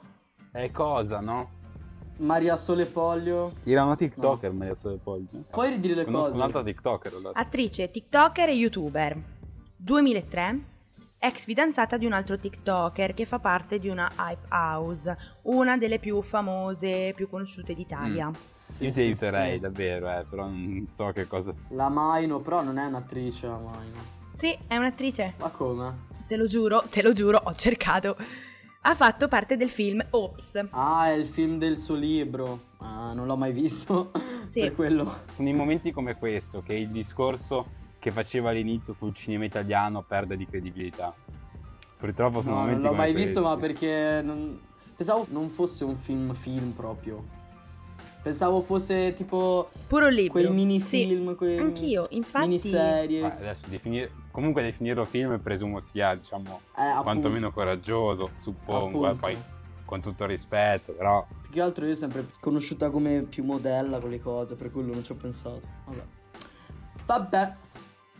È 0.52 0.72
cosa, 0.72 1.20
no? 1.20 1.58
Maria 2.18 2.56
Sole 2.58 2.86
Poglio. 2.86 3.54
Era 3.64 3.84
una 3.86 3.96
TikToker, 3.96 4.52
ma 4.52 4.66
adesso 4.66 4.98
poi. 5.02 5.26
Puoi 5.50 5.70
ridire 5.70 5.96
le 5.96 6.06
Conosco 6.06 6.26
cose? 6.26 6.38
un'altra 6.38 6.64
TikToker. 6.64 7.14
allora. 7.14 7.40
Attrice, 7.40 7.90
TikToker 7.92 8.50
e 8.50 8.54
YouTuber. 8.54 9.18
2003, 9.78 10.60
ex 11.20 11.46
fidanzata 11.46 11.96
di 11.98 12.06
un 12.06 12.12
altro 12.14 12.38
TikToker 12.38 13.14
che 13.14 13.26
fa 13.26 13.40
parte 13.40 13.78
di 13.78 13.88
una 13.88 14.12
hype 14.18 14.48
house, 14.50 15.18
una 15.44 15.78
delle 15.78 16.00
più 16.00 16.22
famose, 16.22 17.14
più 17.16 17.30
conosciute 17.30 17.74
d'Italia. 17.74 18.28
Mm. 18.28 18.34
Sì, 18.48 18.84
Io 18.86 18.90
ti 18.90 18.96
sì, 18.96 19.02
aiuterei 19.02 19.54
sì. 19.54 19.60
davvero, 19.60 20.10
eh, 20.10 20.26
però 20.30 20.44
non 20.48 20.84
so 20.88 21.12
che 21.14 21.26
cosa. 21.28 21.54
La 21.70 21.88
Maino, 21.88 22.40
però 22.40 22.62
non 22.62 22.78
è 22.78 22.86
un'attrice 22.86 23.48
la 23.48 23.58
Maino. 23.58 24.18
Sì, 24.34 24.58
è 24.68 24.76
un'attrice. 24.76 25.36
Ma 25.38 25.50
come? 25.50 26.08
Te 26.28 26.36
lo 26.36 26.48
giuro, 26.48 26.84
te 26.90 27.02
lo 27.02 27.14
giuro, 27.14 27.40
ho 27.42 27.54
cercato. 27.54 28.18
Ha 28.82 28.96
fatto 28.96 29.28
parte 29.28 29.58
del 29.58 29.70
film 29.70 30.04
Ops. 30.12 30.68
Ah, 30.72 31.08
è 31.10 31.14
il 31.14 31.26
film 31.28 31.58
del 31.58 31.78
suo 31.78 31.96
libro. 31.96 32.68
Ah, 32.78 33.12
non 33.14 33.28
l'ho 33.28 33.36
mai 33.36 33.52
visto. 33.52 34.12
Sì. 34.50 34.62
Per 34.62 34.74
quello. 34.74 35.20
Sono 35.32 35.50
i 35.50 35.54
momenti 35.54 35.92
come 35.92 36.16
questo 36.16 36.64
che 36.64 36.74
il 36.74 36.90
discorso 36.90 37.68
che 38.00 38.12
faceva 38.12 38.50
all'inizio 38.50 38.94
sul 38.94 39.14
cinema 39.14 39.44
italiano 39.46 40.02
perde 40.02 40.38
di 40.38 40.46
credibilità. 40.48 41.14
Purtroppo 41.98 42.42
sono 42.42 42.56
No, 42.56 42.62
non 42.62 42.68
momenti 42.70 42.84
l'ho 42.84 42.90
come 42.94 43.02
mai 43.02 43.14
visto, 43.14 43.42
questi. 43.42 43.50
ma 43.50 43.58
perché 43.58 44.22
non... 44.24 44.60
pensavo 44.96 45.28
non 45.30 45.50
fosse 45.50 45.84
un 45.84 45.98
film 45.98 46.34
film 46.34 46.72
proprio. 46.72 47.24
Pensavo 48.30 48.62
fosse 48.62 49.14
tipo 49.14 49.70
Puro 49.88 50.08
libro. 50.08 50.34
quei 50.34 50.50
mini 50.52 50.80
Sì, 50.80 51.06
film, 51.08 51.36
quei 51.36 51.58
Anch'io, 51.58 52.04
infatti. 52.12 52.46
miniserie. 52.46 53.22
Beh, 53.22 53.36
adesso 53.38 53.66
definire, 53.68 54.12
comunque 54.30 54.62
definirlo 54.62 55.06
film 55.06 55.40
presumo 55.40 55.80
sia, 55.80 56.14
diciamo, 56.14 56.62
Eh, 56.78 57.02
quantomeno 57.02 57.52
coraggioso, 57.52 58.30
suppongo, 58.38 59.06
eh, 59.06 59.10
Appunto. 59.10 59.26
poi 59.26 59.38
con 59.84 60.00
tutto 60.02 60.26
il 60.26 60.30
rispetto, 60.30 60.92
però 60.92 61.26
Più 61.42 61.50
che 61.50 61.60
altro 61.62 61.88
io 61.88 61.96
sempre 61.96 62.28
conosciuta 62.40 62.92
come 62.92 63.22
più 63.24 63.44
modella 63.44 63.98
con 63.98 64.12
le 64.12 64.20
cose, 64.22 64.54
per 64.54 64.72
quello 64.72 64.94
non 64.94 65.04
ci 65.04 65.12
ho 65.12 65.16
pensato. 65.16 65.62
Vabbè. 65.86 66.04
Vabbè. 67.08 67.56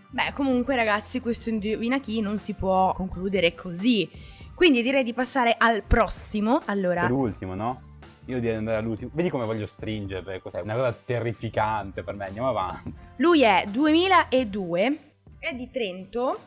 Beh, 0.10 0.34
comunque 0.34 0.76
ragazzi, 0.76 1.20
questo 1.20 1.50
indovina 1.50 2.00
chi 2.00 2.20
non 2.20 2.40
si 2.40 2.54
può 2.56 2.94
concludere 2.96 3.54
così. 3.54 4.10
Quindi 4.56 4.82
direi 4.82 5.04
di 5.04 5.14
passare 5.14 5.54
al 5.56 5.84
prossimo. 5.84 6.64
Allora, 6.66 7.02
c'è 7.02 7.08
l'ultimo, 7.10 7.54
no? 7.54 7.82
Io 8.30 8.36
direi 8.40 8.52
di 8.54 8.58
andare 8.60 8.78
all'ultimo. 8.78 9.10
Vedi 9.14 9.30
come 9.30 9.46
voglio 9.46 9.66
stringere, 9.66 10.22
perché 10.22 10.40
questa 10.42 10.60
è 10.60 10.62
una 10.62 10.76
cosa 10.76 10.96
terrificante 11.06 12.04
per 12.04 12.14
me, 12.16 12.26
andiamo 12.28 12.50
avanti. 12.50 12.94
lui 13.18 13.42
è 13.42 13.66
2002, 13.68 15.00
è 15.40 15.54
di 15.54 15.70
Trento 15.72 16.40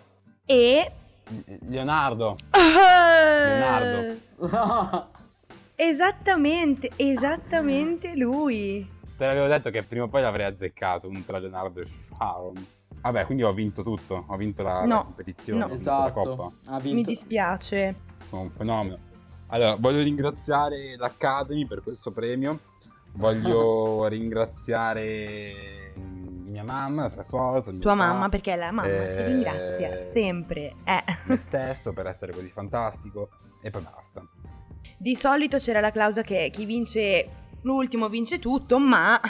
e... 0.46 0.92
Leonardo, 1.68 2.36
Leonardo. 2.52 4.20
Esattamente, 5.74 6.90
esattamente 6.96 8.14
lui. 8.14 8.88
Te 9.16 9.26
l'avevo 9.26 9.46
detto 9.48 9.70
che 9.70 9.82
prima 9.82 10.04
o 10.04 10.08
poi 10.08 10.22
l'avrei 10.22 10.46
azzeccato 10.46 11.08
un 11.08 11.24
tra 11.24 11.38
Leonardo 11.38 11.80
e 11.80 11.86
Sharon. 11.86 12.64
Vabbè, 13.00 13.24
quindi 13.24 13.42
ho 13.42 13.52
vinto 13.52 13.82
tutto, 13.82 14.24
ho 14.28 14.36
vinto 14.36 14.62
la, 14.62 14.74
la 14.80 14.84
No, 14.84 15.04
competizione, 15.04 15.58
no. 15.60 15.64
ho 15.64 15.68
vinto 15.68 15.90
la 15.90 16.06
Esatto. 16.06 16.36
coppa. 16.36 16.50
Ha 16.66 16.80
Mi 16.82 17.02
dispiace. 17.02 17.94
Sono 18.22 18.42
un 18.42 18.50
fenomeno. 18.52 18.98
Allora, 19.53 19.76
voglio 19.78 20.03
ringraziare 20.03 20.96
l'Academy 20.96 21.66
per 21.66 21.82
questo 21.82 22.11
premio. 22.11 22.61
Voglio 23.12 24.07
ringraziare 24.09 25.92
mia 26.46 26.64
mamma 26.64 27.11
per 27.11 27.26
forza. 27.26 27.70
Tua 27.70 27.94
papà, 27.94 27.94
mamma, 27.94 28.28
perché 28.30 28.57
la 28.57 28.70
mamma 28.70 28.88
si 28.88 29.18
eh, 29.18 29.26
ringrazia 29.26 30.11
sempre. 30.11 30.76
Eh. 30.84 31.05
Me 31.24 31.36
stesso 31.36 31.92
per 31.92 32.07
essere 32.07 32.32
così 32.32 32.48
fantastico. 32.48 33.28
E 33.61 33.68
poi 33.68 33.82
basta. 33.82 34.26
Di 34.96 35.14
solito 35.14 35.59
c'era 35.59 35.80
la 35.80 35.90
clausola 35.90 36.24
che 36.24 36.48
chi 36.50 36.64
vince 36.64 37.28
l'ultimo 37.61 38.09
vince 38.09 38.38
tutto, 38.38 38.78
ma 38.78 39.20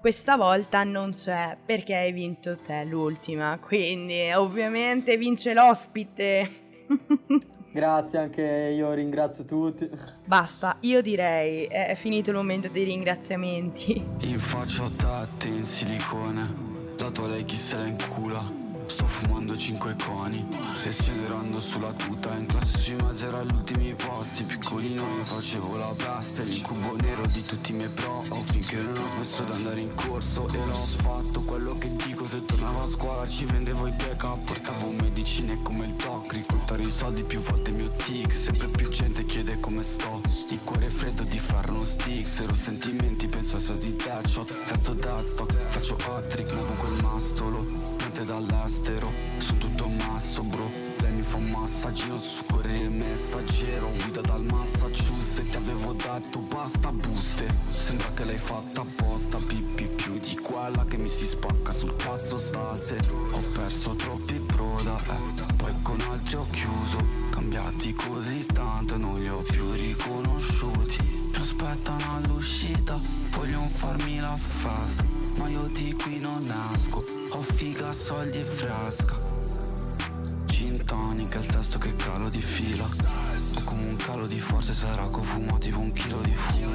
questa 0.00 0.36
volta 0.36 0.82
non 0.82 1.12
c'è 1.12 1.56
perché 1.64 1.94
hai 1.94 2.10
vinto 2.10 2.56
te 2.56 2.82
l'ultima. 2.82 3.56
Quindi 3.60 4.32
ovviamente 4.32 5.16
vince 5.16 5.54
l'ospite. 5.54 6.50
Grazie, 7.72 8.18
anche 8.18 8.42
io 8.42 8.92
ringrazio 8.92 9.44
tutti. 9.44 9.88
Basta, 10.24 10.76
io 10.80 11.00
direi 11.02 11.66
è 11.66 11.94
finito 11.96 12.30
il 12.30 12.36
momento 12.36 12.68
dei 12.68 12.84
ringraziamenti. 12.84 14.04
In 14.20 14.38
faccia 14.38 14.84
a 14.84 15.28
te 15.38 15.48
in 15.48 15.62
silicone 15.62 16.68
La 16.98 17.10
tua 17.10 17.28
lei 17.28 17.44
chi 17.44 17.56
se 17.56 17.76
la 17.76 17.86
incula 17.86 18.59
Sto 18.90 19.06
fumando 19.06 19.56
cinque 19.56 19.94
coni 20.04 20.44
E 20.82 20.90
scenderando 20.90 21.60
sulla 21.60 21.92
tuta. 21.92 22.34
In 22.34 22.46
classe 22.46 22.76
sui 22.76 22.96
Maser 22.96 23.32
agli 23.34 23.54
ultimi 23.54 23.94
posti. 23.94 24.42
Piccolino 24.42 25.02
io 25.02 25.24
facevo 25.24 25.76
la 25.76 25.94
pasta 25.96 26.42
L'incubo 26.42 26.96
nero 26.96 27.24
di 27.26 27.40
tutti 27.40 27.70
i 27.70 27.74
miei 27.74 27.88
pro. 27.88 28.24
Finché 28.42 28.80
non 28.80 28.98
ho 28.98 29.06
smesso 29.06 29.44
di 29.44 29.52
andare 29.52 29.80
in 29.80 29.94
corso 29.94 30.48
E 30.48 30.56
l'ho 30.66 30.74
fatto 30.74 31.42
quello 31.42 31.78
che 31.78 31.88
dico. 32.04 32.26
Se 32.26 32.44
tornavo 32.44 32.82
a 32.82 32.86
scuola 32.86 33.28
ci 33.28 33.44
vendevo 33.44 33.86
i 33.86 33.94
up 34.22 34.44
Portavo 34.44 34.90
medicine 34.90 35.62
come 35.62 35.84
il 35.84 35.94
doc 35.94 36.32
Ricontare 36.32 36.82
i 36.82 36.90
soldi 36.90 37.22
più 37.22 37.38
volte 37.38 37.70
il 37.70 37.76
mio 37.76 37.90
tic. 37.90 38.32
Sempre 38.32 38.66
più 38.66 38.88
gente 38.88 39.22
chiede 39.22 39.60
come 39.60 39.84
sto. 39.84 40.20
Il 40.48 40.60
cuore 40.64 40.90
freddo 40.90 41.22
di 41.22 41.38
fare 41.38 41.70
uno 41.70 41.84
stick. 41.84 42.26
Zero 42.26 42.54
sentimenti 42.54 43.28
penso 43.28 43.54
ai 43.54 43.62
soldi 43.62 43.94
deadshot 43.94 44.64
Testo 44.64 44.94
deadstock 44.94 45.54
Faccio 45.68 45.94
hat-trick 45.94 46.52
muovo 46.54 46.72
quel 46.72 47.00
mastolo 47.00 47.89
Niente 48.20 48.32
dall'estero 48.32 49.10
Sono 49.38 49.58
tutto 49.58 49.88
masso 49.88 50.42
bro. 50.42 50.70
Lei 51.00 51.12
mi 51.12 51.22
fa 51.22 51.36
un 51.36 51.50
massaggio 51.50 52.18
su 52.18 52.44
corriere 52.44 52.88
messaggero. 52.90 53.90
Guida 53.90 54.20
dal 54.20 54.42
Massachusetts 54.44 55.50
Ti 55.50 55.56
avevo 55.56 55.94
detto 55.94 56.40
basta 56.40 56.92
buste. 56.92 57.46
Sembra 57.70 58.12
che 58.12 58.24
l'hai 58.24 58.36
fatta 58.36 58.82
apposta 58.82 59.38
Pippi 59.38 59.84
più 59.84 60.18
di 60.18 60.36
quella 60.36 60.84
che 60.84 60.98
mi 60.98 61.08
si 61.08 61.24
spacca 61.24 61.72
sul 61.72 61.96
cazzo 61.96 62.36
stasera. 62.36 63.10
Ho 63.10 63.42
perso 63.54 63.94
troppi 63.94 64.38
broda 64.38 64.98
eh. 64.98 65.54
Poi 65.56 65.74
con 65.82 66.00
altri 66.10 66.36
ho 66.36 66.46
chiuso. 66.50 66.98
Cambiati 67.30 67.94
così 67.94 68.44
tanto 68.46 68.98
non 68.98 69.18
li 69.18 69.28
ho 69.28 69.42
più 69.42 69.70
riconosciuti. 69.72 71.28
Mi 71.30 71.36
aspettano 71.36 72.16
all'uscita 72.16 73.00
Vogliono 73.30 73.68
farmi 73.68 74.18
la 74.18 74.36
festa 74.36 75.04
Ma 75.36 75.48
io 75.48 75.68
di 75.68 75.94
qui 75.94 76.18
non 76.18 76.44
nasco 76.44 77.19
Ho 77.32 77.42
figa, 77.42 77.92
soldi 77.92 78.40
e 78.40 78.44
frasca. 78.44 79.14
Gin 80.46 80.84
tonic 80.84 81.34
il 81.34 81.46
testo 81.46 81.78
che 81.78 81.94
calo 81.94 82.28
di 82.28 82.40
fila. 82.40 82.84
Ho 82.84 83.64
come 83.64 83.84
un 83.84 83.96
calo 83.96 84.26
di 84.26 84.40
forze 84.40 84.72
sarà 84.72 85.08
che 85.08 85.18
ho 85.18 85.22
fumato 85.22 85.58
tipo 85.58 85.78
un 85.78 85.92
chilo 85.92 86.20
di 86.22 86.34
fumo 86.34 86.70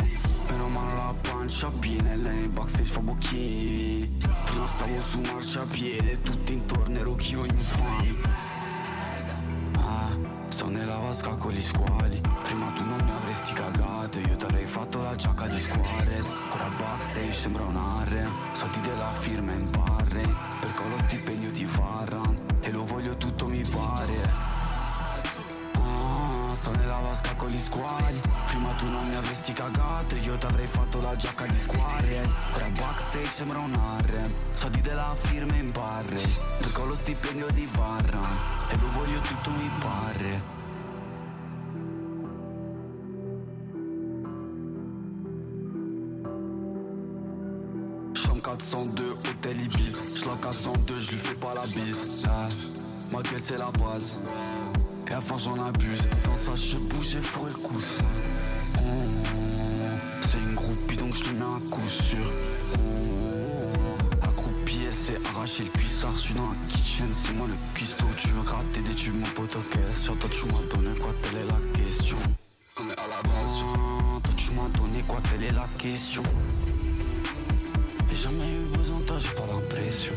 Meno 0.49 0.67
male 0.69 0.95
la 0.95 1.13
pancia 1.21 1.69
piena 1.69 2.13
e 2.13 2.17
lei 2.17 2.47
backstage 2.47 2.85
fa 2.85 2.99
bocchini. 3.01 4.17
Prima 4.45 4.65
stavo 4.65 4.99
su 5.01 5.19
marciapiede 5.19 6.21
tutti 6.21 6.53
intorno 6.53 6.97
ero 6.99 7.15
chio 7.15 7.43
infami 7.43 8.17
Ah, 9.77 10.17
sto 10.47 10.69
nella 10.69 10.97
vasca 10.97 11.35
con 11.35 11.51
gli 11.51 11.61
squali. 11.61 12.21
Prima 12.43 12.69
tu 12.71 12.83
non 12.85 12.99
mi 13.03 13.11
avresti 13.11 13.53
cagato 13.53 14.19
Io 14.19 14.35
ti 14.35 14.44
avrei 14.65 14.67
fatto 14.67 15.01
la 15.01 15.15
giacca 15.15 15.47
di 15.47 15.59
squadre 15.59 16.21
Ora 16.53 16.69
backstage 16.77 17.31
sembra 17.31 17.63
un 17.63 17.77
arre. 17.77 18.27
Soldi 18.53 18.79
della 18.81 19.11
firma 19.11 19.51
in 19.51 19.69
barre. 19.69 20.23
Perché 20.59 20.81
ho 20.81 20.87
lo 20.89 20.97
stipendio 20.97 21.51
di 21.51 21.65
Varran 21.65 22.37
E 22.61 22.71
lo 22.71 22.83
voglio 22.83 23.15
tutto 23.15 23.47
mi 23.47 23.61
pare. 23.61 24.13
Ah, 25.73 26.55
sto 26.55 26.71
nella 26.71 26.97
vasca 26.97 27.35
con 27.35 27.49
gli 27.49 27.57
squali. 27.57 28.19
Prima 28.47 28.71
tu 28.71 28.89
non 28.89 29.07
mi 29.07 29.15
avresti 29.15 29.53
cagato 29.53 30.15
Io 30.15 30.37
ti 30.37 30.45
avrei 30.45 30.67
fatto 30.67 30.99
la 31.01 31.15
giacca 31.15 31.45
di 31.45 31.57
squadre. 31.57 32.27
Ora 32.53 32.69
backstage 32.69 33.29
sembra 33.29 33.59
un 33.59 33.73
arre. 33.73 34.29
Soldi 34.53 34.81
della 34.81 35.13
firma 35.15 35.55
in 35.55 35.71
barre. 35.71 36.21
Perché 36.57 36.81
ho 36.81 36.85
lo 36.85 36.95
stipendio 36.95 37.47
di 37.51 37.69
Varran 37.71 38.37
E 38.69 38.77
lo 38.77 38.89
voglio 38.91 39.19
tutto 39.19 39.51
mi 39.51 39.69
pare 39.79 40.64
402, 48.71 49.03
hôtel 49.11 49.61
Ibis. 49.61 49.95
J'la 50.15 50.35
casse 50.41 50.65
en 50.65 50.73
deux, 50.87 50.99
je 50.99 51.11
lui 51.11 51.17
fais 51.17 51.35
pas 51.35 51.53
la 51.53 51.61
bise. 51.67 52.25
Eh, 52.25 53.13
Ma 53.13 53.21
gueule 53.21 53.39
c'est 53.39 53.59
la 53.59 53.69
base. 53.79 54.19
Et 55.07 55.21
force 55.21 55.43
j'en 55.43 55.63
abuse. 55.63 56.01
Dans 56.23 56.35
ça 56.35 56.55
je 56.55 56.77
bouge, 56.77 57.09
j'ai 57.11 57.19
fourré 57.19 57.51
le 57.51 57.59
coussin 57.59 58.03
Oh, 58.79 58.81
C'est 60.27 60.39
une 60.39 60.55
groupie 60.55 60.95
donc 60.95 61.13
je 61.13 61.25
lui 61.25 61.35
mets 61.35 61.45
un 61.45 61.59
coup 61.69 61.85
sûr 61.87 62.25
Oh, 62.73 63.97
Accroupi 64.23 64.79
elle 64.87 64.93
s'est 64.93 65.19
arraché 65.35 65.63
le 65.65 65.69
cuissard. 65.69 66.13
Je 66.13 66.17
suis 66.21 66.33
dans 66.33 66.49
la 66.49 66.55
kitchen, 66.67 67.07
c'est 67.11 67.33
moi 67.33 67.47
le 67.47 67.53
cuistot. 67.75 68.05
Tu 68.17 68.29
veux 68.29 68.41
gratter 68.41 68.81
des 68.81 68.95
tubes 68.95 69.15
mon 69.15 69.27
pote 69.27 69.55
ok 69.55 69.79
Sur 69.91 70.17
toi 70.17 70.29
tu 70.31 70.47
m'as 70.47 70.75
donné 70.75 70.97
quoi, 70.97 71.11
telle 71.21 71.37
est 71.41 71.47
la 71.47 71.79
question. 71.83 72.17
On 72.81 72.89
est 72.89 72.93
à 72.99 73.07
la 73.07 73.21
base. 73.21 73.59
Toi 74.23 74.33
tu 74.35 74.51
m'as 74.53 74.69
donné 74.79 75.03
quoi, 75.07 75.19
telle 75.21 75.43
est 75.43 75.51
la 75.53 75.67
question 75.77 76.23
J'ai 78.15 78.21
jamais 78.21 78.49
eu 78.49 78.77
besoin 78.77 78.99
de 78.99 79.03
toi, 79.03 79.17
j'ai 79.17 79.35
pas 79.35 79.45
l'impression 79.51 80.13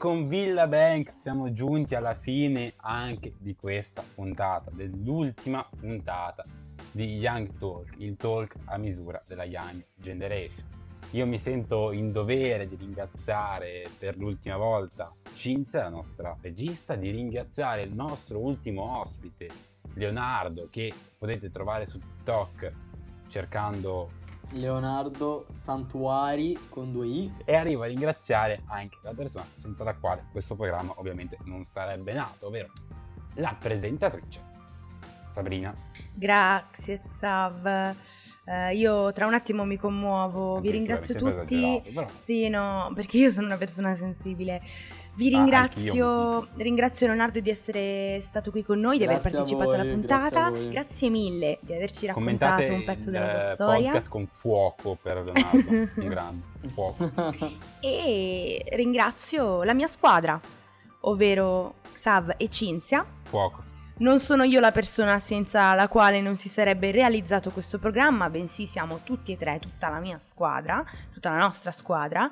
con 0.00 0.28
Villa 0.28 0.66
Banks 0.66 1.20
siamo 1.20 1.52
giunti 1.52 1.94
alla 1.94 2.14
fine 2.14 2.72
anche 2.76 3.34
di 3.36 3.54
questa 3.54 4.02
puntata, 4.14 4.70
dell'ultima 4.72 5.62
puntata 5.78 6.42
di 6.90 7.18
Young 7.18 7.58
Talk, 7.58 7.96
il 7.98 8.16
talk 8.16 8.54
a 8.64 8.78
misura 8.78 9.22
della 9.26 9.44
Young 9.44 9.84
Generation. 9.94 10.64
Io 11.10 11.26
mi 11.26 11.38
sento 11.38 11.92
in 11.92 12.12
dovere 12.12 12.66
di 12.66 12.76
ringraziare 12.76 13.90
per 13.98 14.16
l'ultima 14.16 14.56
volta 14.56 15.12
Cinzia, 15.34 15.82
la 15.82 15.90
nostra 15.90 16.34
regista, 16.40 16.94
di 16.94 17.10
ringraziare 17.10 17.82
il 17.82 17.92
nostro 17.92 18.38
ultimo 18.38 19.00
ospite, 19.00 19.50
Leonardo, 19.96 20.66
che 20.70 20.94
potete 21.18 21.50
trovare 21.50 21.84
su 21.84 21.98
TikTok 21.98 22.72
cercando 23.28 24.12
Leonardo 24.52 25.46
Santuari 25.52 26.58
con 26.68 26.92
due 26.92 27.06
i. 27.06 27.32
e 27.44 27.54
arrivo 27.54 27.82
a 27.82 27.86
ringraziare 27.86 28.62
anche 28.66 28.98
la 29.02 29.12
persona 29.12 29.46
senza 29.56 29.84
la 29.84 29.94
quale 29.94 30.24
questo 30.32 30.56
programma 30.56 30.92
ovviamente 30.96 31.38
non 31.44 31.64
sarebbe 31.64 32.12
nato, 32.12 32.48
ovvero 32.48 32.68
la 33.34 33.56
presentatrice 33.58 34.40
Sabrina. 35.30 35.74
Grazie 36.12 37.02
Zav. 37.12 37.94
Eh, 38.44 38.74
io 38.74 39.12
tra 39.12 39.26
un 39.26 39.34
attimo 39.34 39.64
mi 39.64 39.76
commuovo, 39.76 40.60
vi 40.60 40.70
ringrazio 40.70 41.14
tutti. 41.14 41.82
però. 41.92 42.08
Sì, 42.24 42.48
no, 42.48 42.90
perché 42.94 43.18
io 43.18 43.30
sono 43.30 43.46
una 43.46 43.56
persona 43.56 43.94
sensibile. 43.94 44.60
Vi 45.20 45.26
Ah, 45.26 45.36
ringrazio, 45.38 46.48
ringrazio 46.56 47.06
Leonardo 47.06 47.40
di 47.40 47.50
essere 47.50 48.20
stato 48.22 48.50
qui 48.50 48.64
con 48.64 48.80
noi, 48.80 48.96
di 48.96 49.04
aver 49.04 49.20
Grazie 49.20 49.36
partecipato 49.36 49.70
alla 49.72 49.82
voi, 49.82 49.92
puntata. 49.92 50.48
grazie. 50.50 50.68
Grazie 50.70 51.08
mille 51.10 51.58
di 51.60 51.74
averci 51.74 52.06
Commentate 52.06 52.62
raccontato 52.64 52.72
un 52.80 52.84
pezzo 52.94 53.10
della 53.10 53.26
tua 53.28 53.38
il 53.48 53.54
storia. 53.54 53.82
podcast 53.90 54.08
con 54.08 54.26
fuoco 54.26 54.98
per 55.02 55.16
Leonardo, 55.22 55.70
un 56.00 56.08
grande 56.08 56.42
fuoco. 56.72 57.10
E 57.80 58.64
ringrazio 58.72 59.62
la 59.62 59.74
mia 59.74 59.86
squadra, 59.88 60.40
ovvero 61.00 61.74
Xav 61.92 62.34
e 62.38 62.48
Cinzia. 62.48 63.04
Fuoco. 63.24 63.64
Non 63.98 64.18
sono 64.20 64.44
io 64.44 64.60
la 64.60 64.72
persona 64.72 65.20
senza 65.20 65.74
la 65.74 65.86
quale 65.88 66.22
non 66.22 66.38
si 66.38 66.48
sarebbe 66.48 66.90
realizzato 66.90 67.50
questo 67.50 67.78
programma, 67.78 68.30
bensì 68.30 68.64
siamo 68.64 69.00
tutti 69.04 69.32
e 69.32 69.36
tre, 69.36 69.58
tutta 69.60 69.90
la 69.90 69.98
mia 70.00 70.18
squadra, 70.26 70.82
tutta 71.12 71.28
la 71.28 71.36
nostra 71.36 71.70
squadra. 71.70 72.30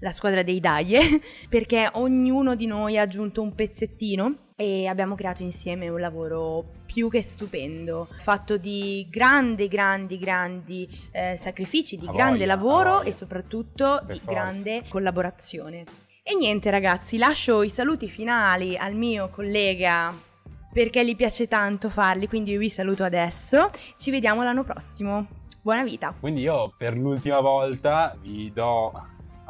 La 0.00 0.10
squadra 0.12 0.42
dei 0.42 0.60
Daie, 0.60 1.00
perché 1.48 1.88
ognuno 1.92 2.54
di 2.54 2.66
noi 2.66 2.98
ha 2.98 3.02
aggiunto 3.02 3.42
un 3.42 3.54
pezzettino 3.54 4.48
e 4.56 4.86
abbiamo 4.86 5.14
creato 5.14 5.42
insieme 5.42 5.88
un 5.88 6.00
lavoro 6.00 6.64
più 6.84 7.08
che 7.08 7.22
stupendo, 7.22 8.06
fatto 8.20 8.56
di 8.56 9.06
grandi, 9.10 9.68
grandi, 9.68 10.18
grandi 10.18 10.88
eh, 11.12 11.36
sacrifici, 11.38 11.96
di 11.96 12.06
Ha 12.06 12.12
grande 12.12 12.40
voglia, 12.40 12.54
lavoro 12.54 13.02
e 13.02 13.12
soprattutto 13.14 14.02
Per 14.04 14.16
di 14.16 14.20
forza. 14.22 14.30
grande 14.32 14.82
collaborazione. 14.88 15.84
E 16.22 16.34
niente 16.34 16.70
ragazzi, 16.70 17.16
lascio 17.16 17.62
i 17.62 17.70
saluti 17.70 18.08
finali 18.08 18.76
al 18.76 18.94
mio 18.94 19.30
collega 19.30 20.14
perché 20.72 21.04
gli 21.04 21.16
piace 21.16 21.48
tanto 21.48 21.88
farli, 21.88 22.28
quindi 22.28 22.52
io 22.52 22.58
vi 22.58 22.68
saluto 22.68 23.02
adesso. 23.02 23.70
Ci 23.96 24.10
vediamo 24.10 24.42
l'anno 24.42 24.62
prossimo. 24.62 25.26
Buona 25.62 25.82
vita! 25.82 26.14
Quindi 26.18 26.42
io 26.42 26.72
per 26.76 26.96
l'ultima 26.96 27.40
volta 27.40 28.16
vi 28.20 28.52
do 28.52 28.92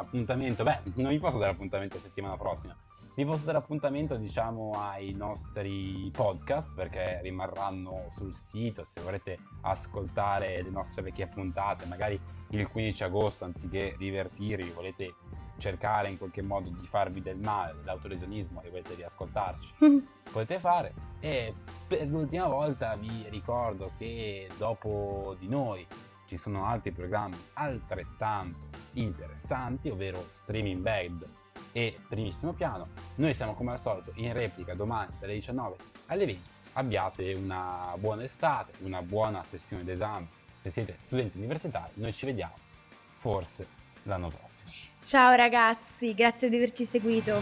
appuntamento, 0.01 0.63
beh, 0.63 0.81
non 0.95 1.11
vi 1.11 1.19
posso 1.19 1.37
dare 1.37 1.51
appuntamento 1.51 1.97
settimana 1.99 2.37
prossima, 2.37 2.75
vi 3.13 3.25
posso 3.25 3.43
dare 3.43 3.57
appuntamento 3.57 4.15
diciamo 4.15 4.71
ai 4.79 5.11
nostri 5.11 6.09
podcast 6.13 6.73
perché 6.75 7.19
rimarranno 7.21 8.07
sul 8.09 8.33
sito 8.33 8.85
se 8.85 9.01
volete 9.01 9.37
ascoltare 9.61 10.61
le 10.61 10.69
nostre 10.69 11.01
vecchie 11.01 11.27
puntate, 11.27 11.85
magari 11.85 12.19
il 12.49 12.67
15 12.67 13.03
agosto 13.03 13.43
anziché 13.43 13.95
divertirvi, 13.97 14.69
volete 14.69 15.13
cercare 15.57 16.09
in 16.09 16.17
qualche 16.17 16.41
modo 16.41 16.69
di 16.69 16.87
farvi 16.87 17.21
del 17.21 17.37
male, 17.37 17.75
dell'autolesionismo 17.75 18.61
e 18.63 18.69
volete 18.69 18.95
riascoltarci, 18.95 19.73
potete 20.31 20.59
fare. 20.59 20.93
E 21.19 21.53
per 21.87 22.07
l'ultima 22.07 22.47
volta 22.47 22.95
vi 22.95 23.27
ricordo 23.29 23.91
che 23.97 24.49
dopo 24.57 25.35
di 25.37 25.47
noi 25.47 25.85
ci 26.31 26.37
sono 26.37 26.65
altri 26.65 26.91
programmi 26.91 27.35
altrettanto 27.55 28.69
interessanti, 28.93 29.89
ovvero 29.89 30.27
Streaming 30.31 30.79
Bed 30.79 31.27
e 31.73 31.99
Primissimo 32.07 32.53
Piano. 32.53 32.87
Noi 33.15 33.33
siamo 33.33 33.53
come 33.53 33.71
al 33.71 33.79
solito 33.81 34.13
in 34.15 34.31
replica 34.31 34.73
domani 34.73 35.11
dalle 35.19 35.33
19 35.33 35.75
alle 36.05 36.25
20. 36.25 36.49
Abbiate 36.73 37.33
una 37.33 37.93
buona 37.97 38.23
estate, 38.23 38.71
una 38.79 39.01
buona 39.01 39.43
sessione 39.43 39.83
d'esame. 39.83 40.29
Se 40.61 40.69
siete 40.69 40.95
studenti 41.01 41.37
universitari, 41.37 41.91
noi 41.95 42.13
ci 42.13 42.25
vediamo 42.25 42.55
forse 43.17 43.67
l'anno 44.03 44.29
prossimo. 44.29 44.71
Ciao 45.03 45.35
ragazzi, 45.35 46.13
grazie 46.13 46.47
di 46.47 46.55
averci 46.55 46.85
seguito. 46.85 47.41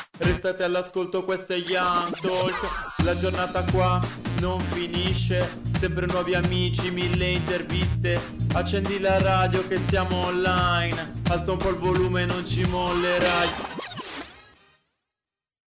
Restate 0.23 0.63
all'ascolto, 0.63 1.23
questo 1.23 1.53
è 1.53 1.57
Young 1.57 2.15
Talk. 2.19 3.03
La 3.03 3.17
giornata 3.17 3.63
qua 3.71 3.99
non 4.39 4.59
finisce. 4.59 5.61
Sempre 5.79 6.05
nuovi 6.05 6.35
amici, 6.35 6.91
mille 6.91 7.27
interviste. 7.29 8.21
Accendi 8.53 8.99
la 8.99 9.19
radio 9.19 9.67
che 9.67 9.79
siamo 9.89 10.27
online. 10.27 11.21
Alza 11.29 11.53
un 11.53 11.57
po' 11.57 11.69
il 11.69 11.77
volume, 11.77 12.25
non 12.25 12.45
ci 12.45 12.63
mollerai. 12.65 13.49